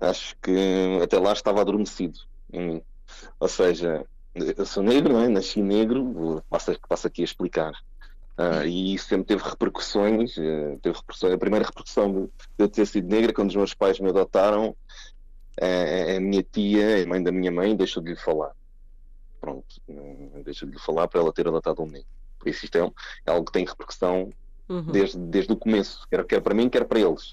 Acho 0.02 0.36
que 0.42 0.52
hum, 0.52 1.02
até 1.04 1.20
lá 1.20 1.34
estava 1.34 1.62
adormecido 1.62 2.20
mim. 2.52 2.82
Ou 3.40 3.48
seja, 3.48 4.06
eu 4.36 4.66
sou 4.66 4.84
negro, 4.84 5.14
não 5.14 5.22
é? 5.22 5.28
Nasci 5.28 5.62
negro, 5.62 6.44
passo, 6.50 6.78
passo 6.88 7.08
aqui 7.08 7.22
a 7.22 7.26
explicar. 7.26 7.74
Ah, 8.38 8.66
e 8.66 8.94
isso 8.94 9.08
sempre 9.08 9.26
teve 9.26 9.44
repercussões. 9.44 10.38
eh, 10.38 10.78
teve 10.82 10.96
repercussões. 10.96 11.34
A 11.34 11.38
primeira 11.38 11.66
repercussão 11.66 12.14
de, 12.14 12.30
eu 12.58 12.70
ter 12.70 12.86
sido 12.86 13.08
negra, 13.08 13.34
quando 13.34 13.50
os 13.50 13.56
meus 13.56 13.74
pais 13.74 14.00
me 14.00 14.10
adotaram, 14.10 14.76
eh, 15.60 16.18
a 16.18 16.20
minha 16.20 16.44
tia, 16.44 17.04
a 17.04 17.08
mãe 17.08 17.22
da 17.22 17.32
minha 17.32 17.52
mãe, 17.52 17.76
deixou 17.76 18.02
de 18.04 18.12
lhe 18.12 18.16
falar. 18.16 18.52
Pronto, 19.42 19.66
eh, 19.90 20.44
deixou 20.44 20.68
de 20.68 20.76
lhe 20.76 20.82
falar 20.82 21.08
para 21.08 21.20
ela 21.22 21.34
ter 21.34 21.48
adotado 21.48 21.82
um 21.82 21.88
negro. 21.88 22.08
Por 22.40 22.50
isso, 22.50 22.66
isto 22.66 22.78
é, 22.78 22.82
é 23.26 23.32
algo 23.32 23.46
que 23.46 23.52
tem 23.52 23.66
repercussão 23.66 24.32
Uhum. 24.70 24.92
desde, 24.92 25.18
desde 25.18 25.54
o 25.54 25.58
começo, 25.58 26.06
quer, 26.12 26.26
quer 26.26 26.42
para 26.42 26.54
mim, 26.54 26.70
quer 26.70 26.86
para 26.86 27.00
eles. 27.00 27.32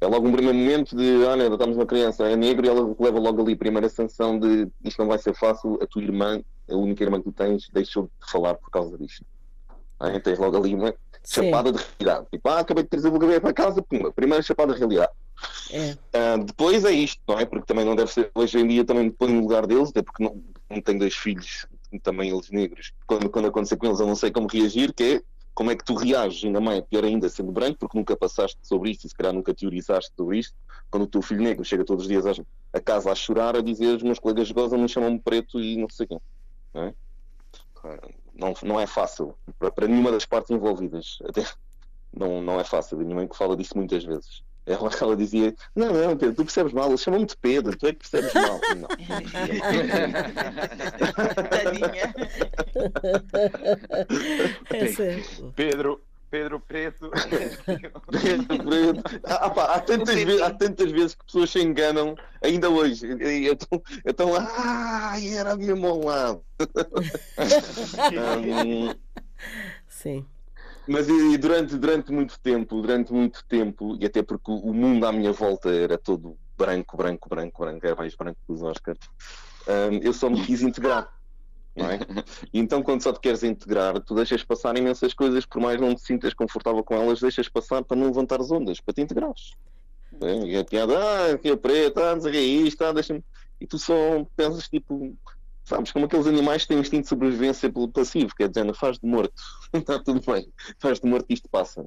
É 0.00 0.06
logo 0.06 0.26
um 0.26 0.32
primeiro 0.32 0.58
momento 0.58 0.96
de, 0.96 1.22
olha, 1.22 1.46
adotamos 1.46 1.76
uma 1.76 1.86
criança, 1.86 2.28
é 2.28 2.34
negro, 2.34 2.66
e 2.66 2.68
ela 2.68 2.94
leva 2.98 3.20
logo 3.20 3.40
ali 3.40 3.52
a 3.52 3.56
primeira 3.56 3.88
sanção 3.88 4.36
de 4.38 4.68
isto 4.82 4.98
não 4.98 5.06
vai 5.06 5.18
ser 5.18 5.32
fácil, 5.32 5.78
a 5.80 5.86
tua 5.86 6.02
irmã, 6.02 6.42
a 6.68 6.74
única 6.74 7.04
irmã 7.04 7.18
que 7.18 7.30
tu 7.30 7.32
tens, 7.32 7.68
deixou 7.72 8.04
de 8.04 8.10
falar 8.32 8.56
por 8.56 8.68
causa 8.70 8.98
disto. 8.98 9.24
Aí 10.00 10.20
tens 10.20 10.38
logo 10.38 10.56
ali 10.56 10.74
uma 10.74 10.94
Sim. 11.22 11.44
chapada 11.44 11.72
de 11.72 11.78
realidade. 11.78 12.26
Tipo, 12.30 12.48
ah, 12.48 12.58
acabei 12.60 12.84
de 12.84 12.90
trazer 12.90 13.08
o 13.08 13.18
bebê 13.18 13.40
para 13.40 13.52
casa, 13.52 13.82
pumba, 13.82 14.12
primeira 14.12 14.42
chapada 14.42 14.72
de 14.72 14.78
realidade. 14.78 15.12
É. 15.70 15.96
Ah, 16.12 16.36
depois 16.38 16.84
é 16.84 16.92
isto, 16.92 17.20
não 17.28 17.38
é? 17.38 17.44
Porque 17.44 17.66
também 17.66 17.84
não 17.84 17.94
deve 17.96 18.12
ser, 18.12 18.30
hoje 18.34 18.58
em 18.58 18.66
dia 18.66 18.84
também 18.84 19.04
me 19.04 19.10
ponho 19.10 19.34
no 19.34 19.40
lugar 19.42 19.66
deles, 19.66 19.90
até 19.90 20.02
porque 20.02 20.22
não, 20.22 20.42
não 20.70 20.80
tenho 20.80 20.98
dois 20.98 21.14
filhos, 21.14 21.66
também 22.02 22.30
eles 22.30 22.50
negros. 22.50 22.92
Quando, 23.06 23.28
quando 23.30 23.46
acontecer 23.48 23.76
com 23.76 23.86
eles, 23.86 24.00
eu 24.00 24.06
não 24.06 24.16
sei 24.16 24.30
como 24.30 24.46
reagir, 24.48 24.92
que 24.92 25.02
é 25.04 25.22
como 25.54 25.70
é 25.70 25.76
que 25.76 25.84
tu 25.84 25.94
reages, 25.94 26.44
ainda 26.44 26.60
mais, 26.60 26.82
pior 26.84 27.04
ainda, 27.04 27.28
sendo 27.28 27.52
branco, 27.52 27.78
porque 27.78 27.96
nunca 27.96 28.16
passaste 28.16 28.58
sobre 28.62 28.90
isto 28.90 29.06
e 29.06 29.08
se 29.08 29.14
calhar 29.14 29.32
nunca 29.32 29.54
teorizaste 29.54 30.10
sobre 30.16 30.38
isto. 30.38 30.54
Quando 30.90 31.04
o 31.04 31.06
teu 31.06 31.22
filho 31.22 31.42
negro 31.42 31.64
chega 31.64 31.84
todos 31.84 32.04
os 32.04 32.08
dias 32.08 32.26
às- 32.26 32.40
a 32.72 32.80
casa 32.80 33.12
a 33.12 33.14
chorar, 33.14 33.56
a 33.56 33.60
dizer 33.60 33.94
os 33.96 34.02
meus 34.02 34.18
colegas 34.18 34.50
gozam-me, 34.50 34.88
chamam-me 34.88 35.20
preto 35.20 35.60
e 35.60 35.76
não 35.76 35.88
sei 35.88 36.08
quem. 36.08 36.20
Não 36.74 36.82
é? 36.82 36.94
Ah, 37.84 37.98
Não, 38.34 38.54
não 38.62 38.80
é 38.80 38.86
fácil 38.86 39.34
para, 39.58 39.70
para 39.70 39.86
nenhuma 39.88 40.10
das 40.10 40.24
partes 40.26 40.50
envolvidas. 40.50 41.18
Até, 41.24 41.44
não, 42.12 42.40
não 42.40 42.58
é 42.60 42.64
fácil. 42.64 42.98
A 42.98 43.02
minha 43.02 43.14
mãe 43.14 43.28
que 43.28 43.36
fala 43.36 43.56
disso 43.56 43.76
muitas 43.76 44.04
vezes. 44.04 44.42
Ela, 44.66 44.90
ela 45.00 45.16
dizia: 45.16 45.54
Não, 45.76 45.92
não, 45.92 46.16
Pedro, 46.16 46.36
tu 46.36 46.44
percebes 46.44 46.72
mal. 46.72 46.88
Eles 46.88 47.02
chamam-me 47.02 47.26
de 47.26 47.36
Pedro, 47.36 47.76
tu 47.76 47.86
é 47.86 47.92
que 47.92 47.98
percebes 47.98 48.32
mal. 48.32 48.58
Não. 48.76 48.88
Tadinha. 51.50 52.14
É- 54.70 54.86
Pedro, 55.54 56.00
Pedro 56.34 56.58
Preto. 56.58 57.12
Ah, 59.24 59.50
pá, 59.50 59.74
há, 59.74 59.80
tantas 59.80 60.14
vezes, 60.14 60.42
há 60.42 60.50
tantas 60.50 60.90
vezes 60.90 61.14
que 61.14 61.24
pessoas 61.24 61.50
se 61.50 61.62
enganam, 61.62 62.16
ainda 62.42 62.68
hoje. 62.68 63.06
E 63.06 63.48
Então, 63.48 63.82
então 64.04 64.30
ah, 64.36 65.14
era 65.22 65.56
mesmo 65.56 65.86
ao 65.86 66.00
lado. 66.04 66.44
Hum, 68.10 68.94
Sim. 69.88 70.26
Mas 70.88 71.08
e 71.08 71.38
durante, 71.38 71.76
durante 71.76 72.12
muito 72.12 72.38
tempo, 72.40 72.82
durante 72.82 73.12
muito 73.12 73.44
tempo, 73.48 73.96
e 74.00 74.04
até 74.04 74.22
porque 74.22 74.50
o 74.50 74.72
mundo 74.72 75.06
à 75.06 75.12
minha 75.12 75.32
volta 75.32 75.70
era 75.70 75.96
todo 75.96 76.36
branco, 76.58 76.96
branco, 76.96 77.28
branco, 77.28 77.60
branco, 77.60 77.86
era 77.86 77.94
mais 77.96 78.14
branco 78.16 78.38
que 78.44 78.52
os 78.52 78.62
Oscars, 78.62 78.98
hum, 79.68 80.00
eu 80.02 80.12
só 80.12 80.28
me 80.28 80.44
quis 80.44 80.62
integrar. 80.62 81.08
Não 81.76 81.90
é? 81.90 81.98
E 82.52 82.58
então, 82.58 82.82
quando 82.82 83.02
só 83.02 83.12
te 83.12 83.20
queres 83.20 83.42
integrar, 83.42 84.00
tu 84.00 84.14
deixas 84.14 84.44
passar 84.44 84.76
imensas 84.76 85.12
coisas, 85.12 85.44
por 85.44 85.60
mais 85.60 85.80
não 85.80 85.94
te 85.94 86.02
sintas 86.02 86.32
confortável 86.32 86.84
com 86.84 86.94
elas, 86.94 87.20
deixas 87.20 87.48
passar 87.48 87.82
para 87.82 87.96
não 87.96 88.06
levantar 88.06 88.40
as 88.40 88.50
ondas, 88.50 88.80
para 88.80 88.94
te 88.94 89.00
integrares. 89.00 89.52
É? 90.20 90.46
E 90.46 90.56
a 90.56 90.64
piada, 90.64 90.96
ah, 90.96 91.32
aqui 91.32 91.50
é 91.50 91.56
preto, 91.56 91.98
ah, 91.98 92.14
não 92.14 92.22
sei 92.22 92.30
o 92.30 92.32
que 92.32 92.38
é 92.38 92.42
isto, 92.42 92.82
ah, 92.82 92.92
deixa-me. 92.92 93.24
E 93.60 93.66
tu 93.66 93.78
só 93.78 93.94
pensas, 94.36 94.68
tipo, 94.68 95.16
sabes, 95.64 95.90
como 95.90 96.06
aqueles 96.06 96.26
animais 96.26 96.62
que 96.62 96.68
têm 96.68 96.76
um 96.76 96.80
instinto 96.80 97.02
de 97.02 97.08
sobrevivência 97.08 97.72
pelo 97.72 97.88
passivo, 97.88 98.34
que 98.36 98.44
é 98.44 98.48
dizendo, 98.48 98.74
faz 98.74 98.98
de 98.98 99.06
morto, 99.06 99.42
está 99.72 99.98
tudo 99.98 100.20
bem, 100.30 100.46
faz 100.78 101.00
de 101.00 101.08
morto 101.08 101.26
que 101.26 101.34
isto 101.34 101.48
passa. 101.48 101.84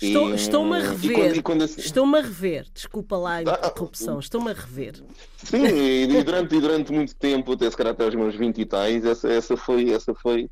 Estou- 0.00 0.34
Estou-me 0.34 0.76
a 0.76 0.78
e 0.78 0.82
rever. 0.82 1.42
assim- 1.62 1.80
Estou-me 1.80 2.18
a 2.18 2.20
rever. 2.20 2.66
Desculpa 2.74 3.16
lá 3.16 3.36
a 3.36 3.38
Ah, 3.38 3.42
interrupção. 3.42 4.18
Estou-me 4.18 4.50
a 4.50 4.52
rever. 4.52 5.02
Sim, 5.38 5.64
e 5.66 6.22
durante, 6.22 6.54
e 6.54 6.60
durante 6.60 6.92
muito 6.92 7.14
tempo, 7.16 7.52
até 7.52 7.70
se 7.70 7.76
calhar 7.76 7.92
até 7.94 8.04
aos 8.04 8.14
meus 8.14 8.34
20 8.34 8.60
e 8.60 8.66
tais, 8.66 9.04
essa, 9.06 9.28
essa, 9.32 9.56
foi, 9.56 9.90
essa, 9.90 10.14
foi, 10.14 10.50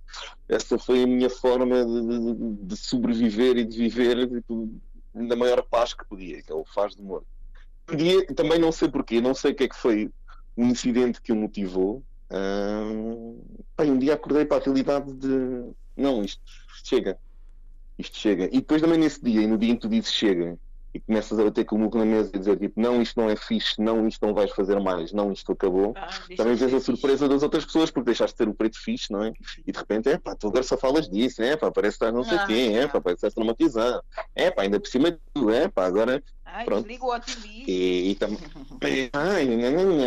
essa 0.48 0.78
foi 0.78 1.02
a 1.02 1.06
minha 1.06 1.28
forma 1.28 1.84
de, 1.84 2.00
de- 2.34 2.66
de 2.68 2.76
sobreviver 2.76 3.58
e 3.58 3.64
de 3.64 3.76
viver 3.76 4.26
tipo, 4.28 4.70
na 5.12 5.36
maior 5.36 5.62
paz 5.62 5.92
que 5.92 6.04
podia, 6.06 6.42
que 6.42 6.50
é 6.50 6.54
o 6.54 6.64
faz 6.64 6.94
de 6.96 7.02
morto. 7.02 7.26
Podia, 7.86 8.24
também 8.28 8.58
não 8.58 8.72
sei 8.72 8.88
porquê, 8.88 9.20
não 9.20 9.34
sei 9.34 9.52
o 9.52 9.54
que 9.54 9.64
é 9.64 9.68
que 9.68 9.76
foi 9.76 10.10
o 10.56 10.62
incidente 10.64 11.20
que 11.20 11.32
o 11.32 11.36
motivou, 11.36 12.02
Um, 12.30 13.38
um 13.78 13.98
dia 13.98 14.14
acordei 14.14 14.44
para 14.44 14.56
a 14.56 14.64
realidade 14.64 15.12
de 15.12 15.28
não, 15.96 16.24
isto 16.24 16.40
chega. 16.82 17.16
Isto 17.98 18.18
chega. 18.18 18.46
E 18.46 18.60
depois 18.60 18.82
também 18.82 18.98
nesse 18.98 19.22
dia, 19.22 19.42
e 19.42 19.46
no 19.46 19.58
dia 19.58 19.70
em 19.70 19.74
que 19.74 19.82
tu 19.82 19.88
dizes 19.88 20.12
chega, 20.12 20.58
e 20.94 21.00
começas 21.00 21.36
a 21.36 21.42
bater 21.42 21.64
com 21.64 21.74
o 21.74 21.78
muco 21.80 21.98
na 21.98 22.04
mesa 22.04 22.30
e 22.32 22.38
dizer 22.38 22.56
tipo, 22.56 22.80
não, 22.80 23.02
isto 23.02 23.20
não 23.20 23.28
é 23.28 23.34
fixe, 23.34 23.80
não, 23.80 24.06
isto 24.06 24.24
não 24.24 24.32
vais 24.32 24.52
fazer 24.52 24.78
mais, 24.78 25.12
não, 25.12 25.32
isto 25.32 25.50
acabou. 25.50 25.92
Ah, 25.96 26.08
Também 26.36 26.54
vês 26.54 26.72
a 26.72 26.80
surpresa 26.80 27.28
das 27.28 27.42
outras 27.42 27.64
pessoas 27.64 27.90
porque 27.90 28.06
deixaste 28.06 28.34
de 28.34 28.44
ter 28.44 28.48
o 28.48 28.54
preto 28.54 28.78
fixe, 28.80 29.12
não 29.12 29.24
é? 29.24 29.32
E 29.66 29.72
de 29.72 29.78
repente, 29.78 30.08
é 30.08 30.18
pá, 30.18 30.36
tu 30.36 30.46
agora 30.46 30.62
só 30.62 30.78
falas 30.78 31.08
disso, 31.08 31.42
é 31.42 31.56
pá, 31.56 31.70
parece 31.72 31.98
que 31.98 32.04
estás 32.04 32.14
não 32.14 32.22
sei 32.22 32.38
ah, 32.38 32.46
quem, 32.46 32.78
é 32.78 32.86
pá, 32.86 33.00
parece 33.00 33.20
que 33.20 33.26
estás 33.26 33.34
traumatizado, 33.34 34.02
é 34.36 34.50
pá, 34.52 34.62
ainda 34.62 34.78
por 34.78 34.88
cima 34.88 35.10
de 35.10 35.18
tudo, 35.32 35.50
é 35.50 35.68
pá, 35.68 35.84
agora 35.84 36.22
Ai, 36.54 36.64
Pronto. 36.66 36.86
desliga 36.86 37.04
o 37.04 37.18
TV. 37.18 37.48
E, 37.66 38.10
e 38.10 38.14
tam... 38.14 38.28
Ai, 39.12 39.44
não, 39.44 39.72
não, 39.72 39.96
não. 39.96 40.04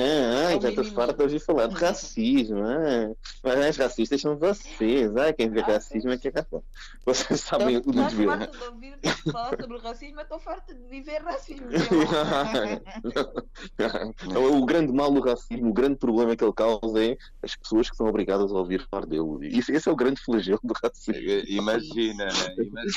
Ai, 0.48 0.56
é 0.56 0.62
já 0.62 0.70
estou 0.70 0.86
farto 0.86 1.18
de 1.18 1.24
ouvir 1.24 1.41
falar 1.41 1.68
de 1.68 1.76
racismo. 1.76 2.64
Ah. 2.64 3.14
Mas 3.43 3.72
os 3.72 3.78
racistas 3.78 4.22
são 4.22 4.38
vocês. 4.38 5.14
Ai, 5.18 5.34
quem 5.34 5.50
vê 5.50 5.60
ah, 5.60 5.66
racismo 5.66 6.12
é 6.12 6.18
que 6.18 6.30
é 6.30 6.32
capaz. 6.32 6.64
Vocês 7.06 7.41
sabem 7.41 7.76
o 7.76 7.82
que 7.82 7.91
desvio. 7.91 8.32
Estou 8.32 8.38
farto 8.38 8.58
de 8.58 8.64
ouvir 8.64 8.98
falar 9.30 9.58
sobre 9.60 9.78
racismo, 9.80 10.22
estou 10.22 10.39
farto 10.39 10.74
de 10.74 10.84
viver 10.84 11.22
racismo. 11.22 11.68
o 14.50 14.66
grande 14.66 14.93
mal 14.93 15.12
do 15.12 15.20
racismo, 15.20 15.70
o 15.70 15.74
grande 15.74 15.98
problema 15.98 16.34
que 16.34 16.45
ele 16.45 16.54
causa 16.54 17.04
é 17.04 17.18
as 17.43 17.58
pessoas 17.58 17.89
que 17.89 17.98
são 17.98 18.08
obrigadas 18.08 18.54
a 18.54 18.56
ouvir 18.56 18.88
falar 18.89 19.06
dele. 19.06 19.26
Isso, 19.41 19.74
esse 19.74 19.89
é 19.89 19.91
o 19.91 19.98
grande 19.98 20.22
flagelo 20.22 20.62
do 20.64 20.74
racismo. 20.82 21.14
Imagina, 21.48 22.30
imagina. 22.58 22.88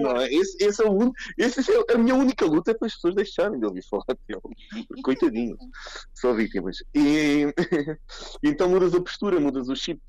Não, 0.00 0.22
esse, 0.22 0.64
esse, 0.64 0.80
é 0.80 0.88
o, 0.88 1.12
esse 1.36 1.72
é 1.72 1.84
a 1.92 1.98
minha 1.98 2.14
única 2.14 2.46
luta 2.46 2.72
as 2.84 2.94
pessoas 2.94 3.14
deixarem 3.14 3.58
de 3.58 3.66
ouvir 3.66 3.82
falar 3.88 4.04
dele. 4.28 4.40
Coitadinhos, 5.02 5.58
só 6.14 6.32
vítimas. 6.32 6.78
E 6.94 7.46
então 8.42 8.68
mudas 8.68 8.94
a 8.94 9.00
postura, 9.00 9.40
mudas 9.40 9.68
o 9.68 9.76
chip. 9.76 10.00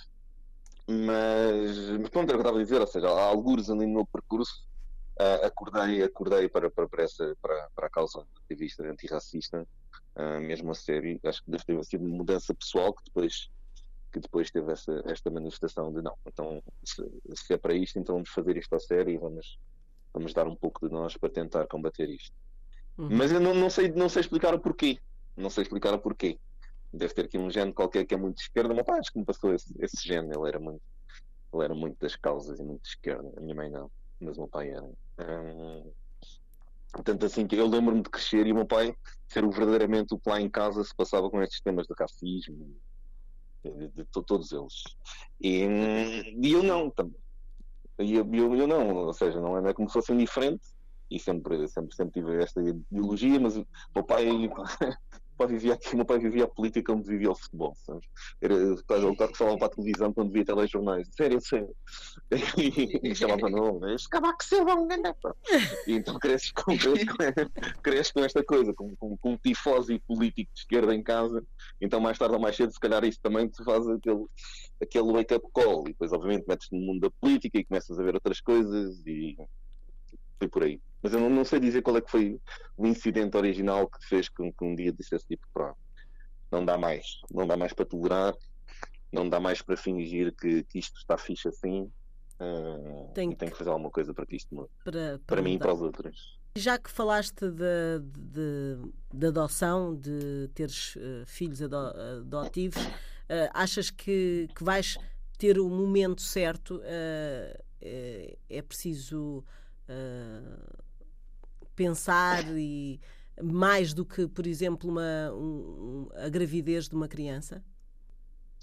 Mas, 0.87 1.89
mas 1.99 2.09
pronto, 2.09 2.29
era 2.29 2.37
o 2.37 2.41
que 2.41 2.47
estava 2.47 2.57
a 2.59 2.63
dizer, 2.63 2.79
ou 2.79 2.87
seja, 2.87 3.07
há 3.07 3.23
alguns 3.25 3.69
ali 3.69 3.87
no 3.87 3.93
meu 3.93 4.05
percurso, 4.05 4.67
uh, 5.19 5.45
acordei, 5.45 6.03
acordei 6.03 6.47
para, 6.47 6.69
para, 6.69 6.87
para, 6.87 7.03
essa, 7.03 7.35
para, 7.41 7.69
para 7.75 7.87
a 7.87 7.89
causa 7.89 8.23
ativista 8.43 8.83
antirracista, 8.83 9.67
uh, 10.15 10.41
mesmo 10.41 10.71
a 10.71 10.75
sério. 10.75 11.19
Acho 11.23 11.43
que 11.43 11.51
deve 11.51 11.63
ter 11.63 11.83
sido 11.85 12.05
uma 12.05 12.17
mudança 12.17 12.53
pessoal 12.53 12.93
que 12.93 13.03
depois 13.05 13.49
que 14.15 14.19
depois 14.21 14.49
teve 14.49 14.71
essa, 14.71 15.03
esta 15.07 15.29
manifestação 15.29 15.91
de 15.91 16.01
não, 16.01 16.15
então 16.25 16.63
se, 16.85 17.03
se 17.35 17.53
é 17.53 17.57
para 17.57 17.73
isto, 17.73 17.99
então 17.99 18.15
vamos 18.15 18.29
fazer 18.29 18.55
isto 18.55 18.73
a 18.73 18.79
sério 18.79 19.13
e 19.13 19.17
vamos, 19.17 19.59
vamos 20.13 20.33
dar 20.33 20.47
um 20.47 20.55
pouco 20.55 20.87
de 20.87 20.93
nós 20.93 21.17
para 21.17 21.29
tentar 21.29 21.67
combater 21.67 22.09
isto. 22.09 22.33
Uhum. 22.97 23.09
Mas 23.11 23.31
eu 23.31 23.39
não, 23.39 23.53
não, 23.53 23.69
sei, 23.69 23.91
não 23.91 24.09
sei 24.09 24.21
explicar 24.21 24.53
o 24.53 24.59
porquê. 24.59 24.99
Não 25.35 25.49
sei 25.49 25.63
explicar 25.63 25.93
o 25.93 25.99
porquê. 25.99 26.39
Deve 26.93 27.13
ter 27.13 27.25
aqui 27.25 27.37
um 27.37 27.49
gene 27.49 27.73
qualquer 27.73 28.05
que 28.05 28.13
é 28.13 28.17
muito 28.17 28.37
de 28.37 28.43
esquerda. 28.43 28.73
Meu 28.73 28.85
pai 28.85 28.99
acho 28.99 29.11
que 29.11 29.19
me 29.19 29.25
passou 29.25 29.53
esse, 29.53 29.73
esse 29.79 30.07
gene. 30.07 30.31
Ele 30.35 30.47
era 30.47 30.59
muito, 30.59 30.81
ele 31.53 31.63
era 31.63 31.75
muito 31.75 31.97
das 31.99 32.15
causas 32.15 32.59
e 32.59 32.63
muito 32.63 32.83
de 32.83 32.89
esquerda. 32.89 33.31
A 33.37 33.41
minha 33.41 33.55
mãe 33.55 33.69
não, 33.69 33.91
mas 34.19 34.37
o 34.37 34.41
meu 34.41 34.47
pai 34.47 34.69
era. 34.69 34.89
Hum, 35.19 35.91
Portanto, 36.95 37.25
assim, 37.25 37.45
eu 37.51 37.67
lembro-me 37.67 38.01
de 38.01 38.09
crescer 38.09 38.47
e 38.47 38.53
o 38.53 38.55
meu 38.55 38.65
pai 38.65 38.95
ser 39.27 39.43
o, 39.43 39.51
verdadeiramente 39.51 40.13
o 40.13 40.17
que 40.17 40.29
lá 40.29 40.39
em 40.39 40.49
casa 40.49 40.81
se 40.81 40.95
passava 40.95 41.29
com 41.29 41.41
estes 41.41 41.59
temas 41.59 41.85
de 41.87 41.93
racismo, 41.99 42.73
de, 43.61 43.71
de, 43.71 43.87
de, 43.89 44.03
de 44.03 44.05
todos 44.05 44.53
eles. 44.53 44.83
E, 45.41 45.65
e, 46.41 46.53
eu 46.53 46.63
não, 46.63 46.89
também. 46.89 47.19
E 47.99 48.15
eu, 48.15 48.25
eu, 48.33 48.55
eu, 48.55 48.67
não, 48.67 48.95
ou 48.95 49.13
seja, 49.13 49.41
não 49.41 49.57
é, 49.57 49.61
não 49.61 49.69
é 49.69 49.73
como 49.73 49.89
se 49.89 49.93
fosse 49.93 50.13
indiferente, 50.13 50.65
e 51.09 51.19
sempre, 51.19 51.67
sempre, 51.67 51.95
sempre 51.95 52.21
tive 52.21 52.41
esta 52.41 52.61
ideologia, 52.61 53.39
mas 53.39 53.57
o 53.57 53.67
meu 53.93 54.03
pai, 54.03 54.25
pai 55.37 55.47
vivia 55.47 55.73
aqui, 55.73 55.93
o 55.93 55.97
meu 55.97 56.05
pai 56.05 56.17
vivia 56.17 56.45
a 56.45 56.47
política 56.47 56.91
como 56.91 57.03
vivia 57.03 57.31
o 57.31 57.35
futebol, 57.35 57.75
sabes? 57.85 58.07
Era 58.41 58.55
o 58.55 59.15
cara 59.15 59.31
que 59.31 59.37
falava 59.37 59.57
para 59.57 59.67
a 59.67 59.69
televisão 59.69 60.13
quando 60.13 60.31
via 60.31 60.45
telejornais, 60.45 61.07
sério, 61.15 61.41
sério. 61.41 61.75
E, 62.57 63.11
e 63.11 63.15
chamava 63.15 63.49
não, 63.49 63.87
este 63.93 64.09
cabaco 64.09 64.43
seu 64.43 64.67
é 64.67 64.73
um 64.73 64.87
ganapa. 64.87 65.35
E 65.87 65.93
então 65.93 66.17
cresces 66.17 66.51
com, 66.51 66.77
cresces 66.77 67.05
com, 67.05 67.81
cresces 67.81 68.11
com 68.11 68.19
esta 68.21 68.43
coisa, 68.43 68.73
com, 68.73 68.95
com, 68.95 69.17
com 69.17 69.33
um 69.33 69.37
tifose 69.37 69.99
político 69.99 70.51
de 70.53 70.59
esquerda 70.61 70.95
em 70.95 71.03
casa, 71.03 71.45
então 71.79 71.99
mais 71.99 72.17
tarde 72.17 72.35
ou 72.35 72.41
mais 72.41 72.55
cedo, 72.55 72.71
se 72.71 72.79
calhar 72.79 73.03
isso 73.03 73.19
também 73.21 73.47
te 73.47 73.63
faz 73.63 73.87
aquele, 73.87 74.25
aquele 74.81 75.11
wake-up 75.11 75.45
call, 75.51 75.83
e 75.83 75.91
depois 75.91 76.13
obviamente 76.13 76.45
metes 76.47 76.69
no 76.71 76.79
mundo 76.79 77.01
da 77.01 77.11
política 77.11 77.59
e 77.59 77.65
começas 77.65 77.99
a 77.99 78.03
ver 78.03 78.15
outras 78.15 78.39
coisas 78.39 79.05
e 79.05 79.35
foi 80.39 80.47
por 80.47 80.63
aí. 80.63 80.79
Mas 81.05 81.13
eu 81.13 81.19
não, 81.19 81.29
não, 81.29 81.45
sei 81.45 81.59
dizer 81.59 81.83
qual 81.83 81.97
é 81.97 82.01
que 82.01 82.09
foi 82.09 82.41
o 82.75 82.87
incidente 82.87 83.37
original 83.37 83.87
que 83.87 84.03
fez 84.07 84.27
com 84.27 84.51
que 84.51 84.65
um 84.65 84.73
dia 84.73 84.91
dissesse 84.91 85.23
tipo, 85.27 85.47
pronto, 85.53 85.77
não 86.51 86.65
dá 86.65 86.79
mais, 86.79 87.21
não 87.29 87.45
dá 87.45 87.55
mais 87.55 87.73
para 87.73 87.85
tolerar, 87.85 88.33
não 89.11 89.29
dá 89.29 89.39
mais 89.39 89.61
para 89.61 89.77
fingir 89.77 90.33
que, 90.33 90.63
que 90.63 90.79
isto 90.79 90.97
está 90.97 91.15
fixe 91.15 91.47
assim. 91.47 91.91
Uh, 92.39 93.11
tem, 93.13 93.29
que, 93.29 93.35
tem 93.35 93.49
que 93.51 93.55
fazer 93.55 93.69
alguma 93.69 93.91
coisa 93.91 94.15
para 94.15 94.25
que 94.25 94.35
isto 94.35 94.55
mude. 94.55 94.71
Para, 94.83 94.91
para, 94.91 95.19
para 95.27 95.41
mim 95.43 95.53
e 95.53 95.59
para 95.59 95.75
os 95.75 95.81
outros. 95.83 96.39
Já 96.57 96.79
que 96.79 96.89
falaste 96.89 97.51
de, 97.51 97.99
de, 98.01 98.91
de 99.13 99.27
adoção, 99.27 99.95
de 99.95 100.49
teres 100.55 100.95
uh, 100.95 101.23
filhos 101.27 101.61
ado 101.61 101.75
adotivos, 101.75 102.83
uh, 102.83 103.51
achas 103.53 103.91
que, 103.91 104.49
que 104.55 104.63
vais 104.63 104.97
ter 105.37 105.59
o 105.59 105.69
momento 105.69 106.23
certo? 106.23 106.81
É, 106.83 108.35
é 108.49 108.61
preciso 108.63 109.43
pensar 111.75 112.43
e 112.57 112.99
mais 113.41 113.93
do 113.93 114.05
que, 114.05 114.27
por 114.27 114.47
exemplo, 114.47 114.89
uma, 114.89 115.31
um, 115.33 116.07
a 116.15 116.29
gravidez 116.29 116.87
de 116.87 116.95
uma 116.95 117.07
criança? 117.07 117.63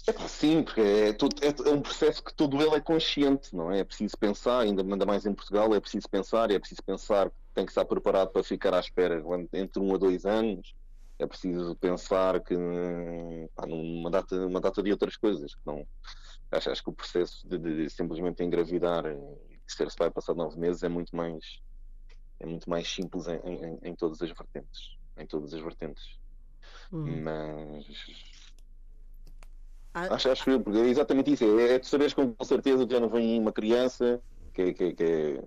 É, 0.05 0.27
sim, 0.27 0.63
porque 0.63 0.81
é, 0.81 1.09
é, 1.09 1.69
é, 1.69 1.71
um 1.71 1.81
processo 1.81 2.21
que 2.21 2.33
todo 2.33 2.61
ele 2.61 2.75
é 2.75 2.81
consciente, 2.81 3.55
não 3.55 3.71
é? 3.71 3.79
É 3.79 3.83
preciso 3.83 4.17
pensar, 4.17 4.59
ainda 4.59 4.83
manda 4.83 5.05
mais 5.05 5.25
em 5.25 5.33
Portugal, 5.33 5.73
é 5.73 5.79
preciso 5.79 6.09
pensar, 6.09 6.51
é 6.51 6.59
preciso 6.59 6.83
pensar 6.83 7.29
que 7.29 7.35
tem 7.53 7.65
que 7.65 7.71
estar 7.71 7.85
preparado 7.85 8.29
para 8.29 8.43
ficar 8.43 8.73
à 8.73 8.79
espera 8.79 9.23
entre 9.53 9.81
um 9.81 9.93
a 9.95 9.97
dois 9.97 10.25
anos, 10.25 10.75
é 11.19 11.25
preciso 11.25 11.75
pensar 11.75 12.41
que 12.41 12.55
pá, 13.55 13.65
numa 13.65 14.09
data, 14.09 14.35
uma 14.45 14.59
data 14.59 14.83
de 14.83 14.91
outras 14.91 15.15
coisas. 15.15 15.53
Que 15.55 15.61
não, 15.65 15.87
acho, 16.51 16.69
acho 16.69 16.83
que 16.83 16.89
o 16.89 16.93
processo 16.93 17.47
de, 17.47 17.57
de, 17.57 17.83
de 17.83 17.89
simplesmente 17.89 18.43
engravidar 18.43 19.05
ser 19.65 19.89
se 19.89 19.97
vai 19.97 20.11
passar 20.11 20.35
nove 20.35 20.59
meses 20.59 20.83
é 20.83 20.89
muito 20.89 21.15
mais 21.15 21.61
é 22.43 22.47
muito 22.47 22.69
mais 22.69 22.87
simples 22.87 23.27
em, 23.27 23.39
em, 23.45 23.79
em 23.83 23.95
todas 23.95 24.21
as 24.21 24.29
vertentes 24.29 24.97
em 25.17 25.25
todas 25.25 25.53
as 25.53 25.61
vertentes 25.61 26.19
uhum. 26.91 27.21
mas 27.23 27.85
ah. 29.93 30.15
acho, 30.15 30.29
acho 30.29 30.43
que 30.43 30.51
é 30.51 30.87
exatamente 30.87 31.31
isso 31.31 31.59
é, 31.59 31.75
é 31.75 31.79
tu 31.79 31.87
saberes 31.87 32.13
com 32.13 32.35
certeza 32.43 32.85
que 32.85 32.93
já 32.93 32.99
não 32.99 33.09
vem 33.09 33.39
uma 33.39 33.51
criança 33.51 34.21
que, 34.53 34.73
que, 34.73 34.93
que, 34.93 35.43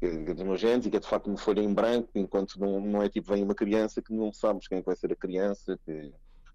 que 0.00 0.06
é 0.06 0.34
dos 0.34 0.44
meus 0.44 0.60
genes 0.60 0.86
e 0.86 0.90
que 0.90 0.96
é 0.96 1.00
de 1.00 1.06
facto 1.06 1.26
uma 1.26 1.36
folha 1.36 1.60
em 1.60 1.72
branco, 1.72 2.08
enquanto 2.14 2.58
não, 2.58 2.80
não 2.80 3.02
é 3.02 3.08
tipo 3.08 3.32
vem 3.32 3.42
uma 3.42 3.54
criança 3.54 4.00
que 4.00 4.12
não 4.12 4.32
sabes 4.32 4.66
quem 4.66 4.78
é 4.78 4.82
vai 4.82 4.96
ser 4.96 5.12
a 5.12 5.16
criança, 5.16 5.78
que, 5.84 6.12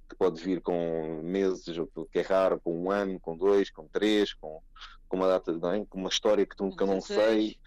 que 0.10 0.16
pode 0.18 0.42
vir 0.42 0.62
com 0.62 1.22
meses, 1.24 1.66
que 2.12 2.20
é 2.20 2.22
raro, 2.22 2.60
com 2.60 2.76
um 2.76 2.90
ano, 2.92 3.20
com 3.20 3.38
dois, 3.38 3.70
com 3.70 3.88
três, 3.88 4.34
com, 4.34 4.62
com 5.08 5.18
uma 5.18 5.28
data, 5.28 5.52
não 5.54 5.72
é? 5.72 5.86
com 5.86 6.00
uma 6.00 6.10
história 6.10 6.46
que, 6.46 6.56
tu, 6.56 6.76
eu 6.78 6.88
não 6.88 7.00
sei. 7.02 7.58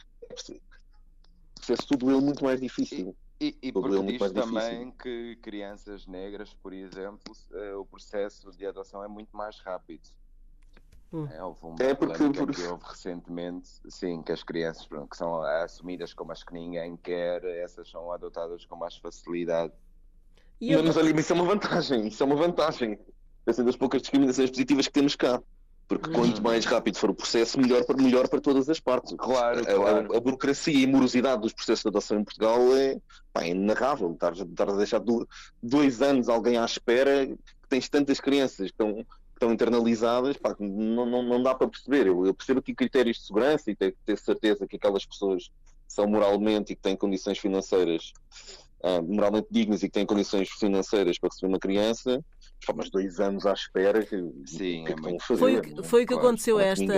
É 1.72 1.76
tudo 1.76 2.10
ele 2.10 2.20
muito 2.20 2.44
mais 2.44 2.60
difícil. 2.60 3.14
E, 3.40 3.56
e, 3.62 3.68
e 3.68 3.72
porque 3.72 4.02
diz 4.02 4.32
também 4.32 4.90
que 4.90 5.36
crianças 5.36 6.06
negras, 6.06 6.52
por 6.54 6.72
exemplo, 6.72 7.32
uh, 7.52 7.80
o 7.80 7.86
processo 7.86 8.50
de 8.52 8.66
adoção 8.66 9.02
é 9.02 9.08
muito 9.08 9.36
mais 9.36 9.58
rápido. 9.60 10.08
Hum. 11.12 11.26
É, 11.30 11.42
houve 11.42 11.60
uma 11.62 11.76
é 11.80 11.94
porque, 11.94 12.30
porque... 12.30 12.60
que 12.60 12.66
houve 12.66 12.84
recentemente, 12.84 13.68
sim, 13.88 14.22
que 14.22 14.32
as 14.32 14.42
crianças 14.42 14.86
pronto, 14.86 15.08
que 15.08 15.16
são 15.16 15.42
assumidas 15.42 16.12
como 16.12 16.32
as 16.32 16.44
que 16.44 16.52
ninguém 16.52 16.96
quer, 16.96 17.42
essas 17.44 17.88
são 17.88 18.12
adotadas 18.12 18.66
com 18.66 18.76
mais 18.76 18.96
facilidade. 18.96 19.72
E 20.60 20.74
mas, 20.76 20.96
eu... 20.96 21.02
olha, 21.02 21.18
isso 21.18 21.32
é 21.32 21.36
uma 21.36 21.44
vantagem, 21.44 22.08
isso 22.08 22.22
é 22.22 22.26
uma 22.26 22.36
vantagem. 22.36 22.98
Essa 23.46 23.62
é 23.62 23.64
das 23.64 23.76
poucas 23.76 24.02
discriminações 24.02 24.50
positivas 24.50 24.86
que 24.86 24.92
temos 24.92 25.16
cá. 25.16 25.42
Porque 25.88 26.10
quanto 26.10 26.36
uhum. 26.36 26.42
mais 26.42 26.66
rápido 26.66 26.98
for 26.98 27.08
o 27.08 27.14
processo, 27.14 27.58
melhor 27.58 27.82
para, 27.86 27.96
melhor 27.96 28.28
para 28.28 28.40
todas 28.42 28.68
as 28.68 28.78
partes. 28.78 29.14
Claro, 29.16 29.60
a, 29.60 29.64
claro. 29.64 30.12
A, 30.12 30.16
a, 30.18 30.20
burocracia 30.20 30.78
e 30.78 30.84
a 30.84 30.88
morosidade 30.88 31.40
dos 31.40 31.54
processos 31.54 31.82
de 31.82 31.88
adoção 31.88 32.20
em 32.20 32.24
Portugal 32.24 32.60
é, 32.76 33.00
pá, 33.32 33.42
é 33.42 33.48
inarrável. 33.48 34.12
Estar, 34.12 34.32
estar 34.34 34.68
a 34.68 34.76
deixar 34.76 34.98
do, 34.98 35.26
dois 35.62 36.02
anos 36.02 36.28
alguém 36.28 36.58
à 36.58 36.64
espera, 36.66 37.26
que 37.26 37.68
tens 37.70 37.88
tantas 37.88 38.20
crianças 38.20 38.56
que 38.56 38.64
estão, 38.64 38.96
que 38.96 39.06
estão 39.32 39.50
internalizadas, 39.50 40.36
pá, 40.36 40.54
não, 40.60 41.06
não, 41.06 41.22
não 41.22 41.42
dá 41.42 41.54
para 41.54 41.68
perceber. 41.68 42.06
Eu, 42.06 42.26
eu 42.26 42.34
percebo 42.34 42.60
aqui 42.60 42.74
critérios 42.74 43.16
de 43.16 43.24
segurança 43.24 43.70
e 43.70 43.74
que 43.74 43.94
ter 44.04 44.18
certeza 44.18 44.66
que 44.66 44.76
aquelas 44.76 45.06
pessoas 45.06 45.50
são 45.88 46.06
moralmente 46.06 46.74
e 46.74 46.76
que 46.76 46.82
têm 46.82 46.94
condições 46.94 47.38
financeiras 47.38 48.12
uh, 48.80 49.02
moralmente 49.02 49.48
dignas 49.50 49.82
e 49.82 49.88
que 49.88 49.94
têm 49.94 50.04
condições 50.04 50.50
financeiras 50.50 51.18
para 51.18 51.30
receber 51.30 51.50
uma 51.50 51.58
criança, 51.58 52.22
só 52.64 52.72
mais 52.72 52.90
dois 52.90 53.20
anos 53.20 53.46
à 53.46 53.52
espera. 53.52 54.02
Sim, 54.46 54.84
que 54.84 54.92
é 54.92 54.96
muito... 54.96 55.24
fazer, 55.24 55.38
foi, 55.40 55.56
o 55.56 55.62
que, 55.62 55.82
foi 55.82 56.04
o 56.04 56.06
que 56.06 56.14
aconteceu 56.14 56.58
a 56.58 56.62
esta, 56.62 56.94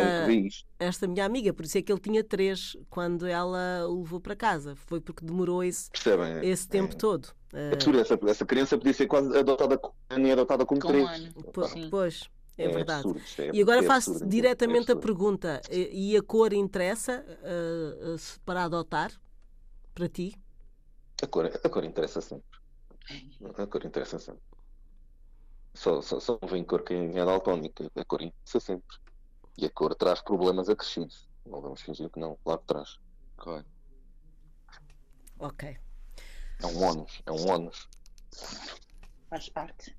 esta 0.79 1.07
minha 1.07 1.25
amiga, 1.25 1.53
por 1.53 1.65
isso 1.65 1.79
é 1.79 1.83
que 1.83 1.93
ele 1.93 2.01
tinha 2.01 2.25
três 2.25 2.77
quando 2.89 3.27
ela 3.27 3.87
o 3.89 4.01
levou 4.01 4.21
para 4.21 4.35
casa. 4.37 4.75
Foi 4.75 5.01
porque 5.01 5.25
demorou 5.25 5.63
esse, 5.63 5.91
Percebem, 5.91 6.49
esse 6.49 6.67
é, 6.67 6.71
tempo 6.71 6.95
é. 6.95 6.97
todo. 6.97 7.29
É 7.53 7.73
absurdo, 7.73 7.99
essa, 7.99 8.19
essa 8.27 8.47
criança 8.47 8.79
podia 8.79 8.95
ser 8.95 9.07
quase 9.07 9.37
adotada 9.37 9.81
um 10.13 10.27
e 10.27 10.31
adotada 10.31 10.65
com, 10.65 10.79
com 10.79 10.89
três. 10.89 11.33
Um 11.37 11.91
pois. 11.91 12.31
É, 12.57 12.65
é 12.65 12.69
verdade. 12.69 13.09
absurdo. 13.09 13.21
é- 13.39 13.51
E 13.57 13.63
agora 13.63 13.81
é 13.81 13.83
faço 13.83 14.11
absurdo, 14.11 14.31
diretamente 14.31 14.91
é 14.91 14.95
a 14.95 14.97
pergunta: 14.97 15.61
e 15.71 16.13
e 16.13 16.17
a 16.17 16.23
cor 16.23 16.53
interessa 16.53 17.25
eh, 17.43 18.15
eh, 18.15 18.19
se 18.19 18.39
para 18.41 18.65
adotar? 18.65 19.11
Para 19.95 20.09
ti? 20.09 20.35
A 21.23 21.27
cor, 21.27 21.47
a 21.47 21.69
cor 21.69 21.85
interessa 21.85 22.21
sempre. 22.21 22.61
A 23.59 23.67
cor 23.67 23.85
interessa 23.85 24.19
sempre. 24.19 24.43
Só, 25.81 26.03
só, 26.03 26.21
só 26.21 26.39
não 26.43 26.47
vem 26.47 26.63
cor 26.63 26.83
quem 26.85 27.19
é 27.19 27.25
daltónico. 27.25 27.91
A 27.97 28.05
cor 28.05 28.21
interessa 28.21 28.61
sempre. 28.61 28.99
E 29.57 29.65
a 29.65 29.71
cor 29.71 29.95
traz 29.95 30.21
problemas 30.21 30.69
acrescidos. 30.69 31.27
Não 31.47 31.59
vamos 31.63 31.81
fingir 31.81 32.11
que 32.11 32.21
não. 32.21 32.37
Claro 32.45 32.61
que 32.61 32.67
traz. 32.67 32.99
Claro. 33.39 33.65
Ok. 35.39 35.79
É 36.63 36.67
um 36.67 36.83
ónus. 36.83 37.23
É 37.25 37.33
um 37.33 37.49
ónus. 37.49 37.89
Faz 39.31 39.49
parte. 39.49 39.97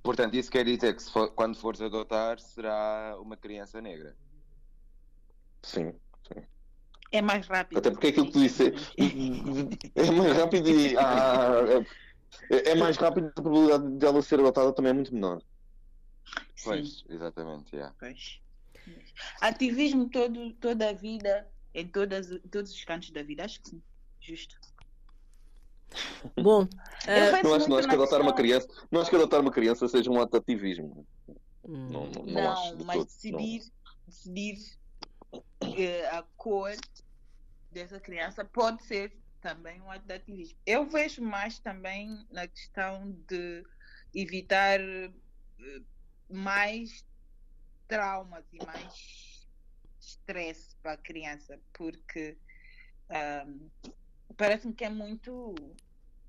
Portanto, 0.00 0.34
isso 0.34 0.48
quer 0.48 0.64
dizer 0.64 0.94
que 0.94 1.02
se 1.02 1.10
for- 1.10 1.32
quando 1.32 1.56
fores 1.56 1.80
adotar 1.80 2.38
será 2.38 3.18
uma 3.20 3.36
criança 3.36 3.80
negra. 3.80 4.16
Sim. 5.64 5.92
sim. 6.32 6.46
É 7.10 7.20
mais 7.20 7.48
rápido. 7.48 7.78
Até 7.78 7.90
porque 7.90 8.06
é 8.06 8.10
aquilo 8.10 8.26
que 8.26 8.32
tu 8.32 8.38
disse. 8.38 8.72
É 9.96 10.08
mais 10.12 10.36
rápido 10.36 10.68
e. 10.70 10.96
ah, 10.96 11.62
é, 11.68 12.05
é 12.50 12.74
mais 12.74 12.96
rápido 12.96 13.28
a 13.28 13.42
probabilidade 13.42 13.98
de 13.98 14.06
ela 14.06 14.22
ser 14.22 14.40
adotada 14.40 14.72
também 14.72 14.90
é 14.90 14.94
muito 14.94 15.12
menor. 15.14 15.42
Pois, 16.64 17.04
exatamente, 17.08 17.74
yeah. 17.74 17.94
Pois. 17.98 18.40
Ativismo 19.40 20.08
todo, 20.10 20.52
toda 20.54 20.90
a 20.90 20.92
vida, 20.92 21.48
em 21.74 21.86
todas, 21.88 22.28
todos 22.50 22.72
os 22.72 22.84
cantos 22.84 23.10
da 23.10 23.22
vida, 23.22 23.44
acho 23.44 23.60
que 23.62 23.70
sim. 23.70 23.82
Justo. 24.20 24.56
Bom, 26.42 26.66
eh, 27.06 27.42
Não 27.42 27.54
acho, 27.54 27.68
não 27.70 27.76
acho 27.78 27.88
que 27.88 27.94
adotar 27.94 28.20
uma 28.20 28.34
criança. 28.34 28.68
Não 28.90 29.00
acho 29.00 29.10
que 29.10 29.16
adotar 29.16 29.40
uma 29.40 29.52
criança 29.52 29.86
seja 29.88 30.10
um 30.10 30.20
ato 30.20 30.32
de 30.32 30.38
ativismo. 30.38 31.06
hum, 31.64 31.88
Não, 31.90 32.06
não, 32.06 32.22
não, 32.24 32.32
Não, 32.32 32.52
acho 32.52 32.76
de 32.76 32.84
mas 32.84 32.96
todo. 32.96 33.06
decidir, 33.06 33.62
decidir 34.06 34.78
eh, 35.76 36.08
a 36.08 36.22
cor 36.36 36.72
dessa 37.70 38.00
criança 38.00 38.44
pode 38.44 38.82
ser 38.84 39.16
também 39.46 39.80
um 39.80 39.88
ato 39.92 40.04
de 40.04 40.14
ativismo. 40.14 40.58
Eu 40.66 40.88
vejo 40.88 41.22
mais 41.22 41.60
também 41.60 42.26
na 42.32 42.48
questão 42.48 43.12
de 43.28 43.62
evitar 44.12 44.80
eh, 44.80 45.12
mais 46.28 47.06
traumas 47.86 48.44
e 48.52 48.58
mais 48.64 49.48
estresse 50.00 50.76
para 50.82 50.94
a 50.94 50.98
criança, 50.98 51.62
porque 51.72 52.40
ahm, 53.08 53.70
parece-me 54.36 54.74
que 54.74 54.84
é 54.84 54.90
muito, 54.90 55.54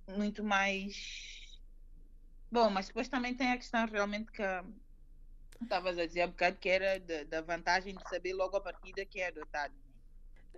muito 0.08 0.44
mais. 0.44 0.96
Bom, 2.52 2.70
mas 2.70 2.88
depois 2.88 3.10
também 3.10 3.36
tem 3.36 3.52
a 3.52 3.58
questão 3.58 3.88
realmente 3.88 4.32
que 4.32 4.44
a- 4.44 4.64
estavas 5.62 5.98
a 5.98 6.06
dizer 6.06 6.22
há 6.22 6.28
bocado 6.28 6.58
que 6.60 6.70
era 6.70 7.00
da 7.26 7.42
vantagem 7.42 7.96
de 7.96 8.08
saber 8.08 8.34
logo 8.34 8.58
a 8.58 8.62
partida 8.62 9.06
que 9.06 9.20
é 9.20 9.28
adotado. 9.30 9.87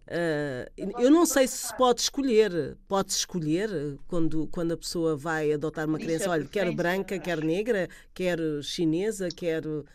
Eh, 0.08 0.72
eu 0.97 1.10
não 1.12 1.26
sei 1.26 1.47
se 1.47 1.68
se 1.68 1.78
pode 1.78 2.02
escolher. 2.02 2.78
Pode-se 2.88 3.20
escolher 3.20 3.70
eh, 3.72 3.97
quando, 4.08 4.47
quando 4.47 4.72
a 4.74 4.78
pessoa 4.78 5.16
vai 5.16 5.52
adotar 5.54 5.88
uma 5.88 5.97
criança. 6.00 6.26
é 6.26 6.30
Olha, 6.30 6.45
quero 6.45 6.74
branca, 6.74 7.20
quero 7.20 7.45
negra, 7.45 7.88
quero 8.14 8.62
chinesa, 8.64 9.30
quero. 9.30 9.86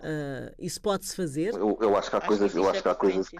eh, 0.00 0.54
isso 0.58 0.80
pode-se 0.80 1.14
fazer? 1.14 1.54
Eu, 1.54 1.78
eu 1.80 1.96
acho 1.96 2.10
que 2.10 2.16
há 2.16 2.20
coisas, 2.20 2.52
que 2.52 2.58
eu 2.58 2.68
acho 2.68 2.78
é 2.78 2.82
que 2.82 2.88
há 2.88 2.94
coisas 2.94 3.28
que. 3.28 3.38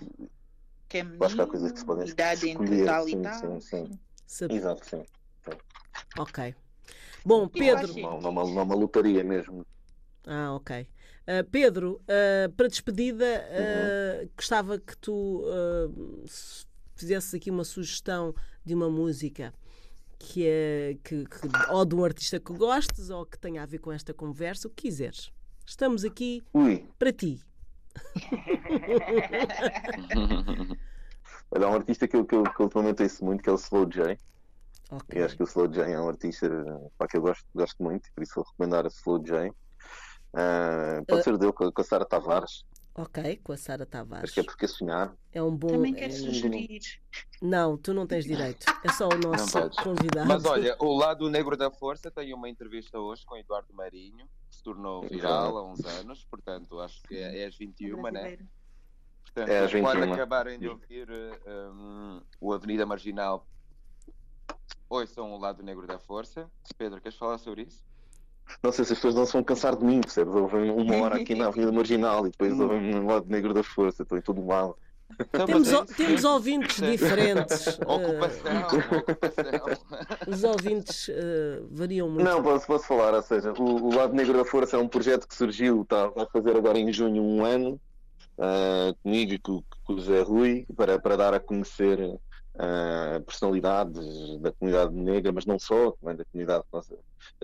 Que 0.88 0.98
é 0.98 1.02
Eu 1.02 1.24
acho 1.24 1.36
que 1.36 1.42
há 1.42 1.46
coisas 1.46 1.72
que 1.72 1.78
se 1.78 1.84
podem 1.86 2.04
escolher. 2.04 2.86
tal 2.86 3.08
e 3.08 3.10
Sim, 3.10 3.22
tal. 3.22 3.40
sim, 3.40 3.60
sim. 3.60 3.98
Se- 4.26 4.44
Exato, 4.50 4.86
sim. 4.86 5.04
Ok. 6.18 6.54
Bom, 7.24 7.48
Pedro. 7.48 7.94
Não, 8.00 8.20
não, 8.20 8.28
é 8.28 8.32
uma- 8.32 8.44
não 8.44 8.60
é 8.60 8.62
uma 8.62 8.74
lotaria 8.74 9.22
mesmo. 9.22 9.64
Ah, 10.26 10.54
ok. 10.54 10.86
Ah, 11.26 11.44
Pedro, 11.50 12.00
ah, 12.08 12.50
para 12.56 12.68
despedida, 12.68 13.24
Uhum. 13.24 14.24
ah, 14.24 14.28
gostava 14.36 14.78
que 14.78 14.96
tu 14.98 15.42
se 16.26 16.66
fizesses 16.96 17.32
aqui 17.34 17.50
uma 17.50 17.64
sugestão 17.64 18.34
de 18.64 18.74
uma 18.74 18.90
música 18.90 19.54
que 20.18 20.46
é 20.46 20.98
que, 21.02 21.24
que- 21.24 21.48
ou 21.70 21.84
de 21.86 21.94
um 21.94 22.04
artista 22.04 22.38
que 22.38 22.52
gostes 22.52 23.08
ou 23.08 23.24
que 23.24 23.38
tenha 23.38 23.62
a 23.62 23.66
ver 23.66 23.78
com 23.78 23.90
esta 23.90 24.12
conversa, 24.12 24.68
o 24.68 24.70
que 24.70 24.82
quiseres. 24.82 25.30
Estamos 25.66 26.04
aqui 26.04 26.42
Ui, 26.52 26.86
para 26.98 27.10
ti. 27.12 27.40
olha, 31.50 31.66
há 31.66 31.70
um 31.70 31.74
artista 31.74 32.06
que 32.06 32.16
eu, 32.16 32.24
que 32.24 32.34
eu, 32.34 32.42
que 32.42 32.60
eu 32.60 32.64
ultimamente 32.64 33.02
ouço 33.02 33.24
muito, 33.24 33.42
que 33.42 33.48
é 33.48 33.52
o 33.52 33.56
Slow 33.56 33.86
J. 33.86 34.18
Ok. 34.90 35.18
E 35.18 35.22
acho 35.22 35.36
que 35.36 35.42
o 35.42 35.46
Slow 35.46 35.68
J 35.68 35.90
é 35.90 36.00
um 36.00 36.08
artista 36.08 36.48
pá, 36.98 37.06
que 37.08 37.16
eu 37.16 37.22
gosto, 37.22 37.44
gosto 37.54 37.82
muito, 37.82 38.08
por 38.14 38.22
isso 38.22 38.32
vou 38.36 38.44
recomendar 38.44 38.84
a 38.84 38.88
Slow 38.88 39.22
J. 39.24 39.50
Ah, 40.32 41.02
pode 41.06 41.20
Ah. 41.20 41.24
ser 41.24 41.36
dele 41.38 41.52
com, 41.52 41.70
com 41.72 41.80
a 41.80 41.84
Sara 41.84 42.04
Tavares, 42.04 42.64
Ok, 42.94 43.36
com 43.42 43.52
a 43.52 43.56
Sara 43.56 43.86
Tavares. 43.86 44.24
acho 44.24 44.34
que 44.34 44.40
é 44.40 44.42
porque 44.42 44.66
sonhar. 44.68 45.14
É 45.32 45.42
um 45.42 45.56
bom. 45.56 45.68
Também 45.68 45.92
é 45.94 45.96
quero 45.96 46.12
sugerir. 46.12 46.80
Não, 47.40 47.76
tu 47.78 47.94
não 47.94 48.06
tens 48.06 48.24
direito. 48.24 48.66
É 48.84 48.92
só 48.92 49.08
o 49.08 49.16
nosso 49.16 49.70
convidado. 49.82 50.26
Mas 50.28 50.44
olha, 50.44 50.76
o 50.80 50.96
lado 50.96 51.30
negro 51.30 51.56
da 51.56 51.70
força 51.70 52.10
tem 52.10 52.34
uma 52.34 52.48
entrevista 52.48 52.98
hoje 52.98 53.24
com 53.24 53.36
Eduardo 53.36 53.72
Marinho, 53.72 54.26
que 54.50 54.56
se 54.56 54.62
tornou 54.62 55.02
viral 55.02 55.56
há 55.56 55.64
uns 55.64 55.84
anos, 55.84 56.24
portanto 56.24 56.80
acho 56.80 57.00
que 57.04 57.16
é, 57.16 57.42
é 57.42 57.46
às 57.46 57.56
21, 57.56 58.02
né? 58.10 58.38
Portanto, 59.24 59.48
É 59.48 59.58
às 59.60 59.70
quando 59.70 60.00
21. 60.00 60.12
acabarem 60.12 60.58
de 60.58 60.68
ouvir 60.68 61.08
um, 61.72 62.20
o 62.40 62.52
Avenida 62.52 62.84
Marginal, 62.84 63.46
ouçam 64.88 65.32
o 65.32 65.38
lado 65.38 65.62
negro 65.62 65.86
da 65.86 65.98
força. 65.98 66.50
Pedro, 66.76 67.00
queres 67.00 67.16
falar 67.16 67.38
sobre 67.38 67.62
isso? 67.62 67.82
Não 68.62 68.72
sei 68.72 68.84
se 68.84 68.92
as 68.92 68.98
pessoas 68.98 69.14
não 69.14 69.26
se 69.26 69.32
vão 69.32 69.42
cansar 69.44 69.76
de 69.76 69.84
mim, 69.84 70.00
percebes? 70.00 70.34
Ouvem 70.34 70.70
uma 70.70 70.96
hora 71.02 71.16
aqui 71.16 71.34
na 71.34 71.46
Avenida 71.46 71.72
Marginal 71.72 72.26
e 72.26 72.30
depois 72.30 72.58
ouvem 72.58 72.80
no 72.94 73.06
lado 73.06 73.26
negro 73.28 73.52
da 73.54 73.62
força, 73.62 74.02
estou 74.02 74.18
em 74.18 74.20
todo 74.22 74.46
lado. 74.46 74.76
Então, 75.18 75.44
Temos, 75.44 75.72
é 75.72 75.78
o- 75.78 75.84
temos 75.84 76.24
ouvintes 76.24 76.76
diferentes. 76.80 77.66
Ocupação, 77.84 78.62
ocupação. 78.62 79.76
os 80.28 80.44
ouvintes 80.44 81.08
eh, 81.08 81.60
variam 81.70 82.08
muito. 82.08 82.22
Não, 82.24 82.42
posso, 82.42 82.66
posso 82.66 82.86
falar, 82.86 83.14
ou 83.14 83.22
seja, 83.22 83.52
o, 83.58 83.88
o 83.88 83.94
Lado 83.94 84.14
Negro 84.14 84.36
da 84.38 84.44
Força 84.44 84.76
é 84.76 84.78
um 84.78 84.86
projeto 84.88 85.26
que 85.26 85.34
surgiu, 85.34 85.82
está 85.82 86.06
vai 86.08 86.26
fazer 86.32 86.56
agora 86.56 86.78
em 86.78 86.92
junho 86.92 87.22
um 87.22 87.44
ano, 87.44 87.80
ah, 88.38 88.94
comigo 89.02 89.32
e 89.32 89.38
com, 89.38 89.62
com 89.84 89.94
o 89.94 90.00
Zé 90.00 90.22
Rui, 90.22 90.64
para, 90.76 90.98
para 91.00 91.16
dar 91.16 91.34
a 91.34 91.40
conhecer 91.40 91.98
ah, 92.58 93.20
personalidades 93.24 94.38
da 94.40 94.52
comunidade 94.52 94.94
negra, 94.94 95.32
mas 95.32 95.46
não 95.46 95.58
só, 95.58 95.92
também 95.92 96.16
da 96.16 96.24
comunidade 96.24 96.64
nós- 96.72 96.92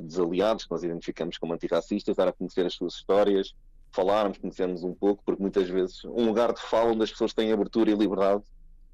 dos 0.00 0.18
aliados, 0.20 0.64
que 0.64 0.70
nós 0.70 0.82
identificamos 0.82 1.38
como 1.38 1.52
antirracistas, 1.54 2.16
dar 2.16 2.28
a 2.28 2.32
conhecer 2.32 2.66
as 2.66 2.74
suas 2.74 2.94
histórias, 2.94 3.52
falarmos, 3.92 4.38
conhecermos 4.38 4.82
um 4.82 4.94
pouco, 4.94 5.22
porque 5.24 5.40
muitas 5.40 5.68
vezes 5.68 6.04
um 6.04 6.26
lugar 6.26 6.52
de 6.52 6.60
fala 6.60 6.92
onde 6.92 7.04
as 7.04 7.10
pessoas 7.10 7.32
têm 7.32 7.52
abertura 7.52 7.90
e 7.90 7.94
liberdade 7.94 8.44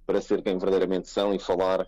para 0.06 0.20
ser 0.20 0.42
quem 0.42 0.58
verdadeiramente 0.58 1.08
são 1.08 1.34
e 1.34 1.38
falar 1.38 1.86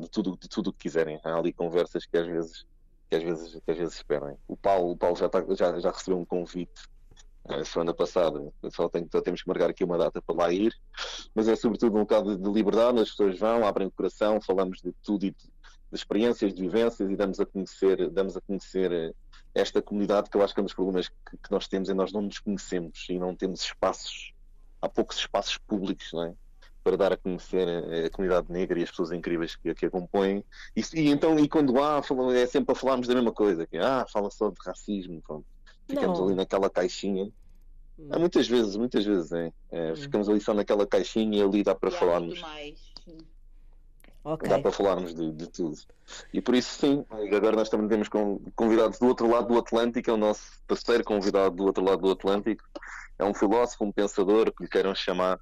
de 0.00 0.08
tudo 0.08 0.36
de 0.38 0.48
tudo 0.48 0.72
que 0.72 0.80
quiserem. 0.80 1.20
Há 1.22 1.36
ali 1.36 1.52
conversas 1.52 2.06
que 2.06 2.16
às 2.16 2.26
vezes 2.26 2.64
que 3.10 3.16
às 3.16 3.22
vezes, 3.22 3.60
que 3.60 3.70
às 3.70 3.76
vezes 3.76 3.94
esperem. 3.96 4.38
O 4.48 4.56
Paulo, 4.56 4.92
o 4.92 4.96
Paulo 4.96 5.16
já, 5.16 5.28
tá- 5.28 5.44
já, 5.50 5.78
já 5.78 5.90
recebeu 5.90 6.18
um 6.18 6.24
convite 6.24 6.88
a 7.44 7.64
semana 7.64 7.92
passada, 7.92 8.40
só, 8.70 8.88
tenho, 8.88 9.08
só 9.10 9.20
temos 9.20 9.42
que 9.42 9.48
marcar 9.48 9.70
aqui 9.70 9.82
uma 9.82 9.98
data 9.98 10.22
para 10.22 10.34
lá 10.34 10.52
ir, 10.52 10.72
mas 11.34 11.48
é 11.48 11.56
sobretudo 11.56 11.96
um 11.96 12.00
bocado 12.00 12.36
de 12.36 12.50
liberdade, 12.50 13.00
as 13.00 13.10
pessoas 13.10 13.38
vão, 13.38 13.66
abrem 13.66 13.88
o 13.88 13.90
coração, 13.90 14.40
falamos 14.40 14.80
de 14.80 14.92
tudo 15.02 15.26
e 15.26 15.30
de, 15.30 15.36
de 15.36 15.50
experiências, 15.92 16.54
de 16.54 16.62
vivências 16.62 17.10
e 17.10 17.16
damos 17.16 17.40
a 17.40 17.46
conhecer, 17.46 18.10
damos 18.10 18.36
a 18.36 18.40
conhecer 18.40 18.92
eh, 18.92 19.12
esta 19.54 19.82
comunidade 19.82 20.30
que 20.30 20.36
eu 20.36 20.42
acho 20.42 20.54
que 20.54 20.60
é 20.60 20.62
um 20.62 20.66
dos 20.66 20.74
problemas 20.74 21.08
que, 21.08 21.36
que 21.36 21.50
nós 21.50 21.66
temos 21.66 21.88
é 21.88 21.94
nós 21.94 22.12
não 22.12 22.22
nos 22.22 22.38
conhecemos 22.38 23.06
e 23.10 23.18
não 23.18 23.34
temos 23.34 23.62
espaços, 23.62 24.32
há 24.80 24.88
poucos 24.88 25.18
espaços 25.18 25.58
públicos, 25.58 26.10
não 26.12 26.24
é? 26.24 26.34
para 26.84 26.96
dar 26.96 27.12
a 27.12 27.16
conhecer 27.16 27.68
a, 27.68 28.06
a 28.06 28.10
comunidade 28.10 28.50
negra 28.50 28.78
e 28.78 28.82
as 28.82 28.90
pessoas 28.90 29.12
incríveis 29.12 29.56
que, 29.56 29.72
que 29.74 29.86
a 29.86 29.90
compõem. 29.90 30.44
E, 30.76 30.82
e 30.94 31.08
então, 31.08 31.38
e 31.38 31.48
quando 31.48 31.80
há, 31.80 32.02
é 32.34 32.46
sempre 32.46 32.72
a 32.72 32.74
falarmos 32.74 33.06
da 33.06 33.14
mesma 33.14 33.32
coisa, 33.32 33.66
que 33.66 33.78
ah, 33.78 34.04
fala 34.12 34.30
só 34.30 34.50
de 34.50 34.56
racismo, 34.64 35.22
pronto. 35.22 35.46
Ficamos 35.88 36.18
Não. 36.18 36.26
ali 36.26 36.34
naquela 36.34 36.70
caixinha. 36.70 37.30
Há 38.10 38.18
muitas 38.18 38.48
vezes, 38.48 38.76
muitas 38.76 39.04
vezes, 39.04 39.30
é. 39.32 39.52
É, 39.70 39.94
Ficamos 39.94 40.28
ali 40.28 40.40
só 40.40 40.52
naquela 40.54 40.86
caixinha 40.86 41.38
e 41.38 41.42
ali 41.42 41.62
dá 41.62 41.74
para 41.74 41.90
E 41.90 41.92
falarmos. 41.92 42.28
muito 42.28 42.40
mais. 42.40 42.92
sim. 43.04 43.18
Ok. 44.24 44.48
Dá 44.48 44.58
para 44.60 44.70
falarmos 44.70 45.14
de, 45.14 45.32
de 45.32 45.48
tudo. 45.50 45.76
E 46.32 46.40
por 46.40 46.54
isso, 46.54 46.78
sim, 46.78 47.04
agora 47.10 47.56
nós 47.56 47.68
também 47.68 47.88
temos 47.88 48.08
con- 48.08 48.40
convidados 48.54 48.98
do 49.00 49.06
outro 49.06 49.28
lado 49.28 49.48
do 49.48 49.58
Atlântico, 49.58 50.08
é 50.10 50.12
o 50.12 50.16
nosso 50.16 50.44
terceiro 50.66 51.02
convidado 51.02 51.56
do 51.56 51.64
outro 51.64 51.82
lado 51.84 52.02
do 52.02 52.10
Atlântico. 52.12 52.62
É 53.18 53.24
um 53.24 53.34
filósofo, 53.34 53.84
um 53.84 53.90
pensador, 53.92 54.52
que 54.56 54.62
lhe 54.62 54.68
queiram 54.70 54.94
chamar. 54.94 55.40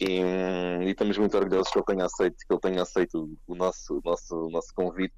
E, 0.00 0.22
hum, 0.24 0.82
e 0.82 0.90
estamos 0.90 1.16
muito 1.18 1.36
orgulhosos 1.36 1.70
que 1.70 1.78
ele 1.78 1.84
tenha 1.86 2.04
aceito, 2.06 2.36
que 2.36 2.52
ele 2.52 2.60
tenha 2.60 2.82
aceito 2.82 3.38
o 3.46 3.54
nosso, 3.54 3.98
o 3.98 4.00
nosso, 4.02 4.34
o 4.34 4.50
nosso 4.50 4.68
convite 4.74 5.14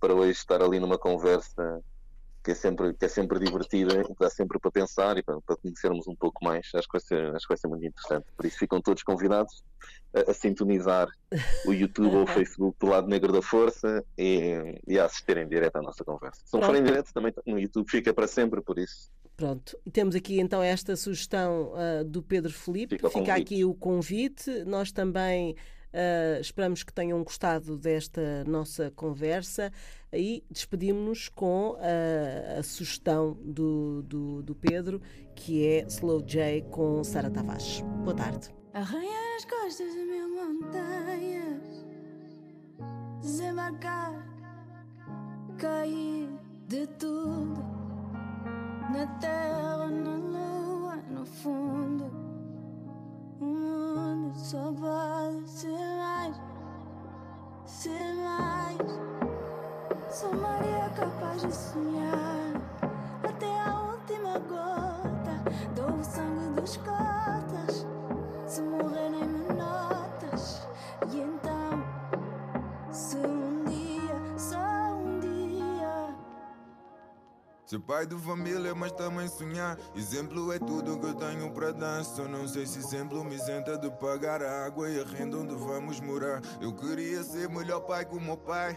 para 0.00 0.14
hoje 0.14 0.32
estar 0.38 0.62
ali 0.62 0.78
numa 0.78 0.96
conversa 0.98 1.82
que 2.48 2.52
é 2.52 2.54
sempre, 2.54 2.94
que 2.94 3.04
é 3.04 3.08
sempre 3.08 3.38
divertida, 3.38 4.02
que 4.02 4.14
dá 4.18 4.30
sempre 4.30 4.58
para 4.58 4.70
pensar 4.70 5.18
e 5.18 5.22
para, 5.22 5.38
para 5.42 5.54
conhecermos 5.56 6.08
um 6.08 6.14
pouco 6.14 6.42
mais. 6.42 6.66
Acho 6.74 6.88
que, 6.88 6.92
vai 6.92 7.00
ser, 7.00 7.36
acho 7.36 7.46
que 7.46 7.48
vai 7.48 7.58
ser 7.58 7.68
muito 7.68 7.84
interessante. 7.84 8.24
Por 8.34 8.46
isso 8.46 8.58
ficam 8.58 8.80
todos 8.80 9.02
convidados 9.02 9.62
a, 10.14 10.30
a 10.30 10.34
sintonizar 10.34 11.08
o 11.66 11.74
YouTube 11.74 12.16
ou 12.16 12.22
o 12.22 12.26
Facebook 12.32 12.74
do 12.80 12.86
lado 12.86 13.06
negro 13.06 13.30
da 13.34 13.42
força 13.42 14.02
e, 14.16 14.80
e 14.86 14.98
a 14.98 15.04
assistirem 15.04 15.46
direto 15.46 15.76
à 15.76 15.82
nossa 15.82 16.02
conversa. 16.02 16.40
Se 16.42 16.54
não 16.54 16.62
forem 16.62 16.82
direto, 16.82 17.12
também 17.12 17.34
no 17.44 17.58
YouTube 17.58 17.86
fica 17.90 18.14
para 18.14 18.26
sempre, 18.26 18.62
por 18.62 18.78
isso 18.78 19.10
Pronto, 19.36 19.78
temos 19.92 20.16
aqui 20.16 20.40
então 20.40 20.60
esta 20.60 20.96
sugestão 20.96 21.72
uh, 21.74 22.02
do 22.02 22.22
Pedro 22.22 22.52
Felipe. 22.52 22.96
Fica, 22.96 23.10
Fica 23.10 23.34
aqui 23.34 23.64
o 23.64 23.72
convite. 23.72 24.64
Nós 24.64 24.90
também 24.90 25.54
uh, 25.92 26.40
esperamos 26.40 26.82
que 26.82 26.92
tenham 26.92 27.22
gostado 27.22 27.76
desta 27.76 28.44
nossa 28.44 28.90
conversa 28.90 29.72
e 30.12 30.44
despedimos-nos 30.50 31.28
com 31.28 31.72
uh, 31.72 32.58
a 32.58 32.62
sugestão 32.62 33.36
do, 33.42 34.02
do, 34.02 34.42
do, 34.42 34.54
Pedro, 34.54 35.00
que 35.34 35.66
é 35.66 35.84
Slow 35.86 36.22
J 36.22 36.62
com 36.70 37.02
Sara 37.04 37.30
Tavares. 37.30 37.80
Boa 38.04 38.14
tarde. 38.14 38.48
Arranhar 38.72 39.36
as 39.36 39.44
costas 39.44 39.92
de 39.92 40.04
mil 40.04 40.28
montanhas, 40.28 41.84
desembarcar, 43.20 44.26
cair 45.58 46.28
de 46.68 46.86
tudo 46.98 47.78
na 48.92 49.06
terra, 49.18 49.88
na 49.88 50.16
lua, 50.16 50.96
no 51.10 51.26
fundo. 51.26 52.17
Só 54.34 54.72
pode 54.72 55.48
ser 55.48 55.68
mais, 55.68 56.36
ser 57.64 58.14
mais. 58.14 58.78
Sou 60.10 60.34
Maria 60.34 60.90
capaz 60.96 61.42
de 61.42 61.54
sonhar 61.54 62.52
até 63.22 63.60
a 63.60 63.80
última 63.80 64.38
gota. 64.40 65.52
Dou 65.74 65.98
o 65.98 66.04
sangue 66.04 66.60
dos 66.60 66.76
cotas. 66.78 67.86
Se 68.46 68.62
morrer, 68.62 69.10
nem 69.10 69.24
me 69.24 69.52
notas. 69.54 70.66
E 71.10 71.20
então, 71.20 71.82
se 72.90 73.37
Ser 77.68 77.80
pai 77.80 78.06
de 78.06 78.16
família, 78.16 78.74
mas 78.74 78.90
também 78.92 79.28
sonhar. 79.28 79.78
Exemplo 79.94 80.50
é 80.54 80.58
tudo 80.58 80.98
que 80.98 81.04
eu 81.04 81.14
tenho 81.14 81.50
para 81.50 81.70
dar. 81.70 82.02
Só 82.02 82.26
não 82.26 82.48
sei 82.48 82.64
se 82.64 82.78
exemplo 82.78 83.22
me 83.22 83.34
isenta 83.34 83.76
de 83.76 83.90
pagar 83.90 84.42
a 84.42 84.64
água 84.64 84.88
e 84.88 84.98
a 84.98 85.04
renda 85.04 85.36
onde 85.36 85.54
vamos 85.54 86.00
morar. 86.00 86.40
Eu 86.62 86.72
queria 86.72 87.22
ser 87.22 87.46
melhor 87.50 87.80
pai 87.80 88.06
que 88.06 88.16
o 88.16 88.20
meu 88.22 88.38
pai. 88.38 88.74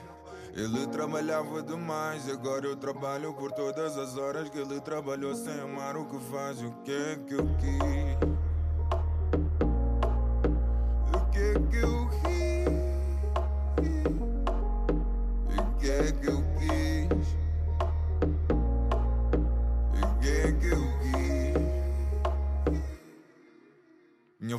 Ele 0.53 0.85
trabalhava 0.87 1.63
demais, 1.63 2.27
agora 2.27 2.65
eu 2.65 2.75
trabalho 2.75 3.33
por 3.33 3.53
todas 3.53 3.97
as 3.97 4.17
horas 4.17 4.49
que 4.49 4.57
ele 4.59 4.81
trabalhou 4.81 5.33
sem 5.35 5.57
amar 5.61 5.95
o 5.95 6.05
que 6.07 6.19
faz. 6.29 6.61
O 6.61 6.71
que 6.83 6.91
é 6.91 7.15
que 7.15 7.33
eu 7.33 7.47
quis? 7.61 8.50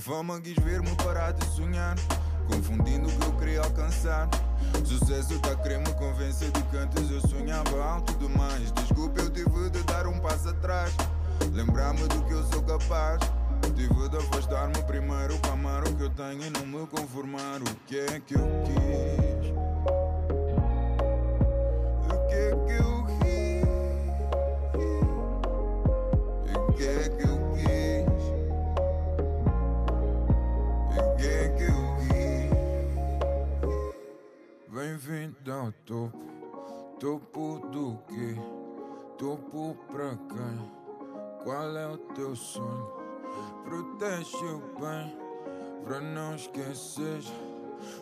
Fama 0.03 0.41
quis 0.41 0.57
ver-me 0.65 0.91
parar 0.97 1.33
de 1.33 1.47
sonhar, 1.55 1.95
confundindo 2.49 3.09
o 3.09 3.13
que 3.13 3.25
eu 3.25 3.33
queria 3.35 3.61
alcançar. 3.61 4.29
Sucesso 4.85 5.39
tá 5.39 5.55
querer 5.55 5.79
me 5.79 5.93
convencer 5.95 6.51
de 6.51 6.61
que 6.65 6.77
antes 6.77 7.09
eu 7.09 7.21
sonhava 7.21 7.85
alto 7.85 8.13
demais. 8.15 8.73
Desculpa, 8.73 9.21
eu 9.21 9.31
tive 9.31 9.71
de 9.71 9.83
dar 9.85 10.09
um 10.09 10.19
passo 10.19 10.49
atrás, 10.49 10.93
lembrar-me 11.53 12.01
do 12.09 12.25
que 12.25 12.33
eu 12.33 12.43
sou 12.47 12.63
capaz. 12.63 13.21
Tive 13.77 14.09
de 14.09 14.17
afastar-me 14.17 14.83
primeiro 14.83 15.39
para 15.39 15.53
amar 15.53 15.87
o 15.87 15.95
que 15.95 16.03
eu 16.03 16.11
tenho 16.11 16.43
e 16.43 16.51
não 16.51 16.67
me 16.67 16.87
conformar. 16.89 17.63
O 17.63 17.75
que 17.87 18.01
é 18.01 18.21
que 18.21 18.35
eu 18.35 18.41
quis? 18.67 19.22
Ao 35.73 36.91
topo, 37.01 37.59
do 37.71 37.99
quê? 38.07 38.37
Topo 39.17 39.75
pra 39.91 40.11
quem? 40.29 40.71
Qual 41.43 41.77
é 41.77 41.89
o 41.89 41.97
teu 41.97 42.37
sonho? 42.37 42.93
Protege 43.65 44.45
o 44.45 44.61
bem, 44.79 45.17
pra 45.83 45.99
não 45.99 46.35
esquecer. 46.35 47.23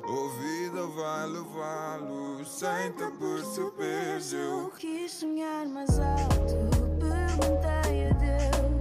Ouvida 0.04 0.84
vai 0.96 1.26
levá-lo 1.28 2.44
sem 2.44 2.90
te 2.92 3.08
perceber. 3.18 4.20
Eu 4.34 4.70
quis 4.76 5.12
sonhar 5.12 5.64
mais 5.66 5.96
alto, 5.98 6.56
perguntei 6.98 8.08
a 8.08 8.12
Deus: 8.18 8.79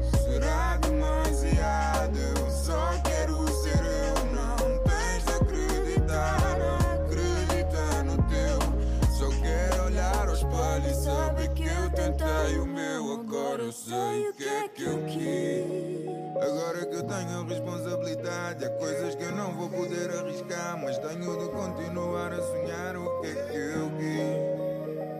sei 13.79 14.29
o 14.29 14.33
que 14.33 14.43
é 14.43 14.67
que 14.67 14.83
eu 14.83 15.05
quis. 15.05 16.09
Agora 16.35 16.85
que 16.85 16.95
eu 16.95 17.03
tenho 17.03 17.45
responsabilidade, 17.45 18.65
há 18.65 18.69
coisas 18.71 19.15
que 19.15 19.23
eu 19.23 19.31
não 19.31 19.53
vou 19.53 19.69
poder 19.69 20.09
arriscar, 20.11 20.77
mas 20.81 20.97
tenho 20.97 21.37
de 21.37 21.49
continuar 21.49 22.33
a 22.33 22.41
sonhar 22.41 22.97
o 22.97 23.21
que 23.21 23.27
é 23.27 23.33
que 23.33 23.57
eu 23.57 23.89
quis. 23.97 24.59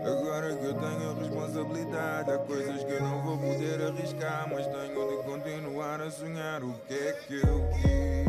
Agora 0.05 0.55
que 0.55 0.65
eu 0.65 0.73
tenho 0.73 1.19
responsabilidade, 1.19 2.31
há 2.31 2.37
coisas 2.39 2.83
que 2.83 2.91
eu 2.91 3.01
não 3.01 3.21
vou 3.21 3.37
poder 3.37 3.81
arriscar, 3.81 4.47
mas 4.49 4.67
tenho 4.67 5.09
de 5.09 5.23
continuar 5.23 6.01
a 6.01 6.11
sonhar 6.11 6.63
o 6.63 6.73
que 6.87 6.93
é 6.93 7.13
que 7.13 7.35
eu 7.35 7.69
quis. 7.81 8.28